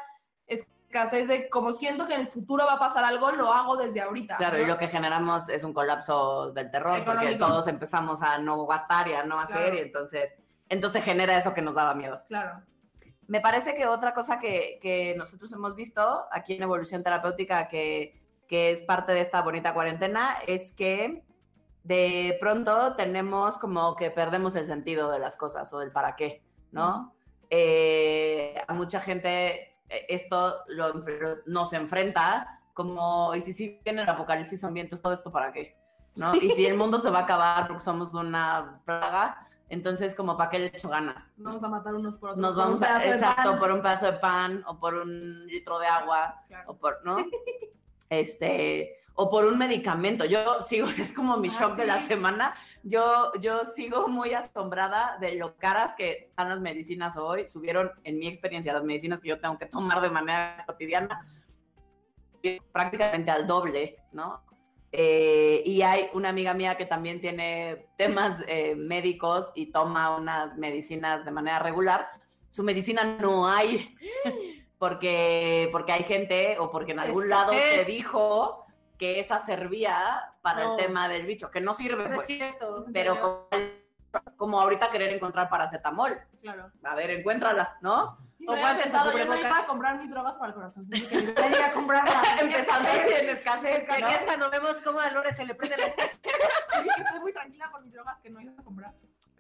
escasez 0.47 1.27
de 1.27 1.49
como 1.49 1.73
siento 1.73 2.07
que 2.07 2.15
en 2.15 2.23
el 2.23 2.29
futuro 2.29 2.67
va 2.67 2.75
a 2.75 2.79
pasar 2.79 3.05
algo, 3.05 3.31
lo 3.33 3.53
hago 3.53 3.77
desde 3.77 4.01
ahorita. 4.01 4.37
Claro, 4.37 4.59
¿no? 4.59 4.65
y 4.65 4.67
lo 4.67 4.77
que 4.77 4.89
generamos 4.89 5.49
es 5.49 5.65
un 5.65 5.73
colapso 5.73 6.53
del 6.53 6.71
terror, 6.71 7.05
porque 7.05 7.37
todos 7.37 7.67
empezamos 7.69 8.23
a 8.23 8.39
no 8.39 8.67
gastar 8.67 9.09
y 9.09 9.15
a 9.15 9.23
no 9.25 9.41
hacer, 9.41 9.57
Claro. 9.59 9.77
y 9.77 9.79
entonces, 9.79 10.35
entonces 10.69 11.05
genera 11.05 11.37
eso 11.37 11.55
que 11.55 11.63
nos 11.63 11.75
daba 11.75 11.95
miedo. 11.95 12.23
Claro. 12.29 12.63
Me 13.29 13.41
parece 13.41 13.75
que 13.75 13.87
otra 13.87 14.13
cosa 14.13 14.39
que, 14.39 14.79
que 14.83 15.15
nosotros 15.17 15.51
hemos 15.53 15.75
visto 15.75 16.27
aquí 16.31 16.55
en 16.55 16.63
Evolución 16.65 17.03
Terapéutica, 17.03 17.69
que, 17.69 18.21
que 18.47 18.73
es 18.73 18.83
parte 18.83 19.13
de 19.13 19.21
esta 19.21 19.41
bonita 19.41 19.73
cuarentena, 19.73 20.37
es 20.47 20.75
que 20.75 21.25
de 21.85 22.37
pronto 22.41 22.95
tenemos 22.95 23.59
como 23.59 23.97
que 23.97 24.11
perdemos 24.11 24.57
el 24.57 24.65
sentido 24.65 25.11
de 25.11 25.19
las 25.19 25.37
cosas 25.37 25.73
o 25.73 25.79
del 25.79 25.91
para 25.91 26.17
qué, 26.17 26.43
¿no? 26.71 27.15
Eh, 27.51 28.55
a 28.67 28.73
mucha 28.73 29.01
gente 29.01 29.77
eh, 29.89 30.07
esto 30.09 30.65
lo, 30.69 30.95
nos 31.47 31.73
enfrenta 31.73 32.61
como, 32.73 33.35
y 33.35 33.41
si 33.41 33.53
sí 33.53 33.81
viene 33.85 34.03
el 34.03 34.09
apocalipsis 34.09 34.61
son 34.61 34.73
vientos, 34.73 35.03
todo 35.03 35.13
esto 35.13 35.31
para 35.31 35.53
qué, 35.53 35.77
¿no? 36.15 36.35
Y 36.35 36.49
si 36.51 36.65
el 36.67 36.77
mundo 36.77 36.99
se 36.99 37.11
va 37.11 37.21
a 37.21 37.23
acabar 37.23 37.67
porque 37.67 37.83
somos 37.83 38.15
una 38.15 38.81
plaga, 38.87 39.47
entonces 39.69 40.15
como 40.15 40.37
para 40.37 40.51
qué 40.51 40.59
le 40.61 40.67
echo 40.67 40.89
ganas. 40.89 41.31
Vamos 41.37 41.63
a 41.63 41.69
matar 41.69 41.95
unos 41.95 42.15
por 42.15 42.31
otros. 42.31 42.41
Nos 42.41 42.55
por 42.55 42.65
vamos 42.65 42.83
a, 42.83 43.05
exacto, 43.05 43.59
por 43.59 43.73
un 43.73 43.83
pedazo 43.83 44.07
de 44.07 44.19
pan 44.19 44.65
o 44.67 44.79
por 44.79 44.95
un 44.95 45.47
litro 45.47 45.79
de 45.79 45.87
agua 45.87 46.43
Claro. 46.49 46.71
o 46.71 46.77
por, 46.77 47.05
¿no? 47.05 47.17
Este, 48.09 49.02
o 49.15 49.31
por 49.31 49.45
un 49.45 49.59
medicamento. 49.59 50.25
Yo 50.25 50.61
sigo, 50.69 50.89
es 50.89 51.13
como 51.13 51.37
mi 51.37 51.49
Ah, 51.49 51.57
shock 51.59 51.77
de 51.77 51.87
la 51.87 52.01
sí. 52.01 52.07
semana. 52.07 52.55
Yo, 52.83 53.33
yo 53.41 53.65
sigo 53.65 54.09
muy 54.09 54.35
asombrada 54.35 55.19
de 55.21 55.35
lo 55.35 55.57
caras 55.57 55.95
que 55.95 56.29
están 56.31 56.49
las 56.49 56.61
medicinas 56.61 57.17
hoy. 57.17 57.49
Subieron, 57.49 57.93
en 58.05 58.19
mi 58.19 58.27
experiencia, 58.27 58.73
las 58.73 58.85
medicinas 58.85 59.21
que 59.21 59.29
yo 59.29 59.41
tengo 59.41 59.59
que 59.59 59.67
tomar 59.67 60.01
de 60.01 60.11
manera 60.11 60.65
cotidiana 60.67 61.27
prácticamente 62.73 63.31
al 63.31 63.47
doble, 63.47 63.97
¿no? 64.13 64.43
Eh, 64.91 65.63
y 65.65 65.81
hay 65.83 66.11
una 66.13 66.29
amiga 66.29 66.53
mía 66.53 66.77
que 66.77 66.85
también 66.85 67.21
tiene 67.21 67.87
temas 67.97 68.45
eh, 68.47 68.75
médicos 68.75 69.51
y 69.55 69.73
toma 69.73 70.17
unas 70.17 70.57
medicinas 70.59 71.25
de 71.25 71.31
manera 71.31 71.59
regular. 71.61 72.09
Su 72.51 72.63
medicina 72.63 73.03
no 73.21 73.49
hay 73.49 73.95
porque, 74.79 75.71
porque 75.73 75.93
hay 75.93 76.03
gente 76.03 76.59
o 76.59 76.71
porque 76.71 76.93
en 76.93 76.99
algún 76.99 77.31
lado 77.31 77.53
se 77.53 77.85
dijo 77.87 78.62
que 79.03 79.19
esa 79.19 79.41
servía 79.41 80.33
para 80.43 80.63
No. 80.63 80.77
el 80.79 80.85
tema 80.85 81.09
del 81.09 81.27
bicho, 81.27 81.51
que 81.51 81.61
no 81.61 81.75
sirve, 81.75 82.05
No 82.05 82.11
es 82.11 82.15
pues, 82.15 82.27
cierto. 82.29 82.87
pero 82.93 83.21
como, 83.21 83.49
como 84.37 84.61
ahorita 84.61 84.93
querer 84.93 85.13
encontrar 85.13 85.49
paracetamol. 85.49 86.21
Claro. 86.41 86.71
A 86.85 86.95
ver, 86.95 87.11
encuéntrala, 87.11 87.79
¿no? 87.81 88.17
O 88.47 88.55
no 88.55 89.19
yo 89.19 89.25
no 89.25 89.37
iba 89.37 89.59
a 89.59 89.67
comprar 89.67 89.99
mis 89.99 90.09
drogas 90.09 90.37
para 90.37 90.51
el 90.51 90.55
corazón. 90.55 90.89
Que 90.89 91.65
a 91.65 91.73
comprarlas. 91.73 92.15
Empezando 92.41 92.89
así 92.91 93.13
en 93.23 93.29
escasez. 93.31 93.89
Que 93.89 94.01
¿no? 94.01 94.09
es 94.09 94.25
cuando 94.25 94.51
vemos 94.51 94.81
cómo 94.83 95.01
a 95.01 95.11
Lore 95.11 95.35
se 95.35 95.45
le 95.47 95.57
prende 95.57 95.77
la 95.79 95.87
escasez. 95.87 96.21
Sí, 96.83 96.89
que 96.97 97.03
estoy 97.03 97.21
muy 97.21 97.33
tranquila 97.33 97.71
con 97.73 97.83
mis 97.83 97.93
drogas 97.93 98.21
que 98.21 98.31
no 98.31 98.39
he 98.39 98.45
ido 98.45 98.53
a 98.57 98.63
comprar. 98.63 98.93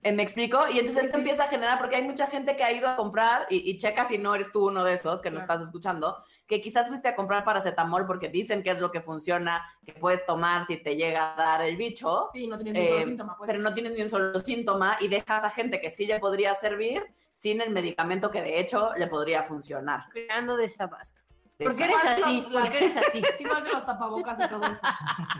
Eh, 0.02 0.10
¿Me 0.12 0.24
explico? 0.24 0.68
Y 0.68 0.80
entonces 0.80 1.04
esto 1.04 1.18
empieza 1.18 1.44
a 1.44 1.48
generar, 1.48 1.78
porque 1.78 1.94
hay 1.94 2.02
mucha 2.02 2.26
gente 2.26 2.56
que 2.56 2.64
ha 2.64 2.72
ido 2.72 2.88
a 2.88 2.96
comprar, 2.96 3.46
y, 3.48 3.70
y 3.70 3.78
checa 3.78 4.06
si 4.08 4.18
no 4.18 4.34
eres 4.34 4.50
tú 4.50 4.66
uno 4.66 4.82
de 4.82 4.94
esos 4.94 5.22
que 5.22 5.30
Claro. 5.30 5.42
estás 5.42 5.62
escuchando, 5.62 6.24
que 6.46 6.60
quizás 6.60 6.88
fuiste 6.88 7.08
a 7.08 7.14
comprar 7.14 7.44
paracetamol 7.44 8.06
porque 8.06 8.28
dicen 8.28 8.62
que 8.62 8.70
es 8.70 8.80
lo 8.80 8.90
que 8.90 9.00
funciona, 9.00 9.64
que 9.84 9.92
puedes 9.94 10.24
tomar 10.26 10.64
si 10.66 10.76
te 10.76 10.96
llega 10.96 11.32
a 11.32 11.36
dar 11.36 11.62
el 11.62 11.76
bicho, 11.76 12.28
Sí, 12.34 12.46
no 12.46 12.58
tienes 12.58 12.74
ningún 12.82 13.00
Eh, 13.00 13.04
síntoma, 13.04 13.36
pues. 13.38 13.46
pero 13.48 13.58
no 13.60 13.72
tienes 13.72 13.92
ni 13.94 14.02
un 14.02 14.10
solo 14.10 14.38
síntoma 14.40 14.98
y 15.00 15.08
dejas 15.08 15.44
a 15.44 15.50
gente 15.50 15.80
que 15.80 15.88
sí 15.90 16.06
le 16.06 16.18
podría 16.20 16.54
servir 16.54 17.02
sin 17.32 17.60
el 17.62 17.70
medicamento 17.70 18.30
que 18.30 18.42
de 18.42 18.60
hecho 18.60 18.90
le 18.96 19.06
podría 19.06 19.42
funcionar. 19.42 20.04
Creando 20.10 20.56
desabasto. 20.56 21.22
¿Por 21.58 21.76
qué 21.76 21.84
eres 21.84 22.04
así? 22.04 22.44
¿Por 22.52 22.70
qué 22.70 22.76
eres 22.78 22.96
así? 22.96 23.22
Sí, 23.38 23.44
igual 23.44 23.62
que 23.62 23.70
los 23.70 23.86
tapabocas 23.86 24.38
y 24.40 24.48
todo 24.48 24.66
eso. 24.66 24.82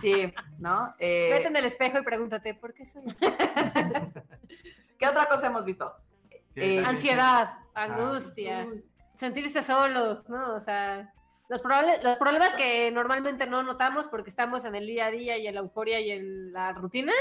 Sí, 0.01 0.33
¿no? 0.59 0.95
Eh, 0.99 1.31
Vete 1.33 1.49
en 1.49 1.57
el 1.57 1.65
espejo 1.65 1.99
y 1.99 2.03
pregúntate, 2.03 2.55
¿por 2.55 2.73
qué 2.73 2.87
soy 2.87 3.03
así? 3.07 3.17
¿Qué 4.99 5.09
otra 5.09 5.27
cosa 5.29 5.49
hemos 5.49 5.65
visto? 5.65 5.93
Eh, 6.55 6.83
Ansiedad, 6.85 7.55
angustia, 7.75 8.67
Uy, 8.71 8.85
sentirse 9.15 9.63
solos, 9.63 10.29
¿no? 10.29 10.55
O 10.55 10.61
sea, 10.61 11.13
los, 11.49 11.63
probables- 11.63 12.03
los 12.03 12.19
problemas 12.19 12.55
que 12.55 12.91
normalmente 12.91 13.47
no 13.47 13.63
notamos 13.63 14.09
porque 14.09 14.31
estamos 14.31 14.65
en 14.65 14.75
el 14.75 14.87
día 14.87 15.07
a 15.07 15.11
día 15.11 15.39
y 15.39 15.47
en 15.47 15.55
la 15.55 15.61
euforia 15.61 16.01
y 16.01 16.11
en 16.11 16.53
la 16.53 16.73
rutina, 16.73 17.13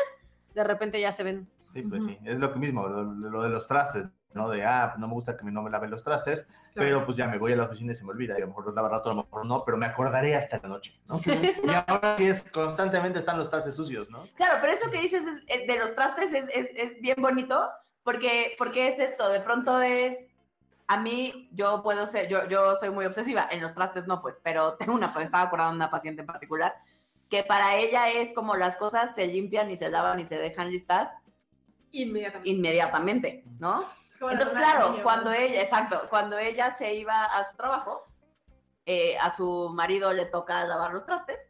de 0.54 0.64
repente 0.64 1.00
ya 1.00 1.12
se 1.12 1.24
ven. 1.24 1.50
Sí, 1.64 1.82
pues 1.84 2.04
sí, 2.06 2.18
es 2.26 2.38
lo 2.38 2.52
que 2.54 2.60
mismo, 2.60 2.88
lo, 2.88 3.04
lo 3.04 3.42
de 3.42 3.50
los 3.50 3.68
trastes, 3.68 4.06
¿no? 4.34 4.50
De, 4.50 4.66
ah, 4.66 4.96
no 4.98 5.08
me 5.08 5.14
gusta 5.14 5.38
que 5.38 5.44
mi 5.46 5.52
no 5.52 5.62
me 5.62 5.70
laven 5.70 5.90
los 5.92 6.04
trastes, 6.04 6.46
pero 6.74 7.06
pues 7.06 7.18
ya 7.18 7.28
me 7.28 7.38
voy 7.38 7.54
a 7.54 7.56
la 7.56 7.66
oficina 7.66 7.92
y 7.92 7.96
se 7.96 8.04
me 8.06 8.12
olvida, 8.12 8.34
y 8.34 8.38
a 8.38 8.42
lo 8.42 8.48
mejor 8.48 8.66
los 8.66 8.76
lava 8.76 8.90
rato, 8.90 9.10
a 9.12 9.14
lo 9.14 9.24
mejor 9.24 9.46
no, 9.46 9.64
pero 9.66 9.78
me 9.78 9.86
acordaré 9.86 10.36
hasta 10.36 10.60
la 10.62 10.70
noche, 10.70 11.00
¿no? 11.08 11.20
y 11.26 11.70
ahora 11.88 12.16
sí 12.18 12.28
es, 12.28 12.44
constantemente 12.52 13.20
están 13.20 13.38
los 13.38 13.50
trastes 13.50 13.76
sucios, 13.76 14.10
¿no? 14.10 14.24
Claro, 14.36 14.56
pero 14.62 14.74
eso 14.74 14.90
que 14.92 15.00
dices 15.02 15.26
es- 15.26 15.44
es- 15.48 15.68
de 15.68 15.78
los 15.80 15.94
trastes 15.96 16.34
es, 16.34 16.46
es- 16.54 16.72
es 16.76 17.02
bien 17.02 17.16
bonito 17.20 17.70
porque, 18.04 18.56
porque 18.58 18.88
es 18.88 19.00
esto, 19.00 19.30
de 19.30 19.40
pronto 19.42 19.82
es, 19.82 20.28
a 20.92 20.98
mí 20.98 21.48
yo 21.54 21.82
puedo 21.84 22.06
ser, 22.06 22.28
yo, 22.28 22.50
yo 22.50 22.76
soy 22.76 22.90
muy 22.90 23.06
obsesiva, 23.06 23.48
en 23.50 23.62
los 23.62 23.74
trastes 23.74 24.08
no 24.08 24.22
pues, 24.22 24.40
pero 24.44 24.74
tengo 24.80 24.94
una, 24.94 25.08
estaba 25.08 25.44
acordando 25.44 25.72
de 25.72 25.78
una 25.78 25.90
paciente 25.90 26.22
en 26.22 26.28
particular, 26.28 26.76
que 27.30 27.44
para 27.44 27.78
ella 27.78 28.10
es 28.10 28.34
como 28.34 28.58
las 28.58 28.76
cosas 28.76 29.16
se 29.16 29.26
limpian 29.28 29.72
y 29.72 29.78
se 29.78 29.90
lavan 29.90 30.20
y 30.20 30.26
se 30.26 30.38
dejan 30.38 30.70
listas 30.70 31.10
Inmediatamente. 31.94 32.50
inmediatamente, 32.50 33.44
¿no? 33.58 33.86
Entonces, 34.20 34.56
claro, 34.56 34.98
cuando 35.02 35.32
ella, 35.32 35.62
exacto, 35.62 36.04
cuando 36.10 36.38
ella 36.38 36.72
se 36.72 36.94
iba 36.94 37.24
a 37.24 37.44
su 37.44 37.56
trabajo, 37.56 38.06
eh, 38.86 39.18
a 39.18 39.32
su 39.32 39.70
marido 39.74 40.14
le 40.14 40.26
toca 40.26 40.64
lavar 40.66 40.94
los 40.94 41.06
trastes. 41.06 41.50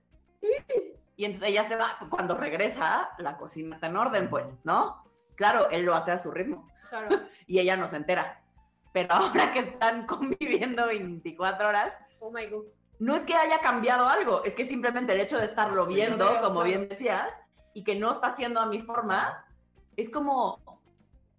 Y 1.18 1.26
entonces 1.26 1.50
ella 1.50 1.64
se 1.66 1.76
va, 1.76 1.98
cuando 2.10 2.36
regresa, 2.36 3.10
la 3.18 3.38
cocina 3.38 3.76
está 3.76 3.88
en 3.88 3.98
orden, 3.98 4.30
pues, 4.30 4.54
¿no? 4.64 5.04
Claro, 5.36 5.70
él 5.70 5.84
lo 5.84 5.96
hace 5.96 6.12
a 6.12 6.18
su 6.18 6.32
ritmo 6.32 6.68
Claro. 6.90 7.10
y 7.48 7.60
ella 7.60 7.76
no 7.76 7.88
se 7.90 7.98
entera. 7.98 8.41
Pero 8.94 9.14
ahora 9.14 9.52
que 9.52 9.60
están 9.60 10.06
conviviendo 10.06 10.88
24 10.88 11.68
horas, 11.68 11.94
Oh 12.20 12.32
my 12.32 12.46
god. 12.48 12.66
no 13.00 13.16
es 13.16 13.24
que 13.24 13.34
haya 13.36 13.60
cambiado 13.60 14.08
algo, 14.08 14.44
es 14.44 14.56
que 14.56 14.66
simplemente 14.66 15.14
el 15.14 15.22
hecho 15.22 15.38
de 15.38 15.46
estarlo 15.46 15.88
Sí, 15.88 15.96
viendo, 15.96 16.26
lo 16.26 16.32
veo, 16.32 16.42
como 16.42 16.54
claro. 16.62 16.68
bien 16.68 16.90
decías, 16.90 17.40
y 17.74 17.84
que 17.84 17.96
no 17.96 18.12
está 18.12 18.28
haciendo 18.28 18.60
a 18.60 18.66
mi 18.66 18.80
forma, 18.80 19.46
es 19.96 20.10
como, 20.10 20.60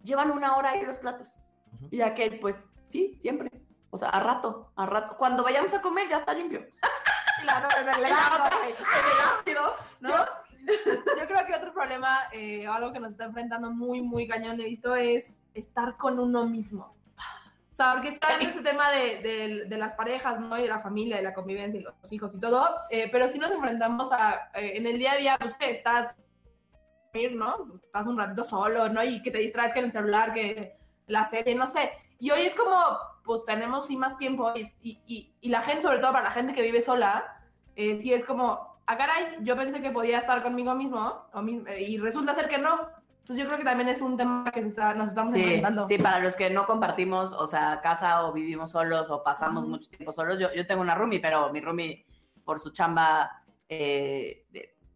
llevan 0.03 0.31
una 0.31 0.57
hora 0.57 0.71
ahí 0.71 0.83
los 0.85 0.99
platos. 0.99 1.29
Ujú. 1.75 1.89
Y 1.91 2.01
aquel, 2.01 2.41
pues, 2.41 2.71
sí, 2.89 3.17
siempre. 3.19 3.51
O 3.91 3.99
sea, 3.99 4.09
a 4.09 4.21
rato, 4.21 4.73
a 4.77 4.87
rato. 4.87 5.17
Cuando 5.19 5.43
vayamos 5.43 5.73
a 5.75 5.83
comer 5.83 6.09
ya 6.09 6.19
está 6.19 6.33
limpio. 6.33 6.61
y 7.43 7.45
la 7.45 7.59
otra, 7.59 7.83
la 7.85 7.93
otra, 7.95 8.59
en 8.67 8.71
el 8.71 9.41
ácido, 9.41 9.75
¿no? 10.01 10.11
Yo 10.65 11.27
creo 11.27 11.47
que 11.47 11.55
otro 11.55 11.73
problema, 11.73 12.21
eh, 12.33 12.67
algo 12.67 12.93
que 12.93 13.01
nos 13.01 13.11
está 13.13 13.25
enfrentando 13.25 13.71
muy, 13.71 14.01
muy 14.01 14.27
cañón, 14.27 14.61
he 14.61 14.65
visto, 14.65 14.95
es 14.95 15.35
estar 15.55 15.97
con 15.97 16.19
uno 16.19 16.47
mismo. 16.47 16.95
O 17.73 17.75
sea, 17.75 17.93
porque 17.95 18.11
está 18.11 18.35
en 18.35 18.43
ese 18.43 18.63
tema 18.63 18.91
de, 18.91 19.23
de- 19.23 19.65
de 19.67 19.79
las 19.79 19.95
parejas, 19.95 20.39
¿no? 20.39 20.59
Y 20.59 20.63
de 20.63 20.69
la 20.69 20.81
familia, 20.81 21.17
de 21.17 21.23
la 21.23 21.33
convivencia, 21.33 21.81
y 21.81 21.83
los 21.83 22.13
hijos 22.13 22.35
y 22.35 22.39
todo. 22.39 22.69
eh, 22.91 23.09
pero 23.11 23.29
si 23.29 23.39
nos 23.39 23.51
enfrentamos 23.51 24.13
a, 24.13 24.51
eh, 24.55 24.73
en 24.77 24.87
el 24.87 24.99
día 24.99 25.13
a 25.13 25.17
día, 25.17 25.39
pues 25.41 25.55
que 25.55 25.71
estás, 25.71 26.15
¿no? 27.33 27.81
Estás 27.83 28.07
un 28.07 28.19
ratito 28.19 28.45
solo, 28.45 28.89
¿no? 28.89 29.03
Y 29.03 29.23
que 29.23 29.31
te 29.31 29.39
distraes 29.39 29.73
que 29.73 29.79
en 29.81 29.87
el 29.87 29.93
celular, 29.93 30.33
que 30.35 30.77
la 31.07 31.25
serie, 31.25 31.55
no 31.55 31.67
sé. 31.67 31.93
Y 32.19 32.31
hoy 32.31 32.43
es 32.43 32.55
como, 32.55 32.79
pues 33.25 33.45
tenemos 33.45 33.87
sí 33.87 33.97
más 33.97 34.17
tiempo 34.19 34.53
y, 34.55 34.63
y, 34.83 35.01
y- 35.07 35.35
y 35.41 35.49
la 35.49 35.63
gente, 35.63 35.83
sobre 35.83 35.99
todo 35.99 36.13
para 36.13 36.25
la 36.25 36.31
gente 36.31 36.53
que 36.53 36.63
vive 36.63 36.81
sola, 36.81 37.41
eh, 37.77 37.99
sí 38.01 38.13
es 38.13 38.25
como, 38.25 38.79
ah, 38.87 38.97
caray, 38.99 39.37
yo 39.41 39.57
pensé 39.57 39.81
que 39.81 39.91
podía 39.91 40.19
estar 40.19 40.43
conmigo 40.43 40.75
mismo 40.75 41.25
o 41.33 41.41
mis- 41.43 41.67
eh, 41.67 41.83
y 41.83 41.99
resulta 41.99 42.35
ser 42.35 42.49
que 42.49 42.59
no. 42.59 42.81
Entonces 43.23 43.45
yo 43.45 43.47
creo 43.47 43.59
que 43.59 43.65
también 43.65 43.89
es 43.89 44.01
un 44.01 44.17
tema 44.17 44.51
que 44.53 44.63
se 44.63 44.69
está, 44.69 44.95
nos 44.95 45.11
estamos 45.11 45.33
Sí, 45.33 45.41
enfrentando. 45.41 45.87
sí, 45.87 45.97
para 45.97 46.19
los 46.19 46.35
que 46.35 46.51
no 46.51 46.67
compartimos, 46.67 47.33
o 47.33 47.47
sea, 47.47 47.81
casa 47.81 48.25
o 48.27 48.33
vivimos 48.33 48.73
solos 48.73 49.11
o 49.11 49.23
pasamos 49.23 49.65
mucho 49.69 49.89
tiempo 49.89 50.11
solos, 50.11 50.41
yo, 50.41 50.53
yo 50.53 50.67
tengo 50.67 50.83
una 50.83 50.97
roomie, 50.97 51.21
pero 51.21 51.53
mi 51.53 51.61
roomie 51.61 52.05
por 52.45 52.59
su 52.59 52.71
chamba 52.73 53.45
eh, 53.69 54.45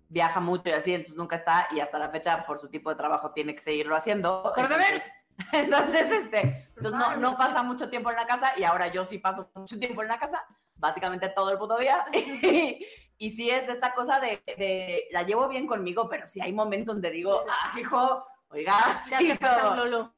viaja 0.09 0.41
mucho 0.41 0.69
y 0.69 0.73
así, 0.73 0.93
entonces 0.95 1.17
nunca 1.17 1.37
está 1.37 1.69
y 1.71 1.79
hasta 1.79 2.01
la 2.01 2.09
fecha 2.11 2.45
por 2.47 2.59
su 2.59 2.69
tipo 2.69 2.91
de 2.91 2.97
trabajo 2.97 3.31
tiene 3.31 3.55
que 3.55 3.61
seguirlo 3.61 3.95
haciendo. 3.95 4.53
Entonces, 4.57 5.03
entonces, 5.53 6.11
este, 6.11 6.69
entonces 6.77 6.99
no, 7.01 7.17
no 7.17 7.37
pasa 7.37 7.63
mucho 7.63 7.89
tiempo 7.91 8.11
en 8.11 8.17
la 8.17 8.27
casa 8.27 8.53
y 8.59 8.65
ahora 8.65 8.89
yo 8.89 9.05
sí 9.05 9.19
paso 9.19 9.49
mucho 9.55 9.79
tiempo 9.79 10.03
en 10.03 10.09
la 10.09 10.19
casa, 10.19 10.45
básicamente 10.77 11.29
todo 11.31 11.51
el 11.51 11.59
puto 11.59 11.77
día. 11.79 12.05
y 13.19 13.31
sí 13.31 13.51
es 13.51 13.69
esta 13.69 13.95
cosa 13.95 14.21
de, 14.21 14.43
de, 14.59 15.05
la 15.11 15.23
llevo 15.23 15.49
bien 15.49 15.67
conmigo, 15.67 16.09
pero 16.09 16.27
sí 16.27 16.41
hay 16.41 16.53
momentos 16.53 16.95
donde 16.95 17.11
digo, 17.11 17.43
ah, 17.49 17.79
hijo, 17.79 18.27
oiga, 18.49 19.01
Ya 19.11 19.19
sí, 19.19 19.39
Lolo. 19.41 20.15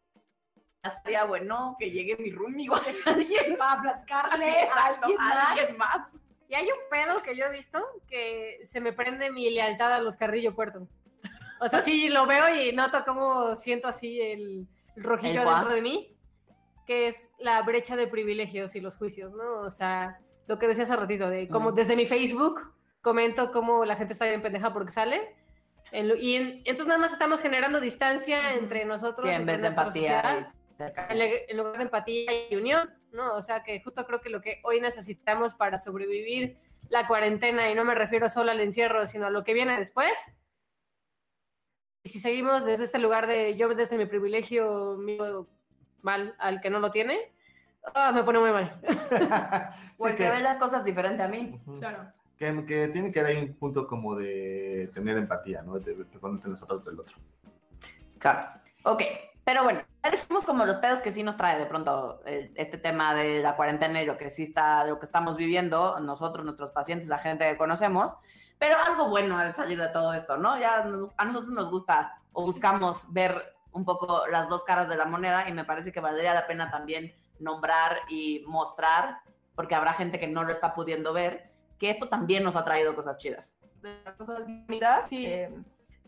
estaría 0.83 1.25
bueno 1.25 1.77
que 1.79 1.91
llegue 1.91 2.17
mi 2.17 2.31
roomie 2.31 2.69
o 2.71 2.75
alguien 3.07 3.57
Para 3.57 3.77
Sí, 3.77 3.83
platicarle 3.83 4.51
a 4.51 4.63
exacto, 4.65 5.07
alguien 5.07 5.17
más. 5.19 5.59
alguien 5.59 5.77
más. 5.79 6.09
Y 6.49 6.55
hay 6.55 6.65
un 6.67 6.79
pedo 6.91 7.23
que 7.23 7.37
yo 7.37 7.45
he 7.45 7.51
visto 7.53 7.85
que 8.09 8.61
se 8.65 8.81
me 8.81 8.93
prende 8.95 9.31
mi 9.31 9.51
lealtad 9.51 9.93
a 9.93 9.99
los 10.01 10.17
Carrillo 10.17 10.55
Puerto. 10.55 10.89
O 11.61 11.69
sea, 11.69 11.83
sí 11.83 12.09
lo 12.09 12.25
veo 12.25 12.55
y 12.55 12.73
noto 12.73 13.05
cómo 13.05 13.55
siento 13.55 13.87
así 13.89 14.21
el, 14.21 14.67
el 14.97 15.03
rojillo 15.03 15.43
El 15.43 15.49
dentro 15.49 15.75
de 15.75 15.83
mí, 15.83 16.17
que 16.87 17.09
es 17.09 17.31
la 17.39 17.61
brecha 17.63 17.97
de 17.97 18.07
privilegios 18.07 18.75
y 18.77 18.81
los 18.81 18.97
juicios, 18.97 19.33
¿no? 19.35 19.61
O 19.63 19.71
sea, 19.71 20.21
lo 20.49 20.59
que 20.59 20.67
decía 20.67 20.83
hace 20.83 20.97
ratito, 20.97 21.31
de 21.31 21.47
cómo 21.49 21.69
Ujú. 21.69 21.77
desde 21.77 21.95
mi 21.95 22.07
Facebook 22.07 22.73
comento 23.03 23.53
cómo 23.53 23.85
la 23.85 23.95
gente 23.95 24.13
está 24.15 24.25
bien 24.27 24.43
pendeja 24.43 24.73
porque 24.73 24.91
sale. 24.93 25.35
En 25.93 26.09
lo- 26.09 26.17
y 26.17 26.35
en- 26.37 26.57
entonces 26.65 26.87
nada 26.89 26.99
más 26.99 27.13
estamos 27.13 27.41
generando 27.41 27.81
distancia 27.81 28.55
entre 28.55 28.85
nosotros. 28.85 29.29
Sí, 29.29 29.35
en 29.35 29.47
vez 29.47 29.61
de 29.61 29.69
empatía. 29.69 30.23
sociedad 30.23 30.47
y- 30.79 31.13
en, 31.13 31.19
le- 31.19 31.51
en 31.51 31.57
lugar 31.57 31.77
de 31.77 31.83
empatía 31.85 32.49
y 32.51 32.57
unión, 32.57 32.91
¿no? 33.13 33.35
O 33.35 33.43
sea 33.43 33.63
que 33.63 33.81
justo 33.83 34.05
creo 34.07 34.21
que 34.21 34.31
lo 34.31 34.41
que 34.41 34.61
hoy 34.65 34.81
necesitamos 34.81 35.55
para 35.55 35.79
sobrevivir 35.79 36.59
la 36.89 37.07
cuarentena, 37.07 37.71
y 37.71 37.75
no 37.75 37.85
me 37.85 37.95
refiero 37.95 38.29
solo 38.29 38.51
al 38.51 38.61
encierro, 38.61 39.07
sino 39.07 39.27
a 39.27 39.31
lo 39.31 39.45
que 39.45 39.53
viene 39.55 39.77
después. 39.79 40.13
Y 42.05 42.09
si 42.11 42.21
seguimos 42.21 42.65
desde 42.65 42.85
este 42.85 42.99
lugar 42.99 43.27
de 43.27 43.57
yo 43.57 43.69
desde 43.75 43.99
mi 43.99 44.07
privilegio 44.07 44.97
mío 44.97 45.47
mal 46.01 46.35
al 46.39 46.61
que 46.61 46.71
no 46.71 46.81
lo 46.81 46.91
tiene, 46.91 47.33
ah, 47.95 48.13
me 48.13 48.23
pone 48.23 48.39
muy 48.39 48.51
mal. 48.51 48.81
El 48.83 48.89
Sí, 50.17 50.23
ve 50.23 50.41
las 50.41 50.57
cosas 50.59 50.85
diferente 50.85 51.23
a 51.23 51.29
mí. 51.29 51.61
Ujú. 51.67 51.81
Claro. 51.81 52.13
Que, 52.37 52.65
que 52.67 52.89
tiene 52.89 53.11
que 53.11 53.21
haber 53.21 53.39
un 53.39 53.55
punto 53.55 53.87
como 53.87 54.15
de 54.15 54.91
tener 54.95 55.17
empatía, 55.17 55.63
¿no? 55.63 55.79
De, 55.79 55.95
de 55.95 56.05
ponerte 56.19 56.47
en 56.47 56.53
los 56.53 56.61
zapatos 56.61 56.85
del 56.85 57.01
otro. 57.01 57.17
Claro. 58.19 58.49
Ok. 58.85 59.03
Pero 59.49 59.65
bueno, 59.65 59.81
ya 60.05 60.11
dijimos 60.11 60.45
como 60.45 60.67
los 60.67 60.77
pedos 60.77 61.01
que 61.01 61.11
sí 61.11 61.23
nos 61.23 61.39
trae 61.39 61.59
de 61.59 61.65
pronto 61.65 62.21
eh, 62.27 62.53
este 62.55 62.77
tema 62.77 63.15
de 63.15 63.41
la 63.41 63.57
cuarentena 63.57 64.03
y 64.03 64.05
lo 64.05 64.19
que 64.19 64.29
sí 64.29 64.43
está, 64.43 64.85
lo 64.85 64.99
que 64.99 65.07
estamos 65.07 65.39
viviendo, 65.39 65.99
nosotros, 66.01 66.45
nuestros 66.45 66.71
pacientes, 66.71 67.09
la 67.09 67.17
gente 67.17 67.49
que 67.49 67.57
conocemos. 67.57 68.13
Pero 68.59 68.77
algo 68.87 69.09
bueno 69.09 69.39
de 69.39 69.51
salir 69.53 69.81
de 69.81 69.89
todo 69.89 70.13
esto, 70.13 70.37
¿no? 70.37 70.59
Ya 70.59 70.83
a 71.17 71.25
nosotros 71.25 71.55
nos 71.55 71.71
gusta 71.71 72.21
o 72.35 72.45
buscamos 72.45 73.11
ver 73.11 73.55
un 73.73 73.87
poco 73.87 74.27
las 74.27 74.51
dos 74.51 74.65
caras 74.65 74.89
de 74.91 74.97
la 74.97 75.07
moneda 75.07 75.49
y 75.49 75.53
me 75.53 75.65
parece 75.65 75.93
que 75.93 76.01
valdría 76.01 76.35
la 76.35 76.47
pena 76.47 76.71
también 76.71 77.15
nombrar 77.41 77.99
y 78.09 78.45
mostrar, 78.47 79.21
porque 79.55 79.75
habrá 79.75 79.93
gente 79.93 80.19
que 80.19 80.29
no 80.29 80.45
lo 80.45 80.53
está 80.53 80.75
pudiendo 80.75 81.13
ver, 81.13 81.51
que 81.79 81.91
esto 81.91 82.09
también 82.09 82.43
nos 82.45 82.57
ha 82.57 82.65
traído 82.65 82.95
cosas 82.95 83.17
chidas. 83.19 83.55
cosas 84.17 84.41
bonitas. 84.41 85.07
eh, 85.13 85.55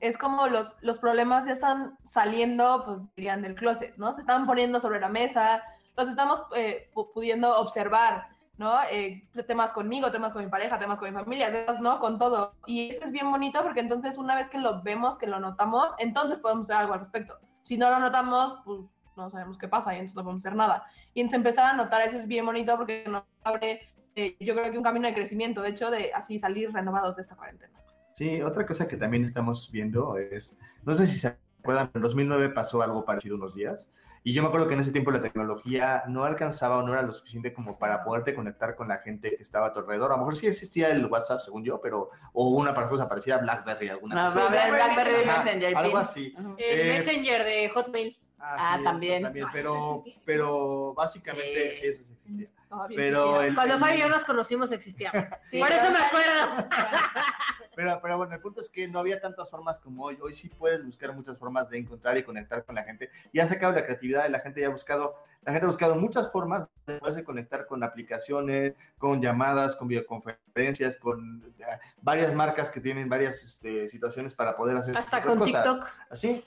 es 0.00 0.16
como 0.16 0.46
los, 0.46 0.76
los 0.80 0.98
problemas 0.98 1.46
ya 1.46 1.52
están 1.52 1.98
saliendo, 2.04 2.84
pues 2.86 2.98
dirían, 3.16 3.42
del 3.42 3.54
closet, 3.54 3.94
¿no? 3.96 4.14
Se 4.14 4.22
están 4.22 4.46
poniendo 4.46 4.80
sobre 4.80 4.98
la 4.98 5.08
mesa, 5.10 5.62
los 5.96 6.08
estamos 6.08 6.42
eh, 6.56 6.90
pu- 6.94 7.12
pudiendo 7.12 7.58
observar, 7.58 8.28
¿no? 8.56 8.72
Eh, 8.90 9.28
temas 9.46 9.72
conmigo, 9.72 10.10
temas 10.10 10.32
con 10.32 10.42
mi 10.42 10.50
pareja, 10.50 10.78
temas 10.78 10.98
con 10.98 11.10
mi 11.12 11.14
familia, 11.14 11.52
temas, 11.52 11.80
¿no? 11.80 12.00
Con 12.00 12.18
todo. 12.18 12.54
Y 12.66 12.88
eso 12.88 13.04
es 13.04 13.12
bien 13.12 13.30
bonito 13.30 13.62
porque 13.62 13.80
entonces 13.80 14.16
una 14.16 14.34
vez 14.34 14.48
que 14.48 14.58
lo 14.58 14.82
vemos, 14.82 15.18
que 15.18 15.26
lo 15.26 15.38
notamos, 15.38 15.90
entonces 15.98 16.38
podemos 16.38 16.64
hacer 16.64 16.76
algo 16.76 16.94
al 16.94 17.00
respecto. 17.00 17.38
Si 17.62 17.76
no 17.76 17.90
lo 17.90 17.98
notamos, 18.00 18.56
pues 18.64 18.80
no 19.16 19.30
sabemos 19.30 19.58
qué 19.58 19.68
pasa 19.68 19.92
y 19.94 19.98
entonces 19.98 20.16
no 20.16 20.22
podemos 20.22 20.42
hacer 20.44 20.56
nada. 20.56 20.84
Y 21.14 21.20
entonces 21.20 21.36
empezar 21.38 21.72
a 21.72 21.76
notar 21.76 22.02
eso 22.02 22.16
es 22.18 22.26
bien 22.26 22.44
bonito 22.46 22.76
porque 22.76 23.04
nos 23.08 23.22
abre, 23.44 23.80
eh, 24.14 24.36
yo 24.40 24.54
creo 24.54 24.70
que 24.70 24.78
un 24.78 24.84
camino 24.84 25.06
de 25.08 25.14
crecimiento, 25.14 25.62
de 25.62 25.70
hecho, 25.70 25.90
de 25.90 26.12
así 26.12 26.38
salir 26.38 26.72
renovados 26.72 27.16
de 27.16 27.22
esta 27.22 27.36
cuarentena. 27.36 27.72
Sí, 28.12 28.42
otra 28.42 28.66
cosa 28.66 28.86
que 28.88 28.96
también 28.96 29.24
estamos 29.24 29.70
viendo 29.72 30.16
es, 30.18 30.58
no 30.84 30.94
sé 30.94 31.06
si 31.06 31.18
se 31.18 31.36
acuerdan, 31.60 31.90
en 31.94 32.02
2009 32.02 32.50
pasó 32.50 32.82
algo 32.82 33.04
parecido 33.04 33.36
unos 33.36 33.54
días. 33.54 33.88
Y 34.22 34.34
yo 34.34 34.42
me 34.42 34.48
acuerdo 34.48 34.68
que 34.68 34.74
en 34.74 34.80
ese 34.80 34.92
tiempo 34.92 35.10
la 35.10 35.22
tecnología 35.22 36.02
no 36.06 36.24
alcanzaba 36.26 36.76
o 36.76 36.82
no 36.82 36.92
era 36.92 37.00
lo 37.00 37.14
suficiente 37.14 37.54
como 37.54 37.78
para 37.78 38.04
poderte 38.04 38.34
conectar 38.34 38.76
con 38.76 38.88
la 38.88 38.98
gente 38.98 39.34
que 39.34 39.42
estaba 39.42 39.68
a 39.68 39.72
tu 39.72 39.78
alrededor. 39.80 40.10
A 40.10 40.16
lo 40.16 40.18
mejor 40.18 40.36
sí 40.36 40.46
existía 40.46 40.90
el 40.90 41.06
WhatsApp, 41.06 41.40
según 41.40 41.64
yo, 41.64 41.80
pero, 41.80 42.10
o 42.34 42.50
una 42.50 42.74
cosa 42.86 43.08
parecida 43.08 43.36
a 43.36 43.38
BlackBerry, 43.38 43.88
alguna 43.88 44.14
No, 44.16 44.26
cosa. 44.26 44.48
Blackberry 44.50 44.94
Blackberry 44.94 45.28
Ajá, 45.28 45.42
Messenger. 45.44 45.76
algo 45.76 45.96
así. 45.96 46.34
El 46.58 46.80
Eh, 46.80 46.92
Messenger 46.98 47.44
de 47.44 47.68
Hotmail. 47.70 48.18
Ah, 48.42 48.76
sí, 48.78 48.84
también. 48.84 49.22
también 49.22 49.44
Ay, 49.46 49.50
pero, 49.52 49.74
no 49.74 50.04
pero 50.24 50.94
básicamente 50.94 51.74
Sí. 51.74 51.80
sí, 51.80 51.86
eso 51.88 52.02
sí 52.06 52.12
existía. 52.12 52.48
Todavía 52.68 52.96
Pero 52.96 53.18
existía. 53.24 53.46
el- 53.48 53.54
Cuando 53.54 53.74
el- 53.74 53.80
Fabio 53.80 53.96
y 53.96 54.00
yo 54.00 54.08
nos 54.08 54.24
conocimos 54.24 54.72
existía. 54.72 55.12
Sí, 55.50 55.58
Por 55.60 55.70
eso 55.70 55.80
pero- 55.82 55.92
me 55.92 55.98
acuerdo. 56.04 56.68
Pero, 57.76 57.98
pero 58.02 58.18
bueno, 58.18 58.34
el 58.34 58.40
punto 58.40 58.60
es 58.60 58.68
que 58.68 58.88
no 58.88 58.98
había 58.98 59.20
tantas 59.20 59.48
formas 59.48 59.78
como 59.78 60.04
hoy. 60.04 60.18
Hoy 60.20 60.34
sí 60.34 60.48
puedes 60.50 60.84
buscar 60.84 61.14
muchas 61.14 61.38
formas 61.38 61.70
de 61.70 61.78
encontrar 61.78 62.18
y 62.18 62.22
conectar 62.24 62.64
con 62.64 62.74
la 62.74 62.82
gente. 62.82 63.10
Y 63.32 63.38
ha 63.40 63.46
sacado 63.46 63.72
la 63.72 63.84
creatividad 63.84 64.28
y 64.28 64.32
la 64.32 64.40
gente 64.40 64.60
ya 64.60 64.66
ha 64.66 64.70
buscado, 64.70 65.14
la 65.42 65.52
gente 65.52 65.64
ha 65.64 65.68
buscado 65.68 65.94
muchas 65.96 66.30
formas 66.30 66.68
de 66.86 66.98
poderse 66.98 67.24
conectar 67.24 67.66
con 67.66 67.82
aplicaciones, 67.82 68.76
con 68.98 69.22
llamadas, 69.22 69.74
con 69.74 69.88
videoconferencias, 69.88 70.96
con 70.98 71.42
eh, 71.58 71.64
varias 72.02 72.34
marcas 72.34 72.68
que 72.68 72.80
tienen 72.80 73.08
varias 73.08 73.42
este, 73.42 73.88
situaciones 73.88 74.34
para 74.34 74.54
poder 74.56 74.76
hacer 74.76 74.90
este 74.90 75.00
Hasta 75.00 75.20
de 75.20 75.26
con 75.26 75.38
cosas. 75.38 75.62
TikTok. 75.62 75.88
Así. 76.10 76.44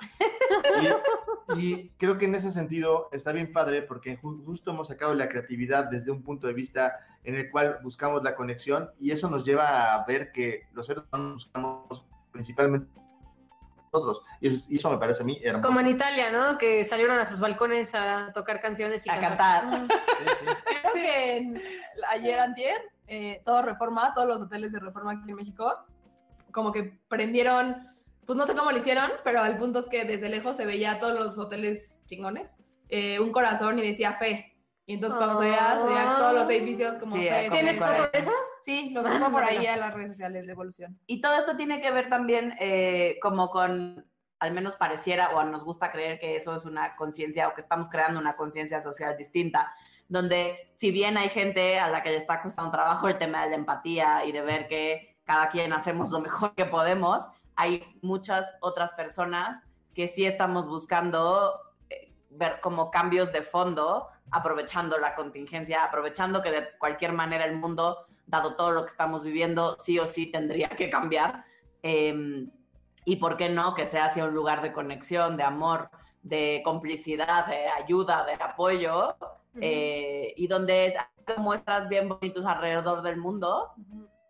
Y, 1.56 1.60
y 1.60 1.90
creo 1.98 2.18
que 2.18 2.26
en 2.26 2.36
ese 2.36 2.52
sentido 2.52 3.10
está 3.12 3.32
bien 3.32 3.52
padre 3.52 3.82
porque 3.82 4.20
ju- 4.20 4.46
justo 4.46 4.72
hemos 4.72 4.88
sacado 4.90 5.14
la 5.16 5.28
creatividad 5.28 5.86
desde 5.86 6.12
un 6.12 6.22
punto 6.22 6.46
de 6.48 6.54
vista 6.54 7.00
en 7.24 7.36
el 7.36 7.50
cual 7.50 7.80
buscamos 7.82 8.24
la 8.24 8.36
conexión 8.36 8.92
y 9.00 9.12
eso 9.12 9.30
nos 9.30 9.44
lleva 9.44 9.94
a 9.94 10.06
ver 10.06 10.32
que 10.32 10.68
los 10.74 10.86
seres 10.88 11.04
humanos 11.12 11.46
buscamos 11.46 12.06
principalmente 12.32 12.88
nosotros. 13.94 14.24
Y 14.42 14.48
eso, 14.48 14.66
y 14.70 14.76
eso 14.76 14.92
me 14.92 14.98
parece 14.98 15.24
a 15.24 15.26
mí 15.26 15.40
hermoso. 15.44 15.68
Como 15.68 15.80
en 15.80 15.88
Italia, 15.88 16.32
¿no? 16.32 16.58
Que 16.58 16.84
salieron 16.84 17.18
a 17.20 17.26
sus 17.26 17.40
balcones 17.40 17.94
a 17.94 18.32
tocar 18.34 18.60
canciones 18.62 19.06
y 19.06 19.10
A 19.10 19.20
cantar. 19.20 19.66
Mm. 19.66 19.88
Sí, 19.88 20.26
sí. 20.40 20.46
Creo 20.82 20.94
que 20.94 21.38
en- 21.38 21.62
ayer, 22.10 22.40
antier, 22.40 22.82
eh, 23.08 23.42
todo 23.46 23.62
Reforma, 23.62 24.14
todos 24.14 24.28
los 24.28 24.42
hoteles 24.42 24.72
de 24.72 24.80
Reforma 24.80 25.12
aquí 25.12 25.30
en 25.30 25.36
México, 25.36 25.74
como 26.52 26.72
que 26.72 26.98
prendieron, 27.08 27.88
pues 28.26 28.38
no 28.38 28.46
sé 28.46 28.54
cómo 28.56 28.72
lo 28.72 28.78
hicieron, 28.78 29.12
pero 29.24 29.46
el 29.46 29.58
punto 29.58 29.80
es 29.80 29.88
que 29.90 30.06
desde 30.06 30.30
lejos 30.30 30.56
se 30.56 30.66
veía 30.66 30.94
a 30.94 31.00
todos 31.00 31.14
los 31.20 31.38
hoteles 31.38 32.00
chingones, 32.06 32.58
eh, 32.90 33.20
un 33.20 33.32
corazón 33.32 33.78
y 33.80 33.82
decía 33.88 34.14
fe. 34.14 34.53
Y 34.86 34.96
entonces 34.96 35.18
cuando 35.18 35.38
se 35.38 35.46
veía, 35.46 35.80
se 35.80 35.88
veía 35.88 36.16
todos 36.18 36.34
los 36.34 36.50
edificios 36.50 36.98
como 36.98 37.16
Sí, 37.16 37.22
fe. 37.24 37.46
como 37.48 37.56
¿Tienes 37.56 37.80
foto 37.80 38.10
de 38.12 38.20
eso? 38.20 38.32
Sí, 38.62 38.90
lo 38.90 39.02
subo 39.02 39.32
por 39.32 39.44
ahí 39.44 39.66
a 39.66 39.78
las 39.78 39.94
redes 39.94 40.12
sociales 40.12 40.46
de 40.46 40.52
Evolución. 40.52 41.00
Y 41.08 41.22
todo 41.22 41.38
esto 41.38 41.56
tiene 41.56 41.82
que 41.82 41.92
ver 41.92 42.10
también 42.10 42.54
eh, 42.60 43.18
como 43.22 43.50
con, 43.50 44.06
al 44.40 44.52
menos 44.52 44.76
pareciera 44.76 45.30
o 45.30 45.44
nos 45.46 45.64
gusta 45.64 45.92
creer 45.92 46.20
que 46.20 46.36
eso 46.36 46.56
es 46.56 46.66
una 46.66 46.96
conciencia 46.98 47.48
o 47.48 47.54
que 47.54 47.62
estamos 47.62 47.88
creando 47.90 48.20
una 48.20 48.36
conciencia 48.36 48.82
social 48.82 49.16
distinta, 49.18 49.74
donde 50.10 50.74
si 50.76 50.92
bien 50.92 51.18
hay 51.18 51.30
gente 51.30 51.80
a 51.80 51.90
la 51.90 52.04
que 52.04 52.10
le 52.10 52.18
está 52.18 52.42
costando 52.42 52.72
trabajo 52.72 53.08
el 53.08 53.18
tema 53.18 53.44
de 53.44 53.52
la 53.52 53.56
empatía 53.56 54.26
y 54.26 54.34
de 54.34 54.42
ver 54.42 54.68
que 54.68 55.18
cada 55.24 55.48
quien 55.48 55.72
hacemos 55.72 56.12
lo 56.12 56.20
mejor 56.20 56.54
que 56.56 56.66
podemos, 56.66 57.26
hay 57.56 57.86
muchas 58.02 58.54
otras 58.60 58.92
personas 58.92 59.62
que 59.94 60.08
sí 60.08 60.26
estamos 60.26 60.68
buscando 60.68 61.54
eh, 61.90 62.12
ver 62.30 62.60
como 62.60 62.92
cambios 62.92 63.32
de 63.32 63.44
fondo, 63.44 64.10
aprovechando 64.34 64.98
la 64.98 65.16
contingencia, 65.16 65.84
aprovechando 65.84 66.42
que 66.42 66.52
de 66.52 66.70
cualquier 66.78 67.14
manera 67.14 67.46
el 67.46 67.56
mundo, 67.56 68.06
dado 68.26 68.56
todo 68.56 68.72
lo 68.72 68.82
que 68.84 68.90
estamos 68.90 69.24
viviendo, 69.24 69.78
sí 69.80 70.00
o 70.00 70.06
sí 70.08 70.26
tendría 70.28 70.70
que 70.70 70.90
cambiar. 70.90 71.46
Eh, 71.84 72.48
y 73.06 73.16
por 73.18 73.36
qué 73.38 73.50
no 73.50 73.74
que 73.76 73.86
sea 73.86 74.06
hacia 74.06 74.26
un 74.26 74.34
lugar 74.34 74.62
de 74.62 74.72
conexión, 74.72 75.36
de 75.38 75.44
amor, 75.44 75.90
de 76.22 76.62
complicidad, 76.64 77.46
de 77.48 77.68
ayuda, 77.68 78.26
de 78.26 78.34
apoyo, 78.34 79.16
eh, 79.60 80.34
y 80.38 80.48
donde 80.48 80.86
es 80.88 80.96
muestras 81.38 81.88
bien 81.90 82.10
bonitos 82.10 82.46
alrededor 82.46 83.02
del 83.02 83.18
mundo, 83.18 83.72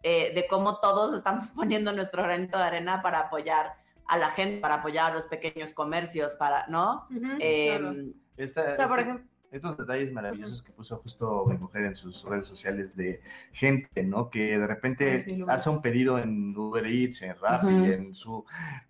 eh, 0.02 0.32
de 0.36 0.48
cómo 0.48 0.80
todos 0.80 1.16
estamos 1.16 1.52
poniendo 1.56 1.92
nuestro 1.94 2.24
granito 2.24 2.58
de 2.58 2.64
arena 2.64 3.02
para 3.02 3.20
apoyar 3.20 3.76
a 4.08 4.18
la 4.18 4.30
gente, 4.32 4.60
para 4.60 4.76
apoyar 4.76 5.12
a 5.12 5.16
los 5.16 5.26
pequeños 5.28 5.74
comercios, 5.74 6.36
para, 6.36 6.68
¿no? 6.68 7.08
Ujú. 7.10 7.38
Eh, 7.40 7.78
claro. 7.80 7.94
Esta- 8.36 8.74
O 8.74 8.76
sea, 8.76 8.88
por 8.88 9.00
este- 9.00 9.12
ejemplo, 9.12 9.33
estos 9.54 9.78
detalles 9.78 10.12
maravillosos 10.12 10.64
que 10.64 10.72
puso 10.72 10.98
justo 10.98 11.46
mi 11.46 11.58
mujer 11.58 11.86
en 11.86 11.96
sus 11.96 12.24
redes 12.24 12.48
sociales 12.48 12.96
de 12.96 13.22
gente, 13.52 14.04
¿no? 14.04 14.30
Que 14.30 14.58
de 14.58 14.68
repente 14.68 15.20
sí, 15.20 15.38
lo 15.38 15.50
hace 15.50 15.70
un 15.70 15.82
pedido 15.82 16.18
en 16.18 16.58
Uber 16.58 16.86
Eats, 16.86 17.22
en 17.22 17.36
Rappi, 17.40 17.68
en 17.68 18.16
su 18.16 18.46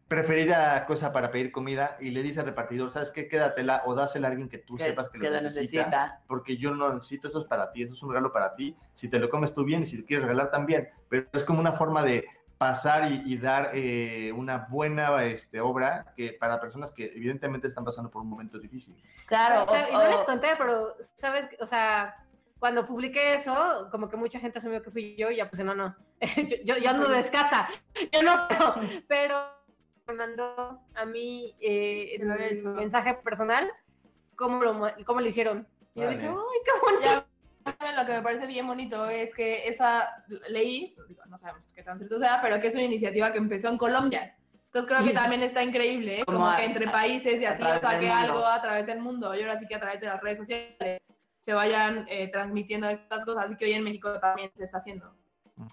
preferida 0.08 0.86
cosa 0.86 1.12
para 1.12 1.32
pedir 1.32 1.52
comida 1.52 1.98
y 2.00 2.12
le 2.12 2.24
dice 2.24 2.40
al 2.40 2.46
repartidor, 2.46 2.92
¿sabes 2.92 3.10
qué? 3.10 3.28
Quédatela 3.28 3.84
o 3.86 3.96
dásela 3.96 4.28
a 4.28 4.32
alguien 4.32 4.48
que 4.48 4.60
tú 4.60 4.76
que, 4.76 4.84
sepas 4.84 5.10
que, 5.10 5.20
que 5.20 5.26
lo 5.26 5.32
lo 5.32 5.42
necesita, 5.42 5.86
necesita. 5.88 6.22
porque 6.28 6.58
yo 6.58 6.70
no 6.72 6.88
lo 6.88 6.94
necesito, 6.94 7.28
esto 7.28 7.42
es 7.42 7.48
para 7.48 7.72
ti, 7.72 7.84
esto 7.84 7.96
es 7.96 8.04
un 8.04 8.10
regalo 8.10 8.32
para 8.32 8.56
ti, 8.56 8.76
si 8.94 9.10
te 9.10 9.20
lo 9.20 9.30
comes 9.30 9.54
tú 9.54 9.66
bien 9.66 9.82
y 9.82 9.86
si 9.86 9.98
te 9.98 10.06
quieres 10.06 10.26
regalar 10.26 10.52
también, 10.52 10.90
pero 11.10 11.28
es 11.34 11.44
como 11.44 11.60
una 11.60 11.72
forma 11.72 12.04
de 12.04 12.26
pasar 12.64 13.12
y, 13.12 13.22
y 13.26 13.38
dar 13.38 13.72
eh, 13.74 14.32
una 14.32 14.68
buena 14.70 15.22
este, 15.26 15.60
obra 15.60 16.14
que 16.16 16.32
para 16.34 16.62
personas 16.62 16.94
que 16.94 17.12
evidentemente 17.14 17.68
están 17.68 17.84
pasando 17.84 18.10
por 18.10 18.22
un 18.22 18.30
momento 18.30 18.58
difícil. 18.58 18.96
Claro, 19.26 19.66
O 19.70 19.76
y 19.76 19.94
no 19.94 20.08
les 20.08 20.24
conté, 20.24 20.50
pero, 20.58 20.96
¿sabes? 21.16 21.50
O 21.60 21.66
sea, 21.66 22.16
cuando 22.60 22.86
publiqué 22.86 23.34
eso, 23.34 23.90
como 23.92 24.08
que 24.08 24.16
mucha 24.16 24.40
gente 24.40 24.60
asumió 24.60 24.82
que 24.82 24.92
fui 24.92 25.16
yo 25.18 25.30
y 25.30 25.36
ya 25.36 25.50
pues 25.50 25.62
no, 25.66 25.76
no. 25.76 25.94
yo, 26.50 26.58
yo, 26.64 26.78
yo 26.78 26.90
ando 26.90 27.10
de 27.10 27.20
escasa. 27.20 27.68
Yo 28.14 28.24
no, 28.24 28.48
pero, 28.48 28.76
pero 29.10 29.36
me 30.08 30.14
mandó 30.14 30.80
a 30.96 31.06
mí 31.06 31.54
eh, 31.60 32.16
hecho. 32.50 32.70
mensaje 32.70 33.16
personal 33.16 33.70
cómo 34.38 34.64
lo, 34.64 34.74
mo- 34.74 34.94
cómo 35.06 35.20
lo 35.20 35.28
hicieron. 35.28 35.68
Y 35.96 36.02
yo 36.02 36.10
dije, 36.10 36.28
ay, 36.28 36.60
qué 36.66 36.72
bonito. 36.82 37.06
Ya, 37.06 37.23
lo 37.98 38.06
que 38.06 38.12
me 38.12 38.22
parece 38.22 38.48
bien 38.48 38.68
bonito 38.68 39.08
es 39.10 39.34
que 39.34 39.68
esa 39.68 40.24
digo, 41.08 41.26
no 41.28 41.38
sabemos 41.38 41.72
qué 41.74 41.84
tan 41.84 41.98
cierto 41.98 42.20
sea, 42.20 42.40
pero 42.42 42.60
que 42.60 42.68
es 42.68 42.74
una 42.76 42.84
iniciativa 42.84 43.32
que 43.32 43.38
empezó 43.38 43.70
en 43.70 43.78
Colombia. 43.78 44.36
Entonces 44.66 44.90
creo 44.92 45.06
que 45.06 45.14
también 45.14 45.44
está 45.44 45.62
increíble, 45.62 46.22
¿eh? 46.22 46.26
Como 46.26 46.40
como, 46.40 46.50
a- 46.50 46.58
que 46.58 46.66
entre 46.66 46.88
países 46.90 47.40
y 47.40 47.46
así, 47.46 47.62
o 47.62 47.80
sea, 47.80 48.00
que 48.00 48.10
algo 48.10 48.46
a 48.46 48.60
través 48.62 48.88
del 48.88 49.00
mundo, 49.00 49.36
y 49.36 49.42
ahora 49.42 49.58
sí 49.58 49.68
que 49.68 49.76
a 49.76 49.80
través 49.80 50.02
de 50.02 50.08
las 50.08 50.20
redes 50.20 50.40
sociales 50.40 51.02
se 51.38 51.54
vayan 51.54 52.06
eh, 52.10 52.30
transmitiendo 52.30 52.90
estas 52.90 53.24
cosas, 53.24 53.46
así 53.46 53.56
que 53.56 53.66
hoy 53.66 53.74
en 53.74 53.84
México 53.84 54.20
también 54.20 54.50
se 54.56 54.64
está 54.64 54.78
haciendo. 54.78 55.14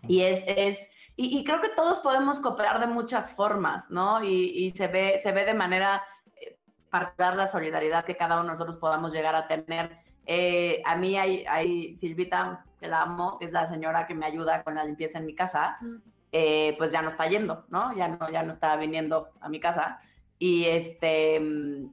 Y 0.06 0.20
es, 0.22 0.44
es 0.46 0.90
y, 1.16 1.38
y 1.38 1.44
creo 1.44 1.60
que 1.62 1.70
todos 1.70 2.00
podemos 2.00 2.40
cooperar 2.40 2.78
de 2.80 2.88
muchas 2.88 3.32
formas, 3.32 3.90
¿no? 3.90 4.22
Y, 4.22 4.50
y 4.66 4.70
se, 4.72 4.88
ve, 4.88 5.16
se 5.16 5.32
ve 5.32 5.46
de 5.46 5.54
manera 5.54 6.04
eh, 6.36 6.58
particular 6.90 7.36
la 7.36 7.46
solidaridad 7.46 8.04
que 8.04 8.16
cada 8.16 8.34
uno 8.34 8.44
de 8.44 8.50
nosotros 8.50 8.76
podamos 8.76 9.12
llegar 9.12 9.34
a 9.34 9.46
tener. 9.48 9.96
Eh, 10.26 10.82
a 10.84 10.96
mí 10.96 11.16
hay, 11.16 11.44
hay 11.48 11.96
Silvita, 11.96 12.64
que 12.78 12.86
la 12.88 13.02
amo, 13.02 13.38
que 13.38 13.44
es 13.46 13.52
la 13.52 13.66
señora 13.66 14.06
que 14.06 14.14
me 14.14 14.26
ayuda 14.26 14.62
con 14.62 14.74
la 14.74 14.84
limpieza 14.84 15.18
en 15.18 15.26
mi 15.26 15.34
casa, 15.34 15.76
eh, 16.32 16.74
pues 16.78 16.92
ya 16.92 17.02
no 17.02 17.08
está 17.08 17.26
yendo, 17.26 17.64
¿no? 17.68 17.94
Ya 17.96 18.08
no, 18.08 18.30
ya 18.30 18.42
no 18.42 18.50
está 18.50 18.76
viniendo 18.76 19.28
a 19.40 19.48
mi 19.48 19.60
casa. 19.60 19.98
Y 20.38 20.64
este, 20.64 21.40
mm, 21.40 21.90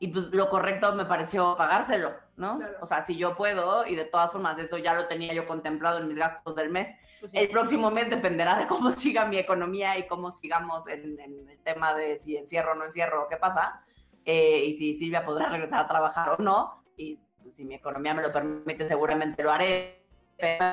y 0.00 0.08
pues 0.08 0.26
lo 0.32 0.48
correcto 0.48 0.92
me 0.94 1.04
pareció 1.06 1.56
pagárselo, 1.56 2.12
¿no? 2.36 2.58
Claro. 2.58 2.76
O 2.80 2.86
sea, 2.86 3.02
si 3.02 3.16
yo 3.16 3.36
puedo, 3.36 3.86
y 3.86 3.94
de 3.94 4.04
todas 4.04 4.32
formas 4.32 4.58
eso 4.58 4.76
ya 4.76 4.94
lo 4.94 5.06
tenía 5.06 5.32
yo 5.32 5.46
contemplado 5.46 5.98
en 5.98 6.08
mis 6.08 6.18
gastos 6.18 6.56
del 6.56 6.70
mes, 6.70 6.92
Pues 7.20 7.30
sí. 7.30 7.38
el 7.38 7.48
próximo 7.48 7.90
mes 7.92 8.10
dependerá 8.10 8.58
de 8.58 8.66
cómo 8.66 8.90
siga 8.90 9.24
mi 9.26 9.36
economía 9.38 9.96
y 9.96 10.08
cómo 10.08 10.30
sigamos 10.32 10.88
en, 10.88 11.20
en 11.20 11.48
el 11.48 11.58
tema 11.60 11.94
de 11.94 12.18
si 12.18 12.36
encierro 12.36 12.72
o 12.72 12.74
no 12.74 12.84
encierro 12.84 13.28
qué 13.30 13.36
pasa, 13.36 13.84
eh, 14.24 14.64
y 14.66 14.72
si 14.74 14.92
Silvia 14.92 15.24
podrá 15.24 15.48
regresar 15.48 15.80
a 15.80 15.86
trabajar 15.86 16.30
o 16.30 16.42
no, 16.42 16.82
y 16.96 17.18
pues, 17.42 17.54
si 17.56 17.64
mi 17.64 17.74
economía 17.74 18.14
me 18.14 18.22
lo 18.22 18.32
permite, 18.32 18.86
seguramente 18.88 19.42
lo 19.42 19.50
haré. 19.50 20.04
Pero 20.38 20.64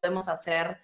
podemos 0.00 0.28
hacer, 0.28 0.78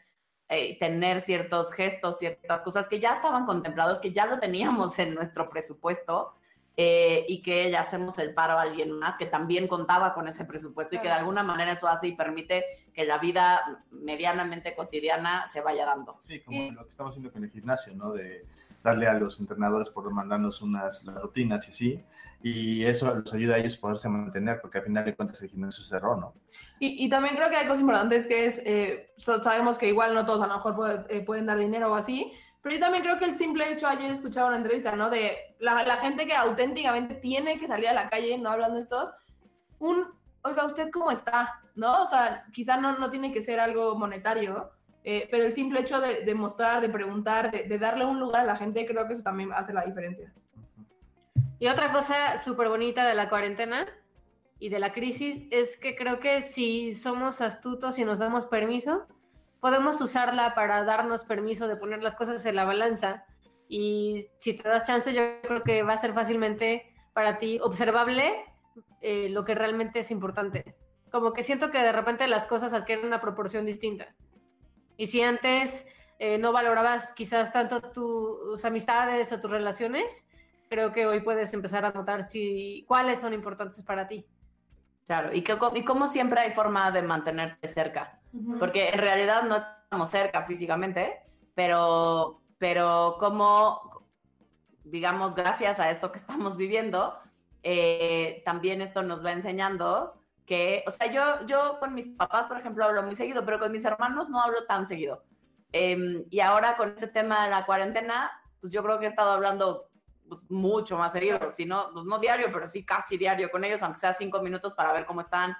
eh, 0.49 0.79
tener 0.79 1.21
ciertos 1.21 1.73
gestos, 1.73 2.19
ciertas 2.19 2.63
cosas 2.63 2.89
que 2.89 3.01
ya 3.01 3.13
estaban 3.13 3.47
contemplados, 3.47 4.01
que 4.01 4.13
ya 4.13 4.27
lo 4.27 4.39
teníamos 4.39 4.99
en 4.99 5.15
nuestro 5.15 5.49
presupuesto. 5.49 6.35
eh, 6.81 7.27
y 7.27 7.43
que 7.43 7.69
le 7.69 7.77
hacemos 7.77 8.21
el 8.21 8.33
paro 8.33 8.57
a 8.57 8.63
alguien 8.63 8.93
más 8.93 9.17
que 9.17 9.27
también 9.27 9.67
contaba 9.67 10.15
con 10.15 10.29
ese 10.29 10.45
presupuesto 10.45 10.95
y 10.95 11.01
que 11.01 11.09
de 11.09 11.15
alguna 11.15 11.43
manera 11.43 11.73
eso 11.73 11.89
hace 11.89 12.07
y 12.07 12.15
permite 12.15 12.65
que 12.95 13.05
la 13.05 13.19
vida 13.19 13.85
medianamente 13.91 14.77
cotidiana 14.77 15.45
se 15.49 15.61
vaya 15.61 15.85
dando. 15.85 16.17
Sí, 16.19 16.39
como 16.39 16.71
lo 16.71 16.85
que 16.85 16.91
estamos 16.91 17.11
haciendo 17.11 17.33
con 17.33 17.43
el 17.43 17.51
gimnasio, 17.51 17.97
¿no? 17.97 18.13
De 18.13 18.47
darle 18.81 19.09
a 19.09 19.15
los 19.15 19.41
entrenadores 19.41 19.89
por 19.89 20.09
mandarnos 20.13 20.63
unas 20.63 21.05
las 21.05 21.21
rutinas 21.21 21.67
y 21.67 21.73
así. 21.73 22.05
Y 22.43 22.85
eso 22.85 23.13
los 23.15 23.35
ayuda 23.35 23.57
a 23.57 23.59
ellos 23.59 23.77
poderse 23.77 24.09
mantener, 24.09 24.61
porque 24.61 24.79
al 24.79 24.85
final 24.85 25.05
de 25.05 25.15
cuentas 25.17 25.43
el 25.43 25.49
gimnasio 25.51 25.85
cerró, 25.85 26.17
¿no? 26.17 26.35
Y, 26.79 27.05
y 27.05 27.09
también 27.09 27.35
creo 27.35 27.51
que 27.51 27.57
hay 27.57 27.67
cosas 27.67 27.81
importantes 27.81 28.29
que 28.29 28.47
es, 28.47 28.63
eh, 28.65 29.13
sabemos 29.19 29.77
que 29.77 29.89
igual 29.89 30.15
no 30.15 30.25
todos 30.25 30.41
a 30.43 30.47
lo 30.47 30.55
mejor 30.55 30.77
puede- 30.77 31.05
eh, 31.09 31.21
pueden 31.25 31.47
dar 31.47 31.59
dinero 31.59 31.91
o 31.91 31.97
así, 31.97 32.33
pero 32.63 32.75
yo 32.77 32.81
también 32.81 33.03
creo 33.03 33.19
que 33.19 33.25
el 33.25 33.35
simple 33.35 33.73
hecho, 33.73 33.89
ayer 33.89 34.11
escuchaba 34.13 34.49
una 34.49 34.57
entrevista, 34.59 34.95
¿no? 34.95 35.11
De 35.11 35.37
la, 35.59 35.83
la 35.83 35.97
gente 35.97 36.27
que 36.27 36.35
auténticamente 36.35 37.17
tiene 37.17 37.59
que 37.59 37.67
salir 37.67 37.89
a 37.89 37.93
la 37.93 38.09
calle, 38.09 38.39
no 38.39 38.51
hablando 38.51 38.79
estos, 38.79 39.11
un, 39.81 40.05
oiga, 40.43 40.65
¿usted 40.65 40.91
cómo 40.93 41.11
está? 41.11 41.61
¿No? 41.75 42.03
O 42.03 42.07
sea, 42.07 42.45
quizá 42.53 42.77
no, 42.77 42.99
no 42.99 43.11
tiene 43.11 43.33
que 43.33 43.41
ser 43.43 43.59
algo 43.59 43.97
monetario, 43.97 44.71
eh, 45.05 45.27
pero 45.31 45.45
el 45.45 45.53
simple 45.53 45.81
hecho 45.81 46.01
de, 46.01 46.25
de 46.25 46.35
mostrar, 46.35 46.81
de 46.81 46.89
preguntar, 46.89 47.51
de, 47.51 47.65
de 47.65 47.79
darle 47.79 48.05
un 48.05 48.21
lugar 48.21 48.43
a 48.43 48.45
la 48.45 48.57
gente, 48.57 48.87
creo 48.87 49.07
que 49.07 49.15
eso 49.15 49.23
también 49.23 49.53
hace 49.53 49.73
la 49.73 49.85
diferencia. 49.85 50.33
Y 51.59 51.69
otra 51.69 51.93
cosa 51.93 52.39
súper 52.39 52.69
bonita 52.69 53.07
de 53.07 53.15
la 53.15 53.29
cuarentena 53.29 53.87
y 54.59 54.69
de 54.69 54.79
la 54.79 54.93
crisis 54.93 55.47
es 55.51 55.77
que 55.77 55.97
creo 55.97 56.21
que 56.21 56.41
si 56.41 56.93
somos 56.93 57.41
astutos 57.41 57.99
y 57.99 58.05
nos 58.05 58.19
damos 58.19 58.47
permiso, 58.47 59.07
podemos 59.61 60.01
usarla 60.01 60.55
para 60.55 60.85
darnos 60.85 61.25
permiso 61.25 61.69
de 61.69 61.77
poner 61.77 62.03
las 62.03 62.15
cosas 62.15 62.45
en 62.47 62.57
la 62.57 62.65
balanza. 62.65 63.25
Y 63.69 64.27
si 64.39 64.55
te 64.55 64.69
das 64.69 64.87
chance, 64.87 65.13
yo 65.13 65.41
creo 65.43 65.63
que 65.63 65.83
va 65.83 65.95
a 65.95 65.99
ser 65.99 66.13
fácilmente 66.13 66.95
para 67.13 67.39
ti 67.39 67.59
observable 67.61 68.45
eh, 69.01 69.29
lo 69.31 69.45
que 69.45 69.55
realmente 69.55 70.01
es 70.01 70.11
importante. 70.11 70.77
Como 71.11 71.33
que 71.33 71.43
siento 71.43 71.71
que 71.71 71.79
de 71.79 71.93
repente 71.93 72.27
las 72.29 72.47
cosas 72.47 72.73
adquieren 72.73 73.07
una 73.07 73.21
proporción 73.21 73.65
distinta. 73.65 74.15
Y 74.97 75.09
si 75.09 75.23
antes 75.23 75.87
eh, 76.19 76.39
no 76.39 76.53
valorabas 76.53 77.13
quizás 77.15 77.53
tanto 77.53 77.81
tus 77.81 78.65
amistades 78.65 79.33
o 79.33 79.41
tus 79.41 79.51
relaciones, 79.51 80.25
creo 80.69 80.93
que 80.93 81.07
hoy 81.07 81.21
puedes 81.21 81.53
empezar 81.55 81.85
a 81.85 81.93
notar 81.93 82.25
si 82.25 82.85
cuáles 82.87 83.21
son 83.21 83.33
importantes 83.33 83.83
para 83.83 84.09
ti. 84.09 84.27
Claro, 85.07 85.35
y, 85.35 85.43
que, 85.43 85.57
y 85.75 85.85
como 85.85 86.07
siempre 86.07 86.41
hay 86.41 86.53
forma 86.53 86.91
de 86.91 87.03
mantenerte 87.03 87.67
cerca, 87.67 88.21
porque 88.59 88.91
en 88.91 88.99
realidad 88.99 89.43
no 89.43 89.57
estamos 89.57 90.11
cerca 90.11 90.45
físicamente, 90.45 91.19
pero, 91.55 92.43
pero 92.59 93.17
como, 93.19 94.07
digamos, 94.85 95.35
gracias 95.35 95.81
a 95.81 95.91
esto 95.91 96.13
que 96.13 96.19
estamos 96.19 96.59
viviendo, 96.59 97.19
eh, 97.63 98.43
también 98.45 98.83
esto 98.83 99.03
nos 99.03 99.25
va 99.25 99.33
enseñando 99.33 100.23
que, 100.45 100.85
o 100.87 100.91
sea, 100.91 101.11
yo, 101.11 101.47
yo 101.47 101.79
con 101.81 101.95
mis 101.95 102.07
papás, 102.07 102.47
por 102.47 102.59
ejemplo, 102.59 102.85
hablo 102.85 103.03
muy 103.03 103.15
seguido, 103.15 103.45
pero 103.45 103.59
con 103.59 103.73
mis 103.73 103.85
hermanos 103.85 104.29
no 104.29 104.43
hablo 104.43 104.67
tan 104.67 104.87
seguido. 104.87 105.25
Em, 105.73 106.25
y 106.31 106.41
ahora 106.41 106.77
con 106.77 106.91
este 106.91 107.07
tema 107.09 107.45
de 107.45 107.51
la 107.51 107.67
cuarentena, 107.67 108.31
pues 108.61 108.73
yo 108.73 108.83
creo 108.83 108.99
que 108.99 109.07
he 109.07 109.09
estado 109.09 109.31
hablando 109.31 109.91
pues, 110.29 110.43
mucho 110.51 110.97
más 110.99 111.13
seguido, 111.13 111.51
si 111.51 111.65
no, 111.65 111.91
pues 111.93 112.05
no 112.05 112.19
diario, 112.19 112.49
pero 112.53 112.69
sí 112.69 112.85
casi 112.85 113.17
diario 113.17 113.51
con 113.51 113.65
ellos, 113.65 113.83
aunque 113.83 114.01
sea 114.01 114.13
cinco 114.13 114.41
minutos 114.41 114.73
para 114.75 114.93
ver 114.93 115.07
cómo 115.07 115.21
están 115.21 115.57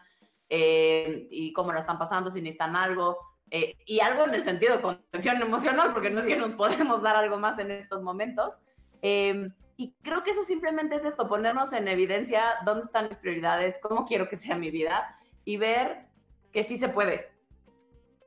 eh, 0.49 1.27
y 1.31 1.53
cómo 1.53 1.73
lo 1.73 1.79
están 1.79 1.99
pasando, 1.99 2.31
si 2.31 2.41
necesitan 2.41 2.77
algo. 2.77 3.19
eh, 3.51 3.77
y 3.87 4.01
algo 4.01 4.25
en 4.25 4.35
el 4.35 4.43
sentido 4.43 4.77
de 4.77 4.83
contención 4.83 5.41
emocional, 5.41 5.93
porque 5.93 6.11
no 6.11 6.21
es 6.21 6.27
que 6.27 6.37
nos 6.37 6.53
podemos 6.53 7.03
dar 7.03 7.17
algo 7.17 7.39
más 7.39 7.59
en 7.59 7.71
estos 7.71 8.03
momentos. 8.03 8.61
Eh, 9.03 9.49
y 9.77 9.95
creo 10.03 10.25
que 10.25 10.33
eso 10.33 10.43
simplemente 10.43 10.97
es 10.97 11.05
esto, 11.05 11.29
ponernos 11.29 11.73
en 11.73 11.87
evidencia 11.87 12.43
dónde 12.65 12.85
están 12.85 13.09
mis 13.09 13.17
prioridades, 13.17 13.79
cómo 13.81 14.07
quiero 14.07 14.29
que 14.29 14.37
sea 14.37 14.57
mi 14.57 14.71
vida 14.71 15.17
y 15.45 15.57
ver 15.57 16.09
que 16.53 16.65
sí 16.65 16.77
se 16.77 16.89
puede. 16.89 17.31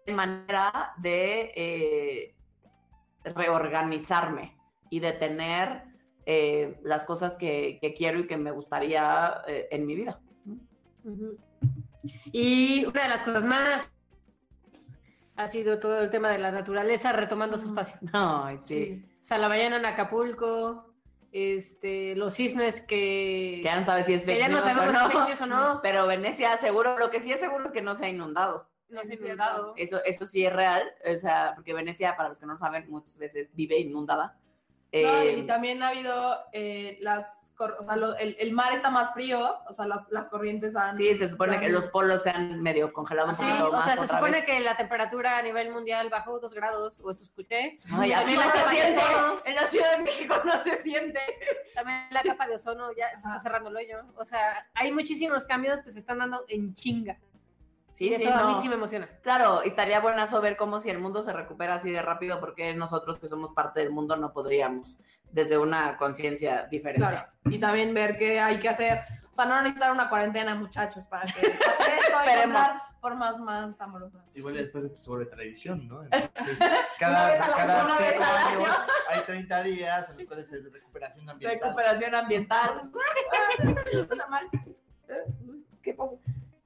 De 0.06 0.14
manera 0.14 0.94
de 0.98 1.52
eh, 1.56 2.36
reorganizarme 3.24 4.58
y 4.90 5.02
de 5.02 5.12
tener 5.12 5.84
eh, 6.26 6.80
las 6.84 7.06
cosas 7.06 7.36
que, 7.38 7.80
que, 7.82 7.94
quiero 7.94 8.20
y 8.20 8.28
que 8.28 8.38
me 8.38 8.52
gustaría 8.52 9.42
eh, 9.48 9.68
en 9.72 9.86
mi 9.86 9.96
vida. 9.96 10.20
Y 12.32 12.86
una 12.86 13.04
de 13.04 13.10
las 13.10 13.24
cosas 13.24 13.44
más 13.44 13.90
ha 15.36 15.48
sido 15.48 15.80
todo 15.80 16.02
el 16.02 16.10
tema 16.10 16.30
de 16.30 16.38
la 16.38 16.52
naturaleza 16.52 17.12
retomando 17.12 17.58
su 17.58 17.68
espacio. 17.68 18.00
Ay, 18.14 18.60
sí. 18.64 19.04
O 19.20 19.24
sea, 19.24 19.38
la 19.38 19.50
mañana 19.50 19.78
en 19.78 19.86
Acapulco, 19.86 20.94
este, 21.32 22.16
los 22.16 22.36
cisnes 22.36 22.82
que... 22.82 23.58
Que 23.58 23.64
ya 23.64 23.76
no 23.76 23.84
sabes 23.84 24.06
si 24.06 24.14
es 24.14 24.26
fake 24.26 24.40
ya 24.40 24.50
no 24.50 24.62
sabemos 24.62 24.96
o 24.96 25.26
si 25.26 25.32
es 25.32 25.48
no. 25.48 25.74
o. 25.74 25.82
Pero 25.84 26.08
Venecia 26.08 26.58
seguro, 26.58 26.98
lo 26.98 27.10
que 27.10 27.20
sí 27.20 27.32
es 27.32 27.40
seguro 27.40 27.66
es 27.66 27.72
que 27.72 27.82
no 27.82 27.96
se 27.96 28.06
ha 28.06 28.10
inundado. 28.10 28.70
No 28.90 29.02
se 29.04 29.14
ha 29.14 29.16
inundado. 29.16 29.74
Eso, 29.78 30.04
eso 30.06 30.28
sí 30.28 30.46
es 30.46 30.54
real, 30.54 30.84
o 31.12 31.16
sea, 31.16 31.54
porque 31.56 31.74
Venecia, 31.74 32.16
para 32.16 32.30
los 32.30 32.40
que 32.40 32.46
no 32.46 32.58
saben, 32.58 32.90
muchas 32.90 33.18
veces 33.18 33.50
vive 33.54 33.80
inundada. 33.80 34.38
No, 34.94 35.00
Eh, 35.22 35.38
y 35.38 35.44
también 35.48 35.82
ha 35.84 35.88
habido 35.88 36.38
eh, 36.52 36.98
las, 37.00 37.56
o 37.58 37.82
sea, 37.84 37.96
lo- 37.96 38.14
el, 38.18 38.36
el 38.38 38.52
mar 38.52 38.74
está 38.74 38.90
más 38.90 39.14
frío, 39.14 39.58
o 39.66 39.72
sea, 39.74 39.86
las, 39.88 40.06
las 40.12 40.28
corrientes 40.28 40.76
han... 40.76 40.94
sí, 40.96 41.16
se 41.16 41.30
supone 41.30 41.62
que 41.62 41.68
han- 41.68 41.72
los 41.72 41.86
polos 41.86 42.24
se 42.24 42.30
han 42.30 42.62
medio 42.62 42.92
congelado 42.92 43.30
un 43.30 43.36
Sí, 43.36 43.46
poquito 43.46 43.70
o 43.70 43.72
más 43.72 43.86
sea, 43.86 43.94
se 43.94 44.00
otra 44.02 44.16
supone 44.18 44.32
vez. 44.34 44.46
que 44.46 44.60
la 44.60 44.76
temperatura 44.76 45.38
a 45.38 45.42
nivel 45.44 45.72
mundial 45.72 46.10
bajó 46.10 46.40
dos 46.42 46.54
grados, 46.54 47.00
o 47.00 47.10
eso 47.10 47.24
escuché. 47.24 47.78
Ay, 47.94 48.12
aquí 48.12 48.36
También 48.36 48.40
no 48.42 48.52
se 48.52 48.70
siente. 48.70 49.00
ozono, 49.00 49.36
En 49.46 49.56
la 49.56 49.62
Ciudad 49.68 49.98
de 49.98 50.04
México 50.04 50.36
no 50.44 50.62
se 50.62 50.76
siente. 50.82 51.20
también 51.74 52.08
la 52.12 52.22
capa 52.24 52.48
de 52.48 52.56
ozono 52.56 52.92
ya 52.92 53.10
se 53.12 53.16
está 53.28 53.40
cerrando 53.40 53.70
el 53.70 53.78
hoyo. 53.78 53.98
O 54.18 54.26
sea, 54.26 54.68
hay 54.74 54.92
muchísimos 54.92 55.46
cambios 55.46 55.82
que 55.84 55.92
se 55.92 56.00
están 56.00 56.18
dando 56.18 56.44
en 56.50 56.74
chinga. 56.74 57.18
Sí, 57.92 58.06
y 58.08 58.16
sí, 58.16 58.24
eso 58.24 58.34
a 58.34 58.48
mí 58.48 58.56
sí 58.62 58.70
me 58.70 58.76
emociona. 58.76 59.08
Claro, 59.22 59.62
estaría 59.64 60.00
buenazo 60.00 60.42
ver 60.42 60.56
cómo 60.58 60.80
si 60.80 60.90
el 60.90 60.98
mundo 61.00 61.22
se 61.24 61.34
recupera 61.34 61.76
así 61.76 61.92
de 61.92 62.02
rápido, 62.02 62.40
porque 62.40 62.74
nosotros 62.74 63.20
que 63.20 63.28
somos 63.28 63.52
parte 63.52 63.82
del 63.82 63.92
mundo 63.92 64.16
no 64.16 64.32
podríamos, 64.32 64.96
desde 65.32 65.58
una 65.58 65.98
conciencia 65.98 66.68
diferente. 66.72 67.06
Claro, 67.06 67.28
y 67.46 67.60
también 67.60 67.94
ver 67.94 68.18
qué 68.18 68.40
hay 68.40 68.60
que 68.60 68.70
hacer. 68.70 69.02
O 69.30 69.34
sea, 69.34 69.46
no 69.46 69.62
necesitar 69.62 69.92
una 69.92 70.10
cuarentena, 70.10 70.56
muchachos, 70.56 71.06
para 71.06 71.24
que 71.24 71.32
hacer 71.40 71.94
esto, 72.00 72.18
Esperemos. 72.18 72.56
encontrar 72.60 72.82
formas 73.02 73.40
más 73.40 73.82
amorosas. 73.82 74.36
Igual 74.38 74.56
después 74.56 74.90
pues, 74.90 75.02
sobre 75.02 75.26
tradición, 75.26 75.88
¿no? 75.88 76.04
Entonces, 76.12 76.60
Una 76.60 76.78
cada, 77.00 77.38
cada 77.38 77.82
años 77.98 78.00
año. 78.00 78.66
hay 79.10 79.22
30 79.22 79.64
días 79.64 80.10
en 80.10 80.18
los 80.18 80.26
cuales 80.28 80.52
es 80.52 80.64
de 80.64 80.70
recuperación 80.70 81.30
ambiental. 81.30 81.60
Recuperación 81.62 82.16
ambiental. 82.16 82.82
No 83.94 84.06
suena 84.08 84.28
mal. 84.28 84.48
¿Qué 85.82 85.94
pasó? 85.94 86.20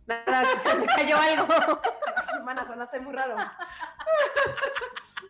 Nada, 0.08 0.60
se 0.60 0.76
me 0.76 0.86
cayó 0.86 1.18
algo. 1.18 1.48
Hermana, 2.36 2.66
sonaste 2.68 3.00
muy 3.00 3.14
raro. 3.14 3.36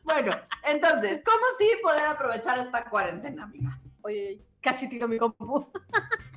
Bueno, 0.04 0.36
entonces, 0.64 1.22
¿cómo 1.26 1.44
sí 1.58 1.70
poder 1.82 2.06
aprovechar 2.06 2.60
esta 2.60 2.84
cuarentena, 2.86 3.44
amiga? 3.44 3.80
Oye, 4.02 4.42
casi 4.62 4.90
tiro 4.90 5.08
mi 5.08 5.18
compu. 5.18 5.72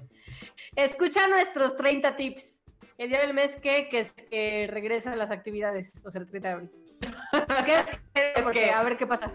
Escucha 0.76 1.26
nuestros 1.28 1.76
30 1.76 2.16
tips. 2.16 2.62
El 2.96 3.10
día 3.10 3.20
del 3.20 3.34
mes 3.34 3.56
que, 3.56 3.88
que 3.88 4.00
es 4.00 4.12
que 4.12 4.68
regresan 4.70 5.18
las 5.18 5.30
actividades, 5.30 5.92
o 6.04 6.10
sea, 6.10 6.20
el 6.20 6.28
30 6.28 6.48
de 6.48 6.54
abril. 6.54 6.70
¿Qué 7.64 7.74
es? 7.74 7.86
que? 8.14 8.42
Porque, 8.42 8.60
que- 8.64 8.70
A 8.70 8.82
ver 8.82 8.96
qué 8.96 9.06
pasa. 9.06 9.32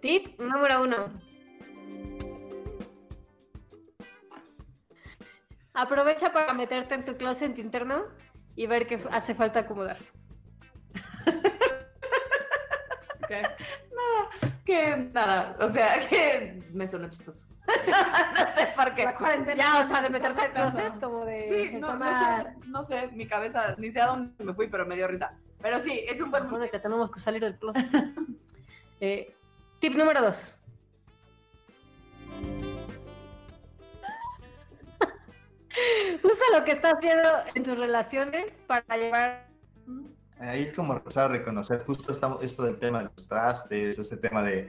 Tip 0.00 0.38
número 0.38 0.82
uno. 0.82 1.12
Aprovecha 5.76 6.32
para 6.32 6.54
meterte 6.54 6.94
en 6.94 7.04
tu 7.04 7.16
closet 7.16 7.58
interno 7.58 8.04
y 8.54 8.66
ver 8.66 8.86
qué 8.86 8.98
hace 9.10 9.34
falta 9.34 9.60
acomodar. 9.60 9.98
Ok. 13.22 13.30
Que 14.64 14.96
nada, 15.12 15.56
o 15.60 15.68
sea, 15.68 15.98
que 16.08 16.62
me 16.72 16.86
sonó 16.86 17.08
chistoso. 17.08 17.44
no 17.66 18.54
sé 18.54 18.68
por 18.74 18.94
qué. 18.94 19.06
Ya, 19.56 19.80
o 19.80 19.86
sea, 19.86 20.00
de 20.00 20.10
meterte 20.10 20.40
al 20.42 20.52
closet, 20.52 21.00
como 21.00 21.24
de 21.24 21.46
Sí, 21.46 21.74
no, 21.74 21.80
no 21.80 21.92
tomar. 21.92 22.44
sé, 22.44 22.68
no 22.68 22.84
sé, 22.84 23.08
mi 23.08 23.26
cabeza, 23.26 23.74
ni 23.78 23.90
sé 23.90 24.00
a 24.00 24.06
dónde 24.06 24.44
me 24.44 24.54
fui, 24.54 24.68
pero 24.68 24.86
me 24.86 24.96
dio 24.96 25.06
risa. 25.08 25.34
Pero 25.60 25.78
sí, 25.80 26.04
es 26.08 26.20
un 26.20 26.30
buen 26.30 26.70
que 26.70 26.78
tenemos 26.78 27.10
que 27.10 27.20
salir 27.20 27.42
del 27.42 27.58
closet. 27.58 27.86
Eh, 28.98 29.36
tip 29.78 29.94
número 29.94 30.22
dos. 30.22 30.58
Usa 36.22 36.58
lo 36.58 36.64
que 36.64 36.72
estás 36.72 36.94
viendo 37.00 37.28
en 37.54 37.62
tus 37.62 37.78
relaciones 37.78 38.58
para 38.66 38.96
llevar. 38.96 39.46
Ahí 40.38 40.62
es 40.62 40.72
como 40.72 40.92
empezar 40.94 41.24
a 41.24 41.28
reconocer 41.28 41.82
justo 41.86 42.12
esta- 42.12 42.36
esto 42.42 42.64
del 42.64 42.78
tema 42.78 42.98
de 42.98 43.04
los 43.16 43.28
trastes, 43.28 43.98
este 43.98 44.16
tema 44.16 44.42
de 44.42 44.68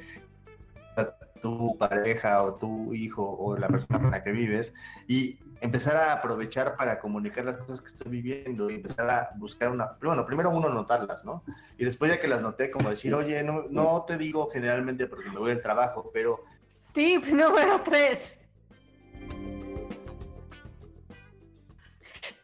tu 1.41 1.77
pareja 1.77 2.41
o 2.41 2.55
tu 2.55 2.93
hijo 2.95 3.23
o 3.23 3.55
la 3.57 3.67
persona 3.67 3.99
con 3.99 4.09
la 4.11 4.23
que 4.23 4.31
vives 4.31 4.73
y 5.07 5.37
empezar 5.61 5.95
a 5.95 6.13
aprovechar 6.13 6.75
para 6.75 6.99
comunicar 6.99 7.45
las 7.45 7.57
cosas 7.57 7.79
que 7.81 7.87
estoy 7.87 8.09
viviendo 8.11 8.69
y 8.71 8.75
empezar 8.75 9.07
a 9.09 9.29
buscar 9.35 9.69
una, 9.69 9.91
bueno, 10.01 10.25
primero 10.25 10.49
uno 10.49 10.69
notarlas, 10.69 11.25
¿no? 11.25 11.43
Y 11.77 11.85
después 11.85 12.09
ya 12.09 12.19
que 12.19 12.27
las 12.27 12.41
noté, 12.41 12.71
como 12.71 12.89
decir, 12.89 13.13
oye, 13.13 13.43
no, 13.43 13.65
no 13.69 14.03
te 14.07 14.17
digo 14.17 14.49
generalmente 14.51 15.05
porque 15.05 15.29
me 15.29 15.37
voy 15.37 15.51
al 15.51 15.61
trabajo, 15.61 16.09
pero 16.11 16.43
Tip 16.93 17.25
número 17.25 17.81
tres. 17.83 18.39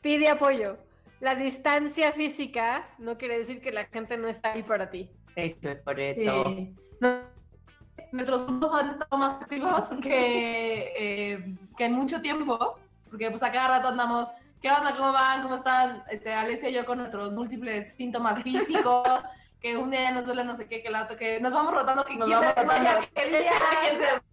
Pide 0.04 0.30
apoyo. 0.30 0.78
La 1.20 1.34
distancia 1.34 2.12
física 2.12 2.86
no 3.00 3.18
quiere 3.18 3.40
decir 3.40 3.62
que 3.62 3.72
la 3.72 3.86
gente 3.86 4.18
no 4.18 4.28
está 4.28 4.52
ahí 4.54 4.62
para 4.62 4.90
ti. 4.92 5.10
Esto 5.36 5.70
es 5.70 5.82
correcto. 5.82 6.44
Sí. 6.46 6.76
No- 7.00 7.34
nuestros 8.12 8.46
grupos 8.46 8.72
han 8.74 8.90
estado 8.92 9.18
más 9.18 9.42
activos 9.42 9.90
que, 10.02 10.94
eh, 11.34 11.56
que 11.78 11.86
en 11.86 11.94
mucho 11.94 12.22
tiempo, 12.22 12.78
porque 13.10 13.30
pues 13.32 13.42
a 13.42 13.52
cada 13.52 13.70
rato 13.70 13.88
andamos, 13.88 14.30
¿qué 14.62 14.70
onda? 14.70 14.96
¿Cómo 14.96 15.12
van? 15.12 15.42
¿Cómo 15.42 15.56
están? 15.56 16.04
Este, 16.12 16.32
Alessia 16.34 16.70
y 16.70 16.74
yo 16.74 16.86
con 16.86 17.00
nuestros 17.00 17.32
múltiples 17.32 17.96
síntomas 17.96 18.44
físicos, 18.44 19.08
que 19.60 19.78
un 19.78 19.90
día 19.90 20.12
nos 20.12 20.26
duele 20.26 20.44
no 20.44 20.56
sé 20.56 20.68
qué, 20.68 20.82
que 20.84 20.90
el 20.90 20.96
otro, 20.96 21.16
que 21.18 21.40
nos 21.40 21.54
vamos 21.54 21.74
rotando, 21.74 22.04
que 22.04 22.16
Nos 22.16 22.28
quién 22.28 22.40
vamos 22.40 22.54
sabe 22.54 22.68
rotando. 22.68 23.02
ya 23.02 23.10
qué 23.16 23.30
día. 23.30 23.52
¿Quién 23.82 23.98
se- 24.00 24.33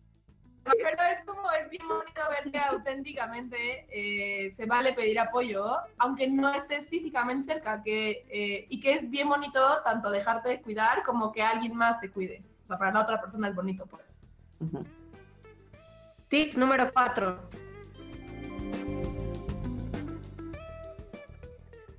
Pero 0.76 1.02
es 1.18 1.24
como, 1.24 1.50
es 1.52 1.68
bien 1.68 1.86
bonito 1.88 2.20
ver 2.28 2.50
que 2.50 2.58
auténticamente 2.58 3.86
eh, 3.90 4.50
se 4.52 4.66
vale 4.66 4.92
pedir 4.92 5.18
apoyo, 5.18 5.76
aunque 5.98 6.28
no 6.28 6.52
estés 6.52 6.88
físicamente 6.88 7.52
cerca, 7.52 7.82
que, 7.82 8.26
eh, 8.30 8.66
y 8.68 8.80
que 8.80 8.94
es 8.94 9.10
bien 9.10 9.28
bonito 9.28 9.60
tanto 9.84 10.10
dejarte 10.10 10.60
cuidar 10.62 11.02
como 11.04 11.32
que 11.32 11.42
alguien 11.42 11.74
más 11.74 12.00
te 12.00 12.10
cuide. 12.10 12.42
O 12.64 12.66
sea, 12.68 12.78
para 12.78 12.92
la 12.92 13.02
otra 13.02 13.20
persona 13.20 13.48
es 13.48 13.54
bonito, 13.54 13.86
pues. 13.86 14.18
Tip 16.28 16.54
número 16.54 16.92
4. 16.92 17.50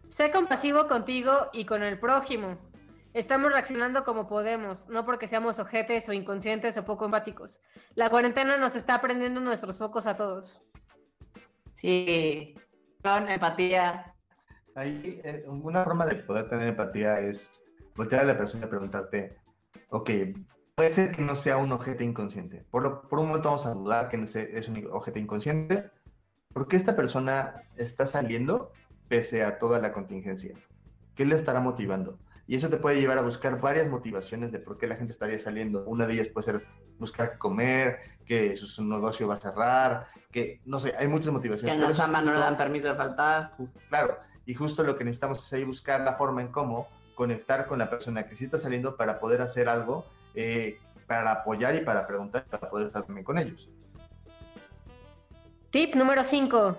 Sé 0.10 0.32
compasivo 0.32 0.88
contigo 0.88 1.50
y 1.54 1.66
con 1.66 1.84
el 1.84 2.00
prójimo. 2.00 2.71
Estamos 3.14 3.52
reaccionando 3.52 4.04
como 4.06 4.28
podemos, 4.28 4.88
no 4.88 5.06
porque 5.06 5.28
seamos 5.28 5.60
ojetes 5.60 6.08
o 6.08 6.14
inconscientes 6.14 6.78
o 6.78 6.86
poco 6.86 7.06
empáticos. 7.06 7.60
La 7.96 8.10
cuarentena 8.10 8.56
nos 8.58 8.76
está 8.76 9.02
prendiendo 9.02 9.42
nuestros 9.42 9.78
focos 9.78 10.08
a 10.08 10.16
todos. 10.16 10.62
Sí, 11.74 12.56
con 13.04 13.28
empatía. 13.30 14.16
Ahí, 14.76 15.20
eh, 15.26 15.44
una 15.48 15.84
forma 15.84 16.06
de 16.06 16.16
poder 16.16 16.48
tener 16.50 16.70
empatía 16.70 17.20
es 17.20 17.52
voltear 17.96 18.22
a 18.24 18.26
la 18.28 18.38
persona 18.38 18.66
y 18.66 18.70
preguntarte, 18.70 19.38
ok, 19.90 20.10
puede 20.76 20.90
ser 20.90 21.12
que 21.14 21.22
no 21.22 21.36
sea 21.36 21.58
un 21.58 21.74
objeto 21.74 22.04
inconsciente. 22.04 22.66
Por, 22.72 22.84
lo- 22.84 23.02
por 23.10 23.20
un 23.20 23.28
momento 23.28 23.50
vamos 23.50 23.66
a 23.66 23.74
dudar 23.74 24.08
que 24.08 24.18
no 24.18 24.28
sea- 24.28 24.44
es 24.44 24.70
un 24.70 24.88
objeto 24.92 25.20
inconsciente. 25.20 25.92
¿Por 26.54 26.68
qué 26.70 26.78
esta 26.78 26.96
persona 26.96 27.64
está 27.76 28.06
saliendo 28.06 28.72
pese 29.10 29.44
a 29.44 29.60
toda 29.60 29.80
la 29.80 29.92
contingencia? 29.92 30.56
¿Qué 31.16 31.26
le 31.26 31.36
estará 31.36 31.60
motivando? 31.60 32.18
Y 32.48 32.56
eso 32.56 32.70
te 32.70 32.78
puede 32.78 33.00
llevar 33.00 33.18
a 33.18 33.22
buscar 33.22 33.60
varias 33.60 33.88
motivaciones 33.88 34.52
de 34.52 34.60
por 34.60 34.78
qué 34.78 34.88
la 34.88 34.96
gente 34.96 35.14
estaría 35.14 35.40
saliendo. 35.40 35.84
Una 35.86 36.06
de 36.06 36.14
ellas 36.14 36.28
puede 36.28 36.46
ser 36.46 36.66
buscar 37.00 37.38
comer, 37.38 38.00
que 38.26 38.56
su, 38.56 38.68
su 38.68 38.84
negocio 38.84 39.28
va 39.28 39.36
a 39.36 39.40
cerrar, 39.40 40.08
que 40.32 40.62
no 40.66 40.80
sé, 40.80 40.94
hay 40.98 41.08
muchas 41.08 41.28
Que 41.28 41.32
motivaciones. 41.32 41.74
en 41.74 41.80
Pero 41.80 41.90
la 41.90 41.96
chamba 41.96 42.22
no 42.22 42.34
le 42.34 42.40
dan 42.40 42.58
permiso 42.58 42.88
de 42.90 42.96
faltar. 42.96 43.54
Claro, 43.90 44.18
y 44.46 44.54
justo 44.54 44.84
lo 44.84 44.98
que 44.98 45.04
necesitamos 45.04 45.44
es 45.46 45.54
ahí 45.54 45.64
buscar 45.64 46.02
la 46.02 46.14
forma 46.14 46.42
en 46.42 46.50
cómo 46.50 46.88
conectar 47.16 47.68
con 47.68 47.80
la 47.80 47.90
persona 47.90 48.28
que 48.28 48.36
sí 48.36 48.46
está 48.46 48.58
saliendo 48.58 48.96
para 48.98 49.20
poder 49.20 49.42
hacer 49.42 49.70
algo, 49.70 50.06
eh, 50.34 50.80
para 51.08 51.32
apoyar 51.32 51.76
y 51.76 51.82
para 51.82 52.08
preguntar, 52.08 52.46
para 52.46 52.70
poder 52.70 52.88
estar 52.88 53.04
también 53.04 53.26
con 53.26 53.38
ellos. 53.38 53.70
Tip 55.70 55.96
número 55.96 56.24
5. 56.24 56.78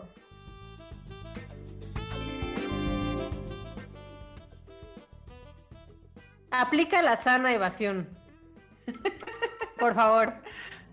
Aplica 6.53 7.03
la 7.03 7.16
sana 7.16 7.53
evasión. 7.53 8.09
Por 9.78 9.94
favor. 9.94 10.34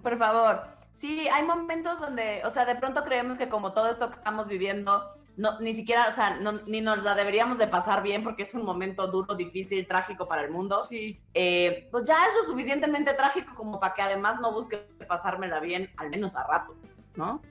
Por 0.02 0.18
favor. 0.18 0.64
Sí, 0.94 1.28
hay 1.30 1.44
momentos 1.44 2.00
donde, 2.00 2.42
o 2.46 2.50
sea, 2.50 2.66
de 2.66 2.76
pronto 2.76 3.04
creemos 3.04 3.38
que 3.38 3.50
como 3.50 3.72
todo 3.74 3.90
esto 3.90 4.08
que 4.10 4.16
estamos 4.16 4.48
viviendo, 4.48 5.04
no, 5.38 5.60
ni 5.62 5.74
siquiera, 5.74 6.08
o 6.10 6.12
sea, 6.12 6.38
no- 6.40 6.60
ni 6.68 6.82
nos 6.82 7.04
la 7.04 7.16
deberíamos 7.16 7.58
de 7.58 7.68
pasar 7.68 8.04
bien 8.04 8.24
porque 8.24 8.44
es 8.44 8.54
un 8.54 8.66
momento 8.66 9.08
duro, 9.08 9.36
difícil, 9.36 9.88
trágico 9.88 10.28
para 10.28 10.42
el 10.44 10.52
mundo. 10.52 10.84
Sí. 10.84 11.22
Eh, 11.34 11.88
pues 11.92 12.04
ya 12.06 12.26
es 12.26 12.34
lo 12.36 12.44
suficientemente 12.52 13.14
trágico 13.14 13.56
como 13.56 13.80
para 13.80 13.94
que 13.94 14.02
además 14.02 14.40
no 14.42 14.52
busque 14.52 14.78
pasármela 15.08 15.60
bien, 15.62 15.90
al 15.98 16.10
menos 16.10 16.36
a 16.36 16.46
ratos, 16.46 16.76
¿no? 17.16 17.42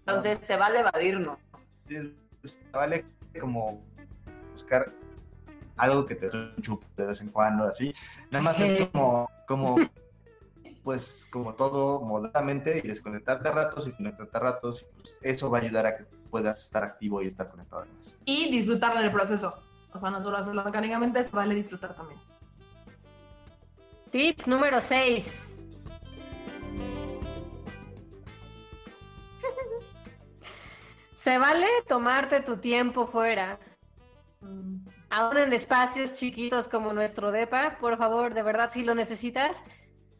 Entonces 0.00 0.38
se 0.42 0.56
vale 0.56 0.80
evadirnos. 0.80 1.38
Sí, 1.84 2.14
pues, 2.40 2.56
vale 2.72 3.04
como 3.40 3.82
buscar 4.52 4.86
algo 5.82 6.06
que 6.06 6.14
te 6.14 6.30
chupe 6.60 6.86
de 6.96 7.06
vez 7.06 7.20
en 7.20 7.30
cuando, 7.30 7.64
así. 7.64 7.94
Nada 8.30 8.44
más 8.44 8.60
es 8.60 8.88
como, 8.88 9.28
como, 9.46 9.76
pues, 10.84 11.26
como 11.30 11.54
todo 11.54 12.00
moderadamente 12.00 12.80
y 12.82 12.86
desconectarte 12.86 13.48
a 13.48 13.52
ratos 13.52 13.88
y 13.88 13.92
conectarte 13.92 14.36
a 14.36 14.40
ratos. 14.40 14.82
y, 14.82 14.94
pues, 14.94 15.16
eso 15.22 15.50
va 15.50 15.58
a 15.58 15.62
ayudar 15.62 15.86
a 15.86 15.96
que 15.96 16.04
puedas 16.30 16.58
estar 16.64 16.84
activo 16.84 17.20
y 17.20 17.26
estar 17.26 17.50
conectado 17.50 17.82
además. 17.82 18.18
Y 18.24 18.50
disfrutar 18.50 18.96
del 18.96 19.10
proceso. 19.10 19.54
O 19.92 19.98
sea, 19.98 20.10
no 20.10 20.22
solo 20.22 20.36
hacerlo 20.38 20.64
mecánicamente, 20.64 21.22
se 21.24 21.34
vale 21.34 21.54
disfrutar 21.54 21.94
también. 21.94 22.20
Tip 24.10 24.46
número 24.46 24.80
6. 24.80 25.64
Se 31.12 31.38
vale 31.38 31.66
tomarte 31.86 32.40
tu 32.40 32.56
tiempo 32.56 33.06
fuera. 33.06 33.58
Aún 35.14 35.36
en 35.36 35.52
espacios 35.52 36.14
chiquitos 36.14 36.68
como 36.68 36.94
nuestro 36.94 37.32
DEPA, 37.32 37.76
por 37.78 37.98
favor, 37.98 38.32
de 38.32 38.42
verdad, 38.42 38.70
si 38.72 38.82
lo 38.82 38.94
necesitas, 38.94 39.62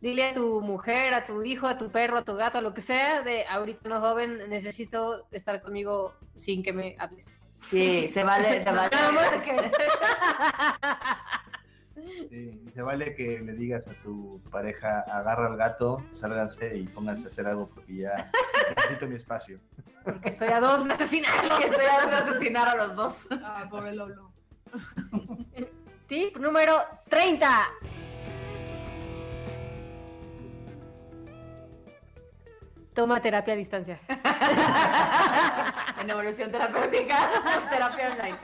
dile 0.02 0.28
a 0.28 0.34
tu 0.34 0.60
mujer, 0.60 1.14
a 1.14 1.24
tu 1.24 1.42
hijo, 1.44 1.66
a 1.66 1.78
tu 1.78 1.90
perro, 1.90 2.18
a 2.18 2.24
tu 2.24 2.34
gato, 2.34 2.58
a 2.58 2.60
lo 2.60 2.74
que 2.74 2.82
sea, 2.82 3.22
de 3.22 3.46
ahorita 3.46 3.88
no 3.88 4.00
joven, 4.00 4.50
necesito 4.50 5.26
estar 5.30 5.62
conmigo 5.62 6.12
sin 6.34 6.62
que 6.62 6.74
me 6.74 6.94
hables. 6.98 7.32
Sí, 7.62 8.06
se 8.06 8.22
vale, 8.22 8.62
se 8.62 8.70
vale. 8.70 8.90
No 9.02 9.12
marques. 9.12 9.72
Sí, 12.28 12.62
y 12.66 12.70
se 12.70 12.82
vale 12.82 13.14
que 13.14 13.40
le 13.40 13.54
digas 13.54 13.88
a 13.88 13.94
tu 14.02 14.42
pareja, 14.50 15.00
agarra 15.08 15.46
al 15.46 15.56
gato, 15.56 16.04
sálganse 16.12 16.76
y 16.76 16.86
pónganse 16.86 17.28
a 17.28 17.30
hacer 17.30 17.46
algo 17.46 17.70
porque 17.70 17.96
ya 17.96 18.30
necesito 18.76 19.06
mi 19.06 19.14
espacio. 19.14 19.58
Porque 20.04 20.28
estoy 20.28 20.48
a 20.48 20.60
dos 20.60 20.86
de 20.86 20.92
asesinarlos. 20.92 21.58
que 21.60 21.64
estoy 21.64 21.86
a 21.86 22.18
asesinar 22.18 22.68
a 22.68 22.74
los 22.74 22.94
dos. 22.94 23.26
Ah, 23.30 23.66
pobre 23.70 23.94
Lolo. 23.94 24.31
Tip 26.08 26.36
número 26.36 26.82
30. 27.08 27.68
Toma 32.94 33.22
terapia 33.22 33.54
a 33.54 33.56
distancia. 33.56 34.00
en 36.00 36.10
evolución 36.10 36.50
terapéutica, 36.50 37.30
terapia 37.70 38.12
online. 38.12 38.38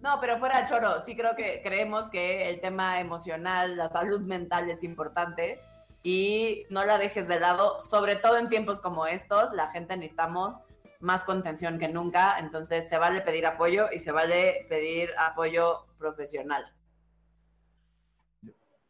No, 0.00 0.18
pero 0.20 0.38
fuera 0.38 0.64
choro, 0.66 1.00
sí 1.04 1.16
creo 1.16 1.34
que 1.36 1.60
creemos 1.62 2.08
que 2.10 2.48
el 2.48 2.60
tema 2.60 3.00
emocional, 3.00 3.76
la 3.76 3.90
salud 3.90 4.20
mental 4.20 4.70
es 4.70 4.82
importante 4.82 5.60
y 6.02 6.64
no 6.70 6.84
la 6.84 6.96
dejes 6.96 7.28
de 7.28 7.38
lado, 7.38 7.80
sobre 7.80 8.16
todo 8.16 8.38
en 8.38 8.48
tiempos 8.48 8.80
como 8.80 9.06
estos, 9.06 9.52
la 9.52 9.68
gente 9.72 9.96
necesitamos 9.96 10.56
más 11.00 11.24
contención 11.24 11.78
que 11.78 11.88
nunca, 11.88 12.38
entonces 12.38 12.88
se 12.88 12.98
vale 12.98 13.20
pedir 13.22 13.46
apoyo 13.46 13.86
y 13.92 13.98
se 13.98 14.12
vale 14.12 14.66
pedir 14.68 15.10
apoyo 15.18 15.86
profesional. 15.98 16.64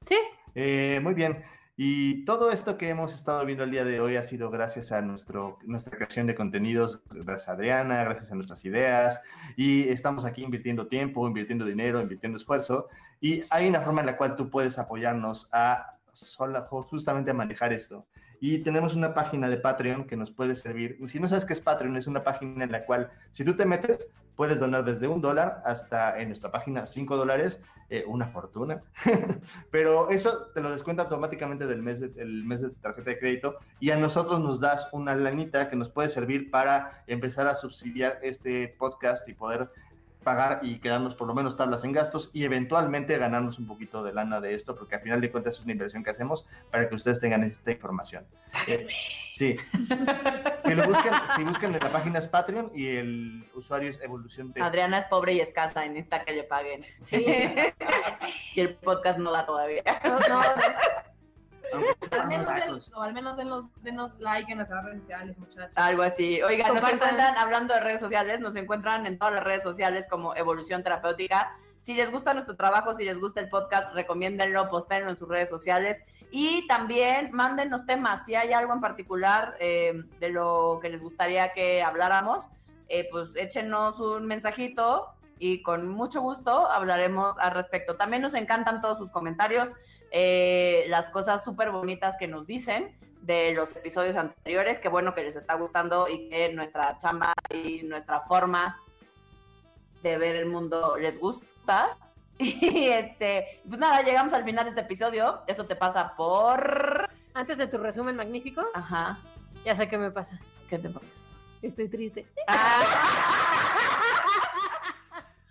Sí. 0.07 0.17
Eh, 0.55 1.01
muy 1.03 1.15
bien. 1.15 1.45
Y 1.83 2.27
todo 2.27 2.51
esto 2.51 2.77
que 2.77 2.91
hemos 2.91 3.15
estado 3.15 3.43
viendo 3.47 3.65
el 3.65 3.71
día 3.71 3.85
de 3.85 4.01
hoy 4.01 4.17
ha 4.17 4.23
sido 4.23 4.51
gracias 4.51 4.93
a 4.93 5.01
nuestro, 5.01 5.59
nuestra 5.65 5.97
creación 5.97 6.27
de 6.27 6.35
contenidos, 6.35 7.01
gracias 7.09 7.49
a 7.49 7.53
Adriana, 7.53 8.05
gracias 8.05 8.31
a 8.31 8.35
nuestras 8.35 8.63
ideas. 8.67 9.23
Y 9.57 9.89
estamos 9.89 10.27
aquí 10.27 10.43
invirtiendo 10.43 10.89
tiempo, 10.89 11.27
invirtiendo 11.27 11.65
dinero, 11.65 12.03
invirtiendo 12.03 12.37
esfuerzo. 12.37 12.89
Y 13.19 13.45
hay 13.49 13.67
una 13.67 13.81
forma 13.81 14.01
en 14.01 14.09
la 14.09 14.19
cual 14.19 14.37
tú 14.37 14.51
puedes 14.51 14.79
apoyarnos 14.79 15.49
a 15.53 15.99
sola, 16.13 16.67
justamente 16.69 17.31
a 17.31 17.35
manejar 17.35 17.73
esto. 17.73 18.07
Y 18.41 18.59
tenemos 18.59 18.95
una 18.95 19.13
página 19.15 19.49
de 19.49 19.59
Patreon 19.59 20.05
que 20.05 20.17
nos 20.17 20.31
puede 20.31 20.55
servir. 20.55 20.99
Si 21.07 21.21
no 21.21 21.29
sabes 21.29 21.45
qué 21.45 21.53
es 21.53 21.61
Patreon, 21.61 21.97
es 21.97 22.07
una 22.07 22.25
página 22.25 22.65
en 22.65 22.73
la 22.73 22.87
cual 22.87 23.11
si 23.33 23.45
tú 23.45 23.55
te 23.55 23.67
metes, 23.67 24.11
puedes 24.35 24.59
donar 24.59 24.85
desde 24.85 25.07
un 25.07 25.21
dólar 25.21 25.61
hasta 25.67 26.19
en 26.19 26.29
nuestra 26.29 26.51
página 26.51 26.87
cinco 26.87 27.19
dólares 27.19 27.61
eh, 27.91 28.05
una 28.07 28.29
fortuna, 28.29 28.83
pero 29.71 30.11
eso 30.11 30.47
te 30.55 30.61
lo 30.61 30.71
descuenta 30.71 31.03
automáticamente 31.03 31.67
del 31.67 31.83
mes 31.83 32.01
de, 32.01 32.25
mes 32.25 32.63
de 32.63 32.71
tarjeta 32.71 33.11
de 33.11 33.19
crédito 33.19 33.57
y 33.81 33.91
a 33.91 33.97
nosotros 33.97 34.41
nos 34.41 34.61
das 34.61 34.89
una 34.93 35.15
lanita 35.17 35.69
que 35.69 35.75
nos 35.75 35.91
puede 35.91 36.09
servir 36.09 36.51
para 36.51 37.03
empezar 37.09 37.49
a 37.49 37.55
subsidiar 37.55 38.21
este 38.23 38.77
podcast 38.79 39.29
y 39.29 39.35
poder 39.35 39.71
pagar 40.23 40.61
y 40.63 40.79
quedarnos 40.79 41.15
por 41.15 41.27
lo 41.27 41.35
menos 41.35 41.57
tablas 41.57 41.85
en 41.85 41.93
gastos 41.93 42.31
y 42.33 42.45
eventualmente 42.45 43.17
ganarnos 43.19 43.59
un 43.59 43.67
poquito 43.67 44.03
de 44.03 44.13
lana 44.13 44.41
de 44.41 44.55
esto, 44.55 44.77
porque 44.77 44.97
al 44.97 45.01
final 45.01 45.21
de 45.21 45.31
cuentas 45.31 45.55
es 45.55 45.61
una 45.61 45.73
inversión 45.73 46.05
que 46.05 46.11
hacemos 46.11 46.47
para 46.71 46.89
que 46.89 46.95
ustedes 46.95 47.21
tengan 47.21 47.45
esta 47.45 47.71
información. 47.71 48.27
Eh, 48.67 48.87
sí. 49.35 49.57
si 50.65 50.75
lo 50.75 50.85
buscan, 50.87 51.15
si 51.37 51.45
buscan 51.45 51.75
en 51.75 51.81
la 51.81 51.91
página 51.91 52.19
es 52.19 52.29
Patreon 52.29 52.71
y 52.75 52.97
el 52.97 53.51
usuario 53.55 53.91
es 53.91 54.01
Evolución 54.03 54.53
de... 54.53 54.63
Adriana 54.63 54.99
es 54.99 55.05
pobre 55.07 55.35
y 55.35 55.41
escasa, 55.41 55.85
en 55.85 55.97
esta 55.97 56.25
que 56.25 56.33
le 56.33 56.45
paguen. 56.45 56.83
Sí. 57.03 57.25
y 58.55 58.61
el 58.61 58.77
podcast 58.77 59.19
no 59.19 59.33
da 59.33 59.47
todavía. 59.47 59.83
No, 60.05 60.19
no. 60.19 60.43
Al 62.11 62.29
menos, 62.29 62.93
o 62.95 63.03
al 63.03 63.13
menos 63.13 63.37
denos, 63.37 63.67
denos, 63.83 64.19
like 64.19 64.51
en 64.51 64.59
nuestras 64.59 64.85
redes 64.85 65.01
sociales, 65.01 65.39
muchachos. 65.39 65.73
Algo 65.77 66.03
así. 66.03 66.43
Oigan, 66.43 66.75
nos 66.75 66.85
encuentran, 66.85 67.37
hablando 67.37 67.75
de 67.75 67.81
redes 67.81 68.01
sociales, 68.01 68.41
nos 68.41 68.57
encuentran 68.57 69.07
en 69.07 69.19
todas 69.19 69.35
las 69.35 69.45
redes 69.45 69.63
sociales 69.63 70.07
como 70.09 70.35
Evolución 70.35 70.83
Terapéutica. 70.83 71.57
Si 71.81 71.95
les 71.95 72.11
gusta 72.11 72.35
nuestro 72.35 72.57
trabajo, 72.57 72.93
si 72.93 73.05
les 73.05 73.19
gusta 73.19 73.41
el 73.41 73.49
podcast, 73.49 73.95
recomiéndenlo, 73.95 74.69
postéenlo 74.69 75.09
en 75.09 75.17
sus 75.17 75.29
redes 75.29 75.49
sociales 75.49 76.03
y 76.31 76.67
también 76.67 77.31
mándenos 77.33 77.87
temas. 77.87 78.27
Si 78.27 78.35
hay 78.35 78.53
algo 78.53 78.75
en 78.75 78.81
particular 78.81 79.57
eh, 79.61 80.05
de 80.19 80.29
lo 80.29 80.79
que 80.83 80.91
les 80.91 81.03
gustaría 81.03 81.53
que 81.53 81.83
habláramos, 81.83 82.49
eh, 82.89 83.09
pues 83.11 83.35
échenos 83.37 83.99
un 84.01 84.27
mensajito 84.27 85.15
y 85.39 85.63
con 85.63 85.89
mucho 85.89 86.21
gusto 86.21 86.71
hablaremos 86.71 87.39
al 87.39 87.53
respecto. 87.53 87.97
También 87.97 88.21
nos 88.21 88.35
encantan 88.35 88.83
todos 88.83 88.99
sus 88.99 89.11
comentarios. 89.11 89.71
Eh, 90.11 90.85
las 90.89 91.11
cosas 91.11 91.45
súper 91.45 91.71
bonitas 91.71 92.17
que 92.17 92.27
nos 92.27 92.47
dicen 92.47 92.97
de 93.23 93.53
los 93.55 93.77
episodios 93.77 94.17
anteriores. 94.17 94.81
Qué 94.81 94.89
bueno 94.89 95.15
que 95.15 95.23
les 95.23 95.37
está 95.37 95.55
gustando 95.55 96.09
y 96.09 96.29
que 96.29 96.53
nuestra 96.53 96.97
chamba 96.99 97.33
y 97.53 97.83
nuestra 97.83 98.21
forma 98.21 98.81
de 100.03 100.19
ver 100.19 100.37
el 100.37 100.47
mundo 100.47 100.97
les 100.97 101.19
gusta. 101.19 101.97
Y 102.43 102.89
este, 102.89 103.61
pues 103.69 103.79
nada, 103.79 104.01
llegamos 104.01 104.33
al 104.33 104.45
final 104.45 104.65
de 104.65 104.71
este 104.71 104.81
episodio. 104.81 105.43
Eso 105.47 105.67
te 105.67 105.77
pasa 105.77 106.17
por. 106.17 107.11
Antes 107.35 107.59
de 107.59 107.67
tu 107.67 107.77
resumen 107.77 108.17
magnífico. 108.17 108.65
Ajá. 108.73 109.19
Ya 109.63 109.75
sé 109.75 109.89
qué 109.89 109.99
me 109.99 110.11
pasa. 110.11 110.41
¿Qué 110.71 110.79
te 110.79 110.89
pasa? 110.89 111.15
Estoy 111.61 111.89
triste. 111.89 112.27
Ah. 112.49 113.49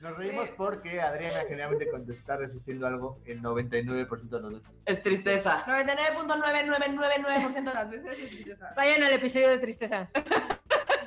Nos 0.02 0.18
reímos 0.18 0.50
porque 0.52 1.02
Adriana 1.02 1.42
generalmente 1.48 1.90
cuando 1.90 2.14
está 2.14 2.38
resistiendo 2.38 2.88
algo, 2.88 3.20
el 3.26 3.42
99% 3.42 4.30
de 4.30 4.42
las 4.42 4.52
veces. 4.52 4.82
Es 4.86 5.04
tristeza. 5.04 5.66
99.9999% 5.66 7.54
de 7.54 7.74
las 7.74 7.90
veces 7.90 8.20
es 8.20 8.30
tristeza. 8.30 8.74
Vayan 8.78 9.04
al 9.04 9.14
episodio 9.14 9.50
de 9.50 9.58
tristeza. 9.60 10.10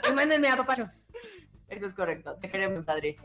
y 0.09 0.13
mándenme 0.13 0.49
a 0.49 0.57
papachos. 0.57 1.09
Eso 1.69 1.87
es 1.87 1.95
correcto. 1.95 2.37
Te 2.37 2.51
queremos, 2.51 2.87
Adri. 2.87 3.17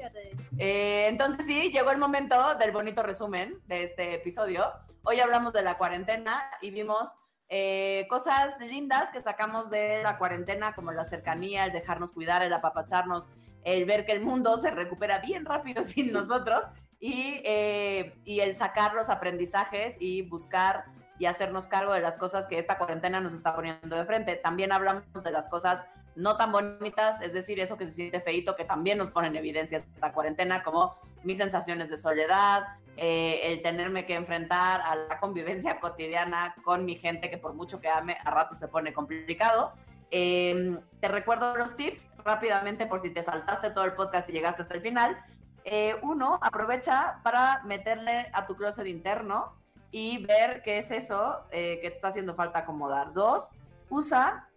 Eh, 0.57 1.07
entonces 1.09 1.45
sí, 1.45 1.69
llegó 1.69 1.91
el 1.91 1.97
momento 1.97 2.55
del 2.55 2.71
bonito 2.71 3.03
resumen 3.03 3.59
de 3.65 3.83
este 3.83 4.13
episodio. 4.13 4.71
Hoy 5.03 5.19
hablamos 5.19 5.51
de 5.51 5.63
la 5.63 5.77
cuarentena 5.77 6.49
y 6.61 6.71
vimos 6.71 7.13
eh, 7.49 8.05
cosas 8.09 8.59
lindas 8.61 9.09
que 9.11 9.21
sacamos 9.21 9.69
de 9.69 10.01
la 10.01 10.17
cuarentena, 10.17 10.73
como 10.75 10.93
la 10.93 11.03
cercanía, 11.03 11.65
el 11.65 11.73
dejarnos 11.73 12.13
cuidar, 12.13 12.41
el 12.41 12.53
apapacharnos, 12.53 13.29
el 13.63 13.85
ver 13.85 14.05
que 14.05 14.13
el 14.13 14.21
mundo 14.21 14.57
se 14.57 14.71
recupera 14.71 15.19
bien 15.19 15.45
rápido 15.45 15.83
sin 15.83 16.11
nosotros 16.11 16.65
y, 16.99 17.41
eh, 17.45 18.15
y 18.23 18.39
el 18.39 18.53
sacar 18.53 18.93
los 18.93 19.09
aprendizajes 19.09 19.97
y 19.99 20.23
buscar 20.23 20.85
y 21.19 21.25
hacernos 21.25 21.67
cargo 21.67 21.93
de 21.93 21.99
las 21.99 22.17
cosas 22.17 22.47
que 22.47 22.59
esta 22.59 22.77
cuarentena 22.77 23.19
nos 23.19 23.33
está 23.33 23.55
poniendo 23.55 23.95
de 23.95 24.05
frente. 24.05 24.35
También 24.35 24.71
hablamos 24.71 25.03
de 25.23 25.31
las 25.31 25.49
cosas 25.49 25.83
no 26.15 26.35
tan 26.35 26.51
bonitas, 26.51 27.21
es 27.21 27.33
decir, 27.33 27.59
eso 27.59 27.77
que 27.77 27.85
se 27.85 27.91
siente 27.91 28.19
feito, 28.21 28.55
que 28.55 28.65
también 28.65 28.97
nos 28.97 29.11
pone 29.11 29.27
en 29.27 29.35
evidencia 29.35 29.77
esta 29.77 30.11
cuarentena, 30.13 30.63
como 30.63 30.95
mis 31.23 31.37
sensaciones 31.37 31.89
de 31.89 31.97
soledad, 31.97 32.63
eh, 32.97 33.41
el 33.43 33.61
tenerme 33.61 34.07
que 34.07 34.15
enfrentar 34.15 34.81
a 34.81 34.95
la 34.95 35.19
convivencia 35.19 35.79
cotidiana 35.79 36.55
con 36.63 36.85
mi 36.85 36.95
gente, 36.95 37.29
que 37.29 37.37
por 37.37 37.53
mucho 37.53 37.79
que 37.79 37.87
ame, 37.87 38.17
a 38.23 38.31
rato 38.31 38.55
se 38.55 38.67
pone 38.67 38.93
complicado. 38.93 39.73
Em, 40.09 40.79
te 41.01 41.07
recuerdo 41.07 41.55
los 41.55 41.75
tips 41.75 42.07
rápidamente 42.23 42.85
por 42.85 43.01
si 43.01 43.09
te 43.09 43.21
saltaste 43.21 43.71
todo 43.71 43.85
el 43.85 43.93
podcast 43.93 44.29
y 44.29 44.33
llegaste 44.33 44.61
hasta 44.61 44.75
el 44.75 44.81
final. 44.81 45.17
Eh, 45.65 45.97
uno, 46.01 46.39
aprovecha 46.41 47.19
para 47.23 47.61
meterle 47.63 48.29
a 48.31 48.45
tu 48.47 48.55
closet 48.55 48.87
interno 48.87 49.53
y 49.91 50.25
ver 50.25 50.61
qué 50.63 50.77
es 50.77 50.91
eso 50.91 51.41
eh, 51.51 51.79
que 51.81 51.89
te 51.89 51.95
está 51.95 52.07
haciendo 52.07 52.35
falta 52.35 52.59
acomodar. 52.59 53.11
Dos, 53.11 53.51
usa 53.89 54.47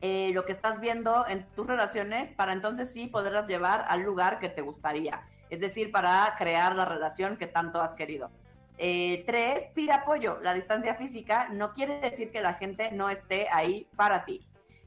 eh, 0.00 0.30
lo 0.32 0.46
que 0.46 0.52
estás 0.52 0.80
viendo 0.80 1.26
en 1.28 1.44
tus 1.54 1.66
relaciones 1.66 2.30
para 2.30 2.52
entonces 2.52 2.92
sí 2.92 3.06
poderlas 3.06 3.46
llevar 3.46 3.84
al 3.88 4.00
lugar 4.00 4.38
que 4.38 4.48
te 4.48 4.62
gustaría. 4.62 5.22
Es 5.50 5.60
decir, 5.60 5.92
para 5.92 6.34
crear 6.38 6.74
la 6.74 6.86
relación 6.86 7.36
que 7.36 7.46
tanto 7.46 7.82
has 7.82 7.94
querido. 7.94 8.30
tres, 8.78 9.68
pide 9.74 9.92
apoyo. 9.92 10.38
La 10.42 10.54
distancia 10.54 10.94
física 10.94 11.48
no 11.50 11.74
quiere 11.74 12.00
decir 12.00 12.32
que 12.32 12.40
la 12.40 12.54
gente 12.54 12.90
no 12.90 13.10
esté 13.10 13.48
ahí 13.50 13.86
para 13.96 14.24
ti. 14.24 14.46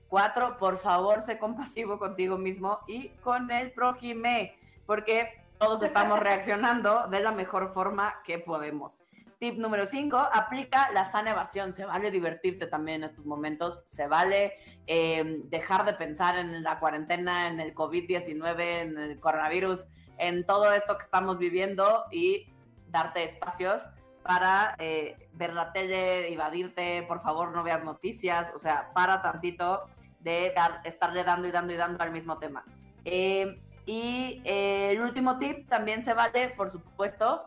Cuatro, 0.09 0.57
por 0.57 0.77
favor, 0.77 1.21
sé 1.21 1.37
compasivo 1.37 1.99
contigo 1.99 2.37
mismo 2.37 2.79
y 2.87 3.09
con 3.21 3.51
el 3.51 3.71
prójime, 3.71 4.57
porque 4.85 5.43
todos 5.57 5.81
estamos 5.83 6.19
reaccionando 6.21 7.07
de 7.07 7.19
la 7.19 7.31
mejor 7.31 7.73
forma 7.73 8.21
que 8.23 8.39
podemos. 8.39 8.99
Tip 9.39 9.59
número 9.59 9.85
cinco, 9.85 10.17
aplica 10.17 10.91
la 10.93 11.05
sana 11.05 11.31
evasión. 11.31 11.71
Se 11.71 11.85
vale 11.85 12.09
divertirte 12.09 12.65
también 12.65 13.03
en 13.03 13.09
estos 13.09 13.25
momentos. 13.25 13.81
Se 13.85 14.07
vale 14.07 14.53
eh, 14.87 15.41
dejar 15.43 15.85
de 15.85 15.93
pensar 15.93 16.37
en 16.39 16.63
la 16.63 16.79
cuarentena, 16.79 17.47
en 17.47 17.59
el 17.59 17.75
COVID-19, 17.75 18.61
en 18.61 18.97
el 18.97 19.19
coronavirus, 19.19 19.87
en 20.17 20.43
todo 20.43 20.71
esto 20.71 20.97
que 20.97 21.03
estamos 21.03 21.37
viviendo 21.37 22.05
y 22.11 22.51
darte 22.87 23.23
espacios 23.23 23.83
para 24.23 24.75
eh, 24.79 25.29
ver 25.33 25.53
la 25.53 25.71
tele, 25.71 26.33
evadirte, 26.33 27.03
por 27.03 27.21
favor 27.21 27.51
no 27.51 27.63
veas 27.63 27.83
noticias, 27.83 28.51
o 28.55 28.59
sea, 28.59 28.91
para 28.93 29.21
tantito 29.21 29.87
de 30.19 30.53
estarle 30.83 31.23
dando 31.23 31.47
y 31.47 31.51
dando 31.51 31.73
y 31.73 31.77
dando 31.77 32.03
al 32.03 32.11
mismo 32.11 32.37
tema. 32.37 32.63
Eh, 33.05 33.61
y 33.85 34.41
eh, 34.43 34.91
el 34.91 35.01
último 35.01 35.37
tip 35.37 35.67
también 35.69 36.03
se 36.03 36.13
vale, 36.13 36.49
por 36.49 36.69
supuesto, 36.69 37.45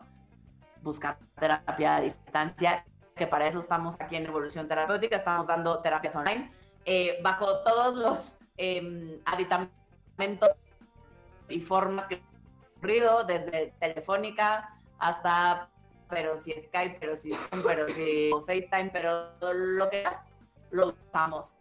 buscar 0.81 1.19
terapia 1.39 1.97
a 1.97 2.01
distancia, 2.01 2.83
que 3.15 3.27
para 3.27 3.47
eso 3.47 3.59
estamos 3.59 3.99
aquí 4.01 4.15
en 4.15 4.25
Evolución 4.25 4.67
Terapéutica, 4.67 5.15
estamos 5.15 5.47
dando 5.47 5.79
terapias 5.81 6.15
online, 6.15 6.51
eh, 6.85 7.19
bajo 7.21 7.59
todos 7.59 7.95
los 7.95 8.37
em, 8.57 9.19
aditamentos 9.25 10.49
y 11.47 11.59
formas 11.59 12.07
que 12.07 12.23
ocurrido, 12.77 13.23
desde 13.23 13.75
telefónica 13.79 14.75
hasta, 14.97 15.69
pero 16.09 16.35
si 16.35 16.51
Skype, 16.59 16.97
pero 16.99 17.15
si 17.15 17.31
pero 17.63 17.87
si 17.87 18.31
FaceTime, 18.45 18.89
pero 18.91 19.33
lo 19.39 19.89
que 19.89 20.03
lo 20.71 20.95
usamos 21.09 21.55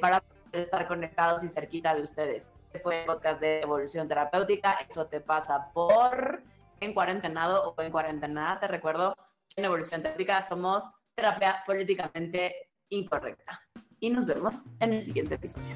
para 0.00 0.22
estar 0.52 0.86
conectados 0.86 1.44
y 1.44 1.48
cerquita 1.48 1.94
de 1.94 2.02
ustedes. 2.02 2.46
Este 2.66 2.80
fue 2.80 3.00
el 3.00 3.06
podcast 3.06 3.40
de 3.40 3.60
Evolución 3.60 4.08
Terapéutica. 4.08 4.78
Eso 4.88 5.06
te 5.06 5.20
pasa 5.20 5.70
por 5.72 6.42
en 6.80 6.94
cuarentenado 6.94 7.74
o 7.76 7.82
en 7.82 7.90
cuarentena. 7.90 8.58
Te 8.60 8.68
recuerdo, 8.68 9.16
en 9.56 9.64
Evolución 9.64 10.02
Terapéutica 10.02 10.42
somos 10.42 10.90
terapia 11.14 11.62
políticamente 11.66 12.70
incorrecta. 12.90 13.60
y 13.98 14.10
nos 14.10 14.26
vemos 14.26 14.66
en 14.80 14.92
el 14.92 15.00
siguiente 15.00 15.36
episodio. 15.36 15.74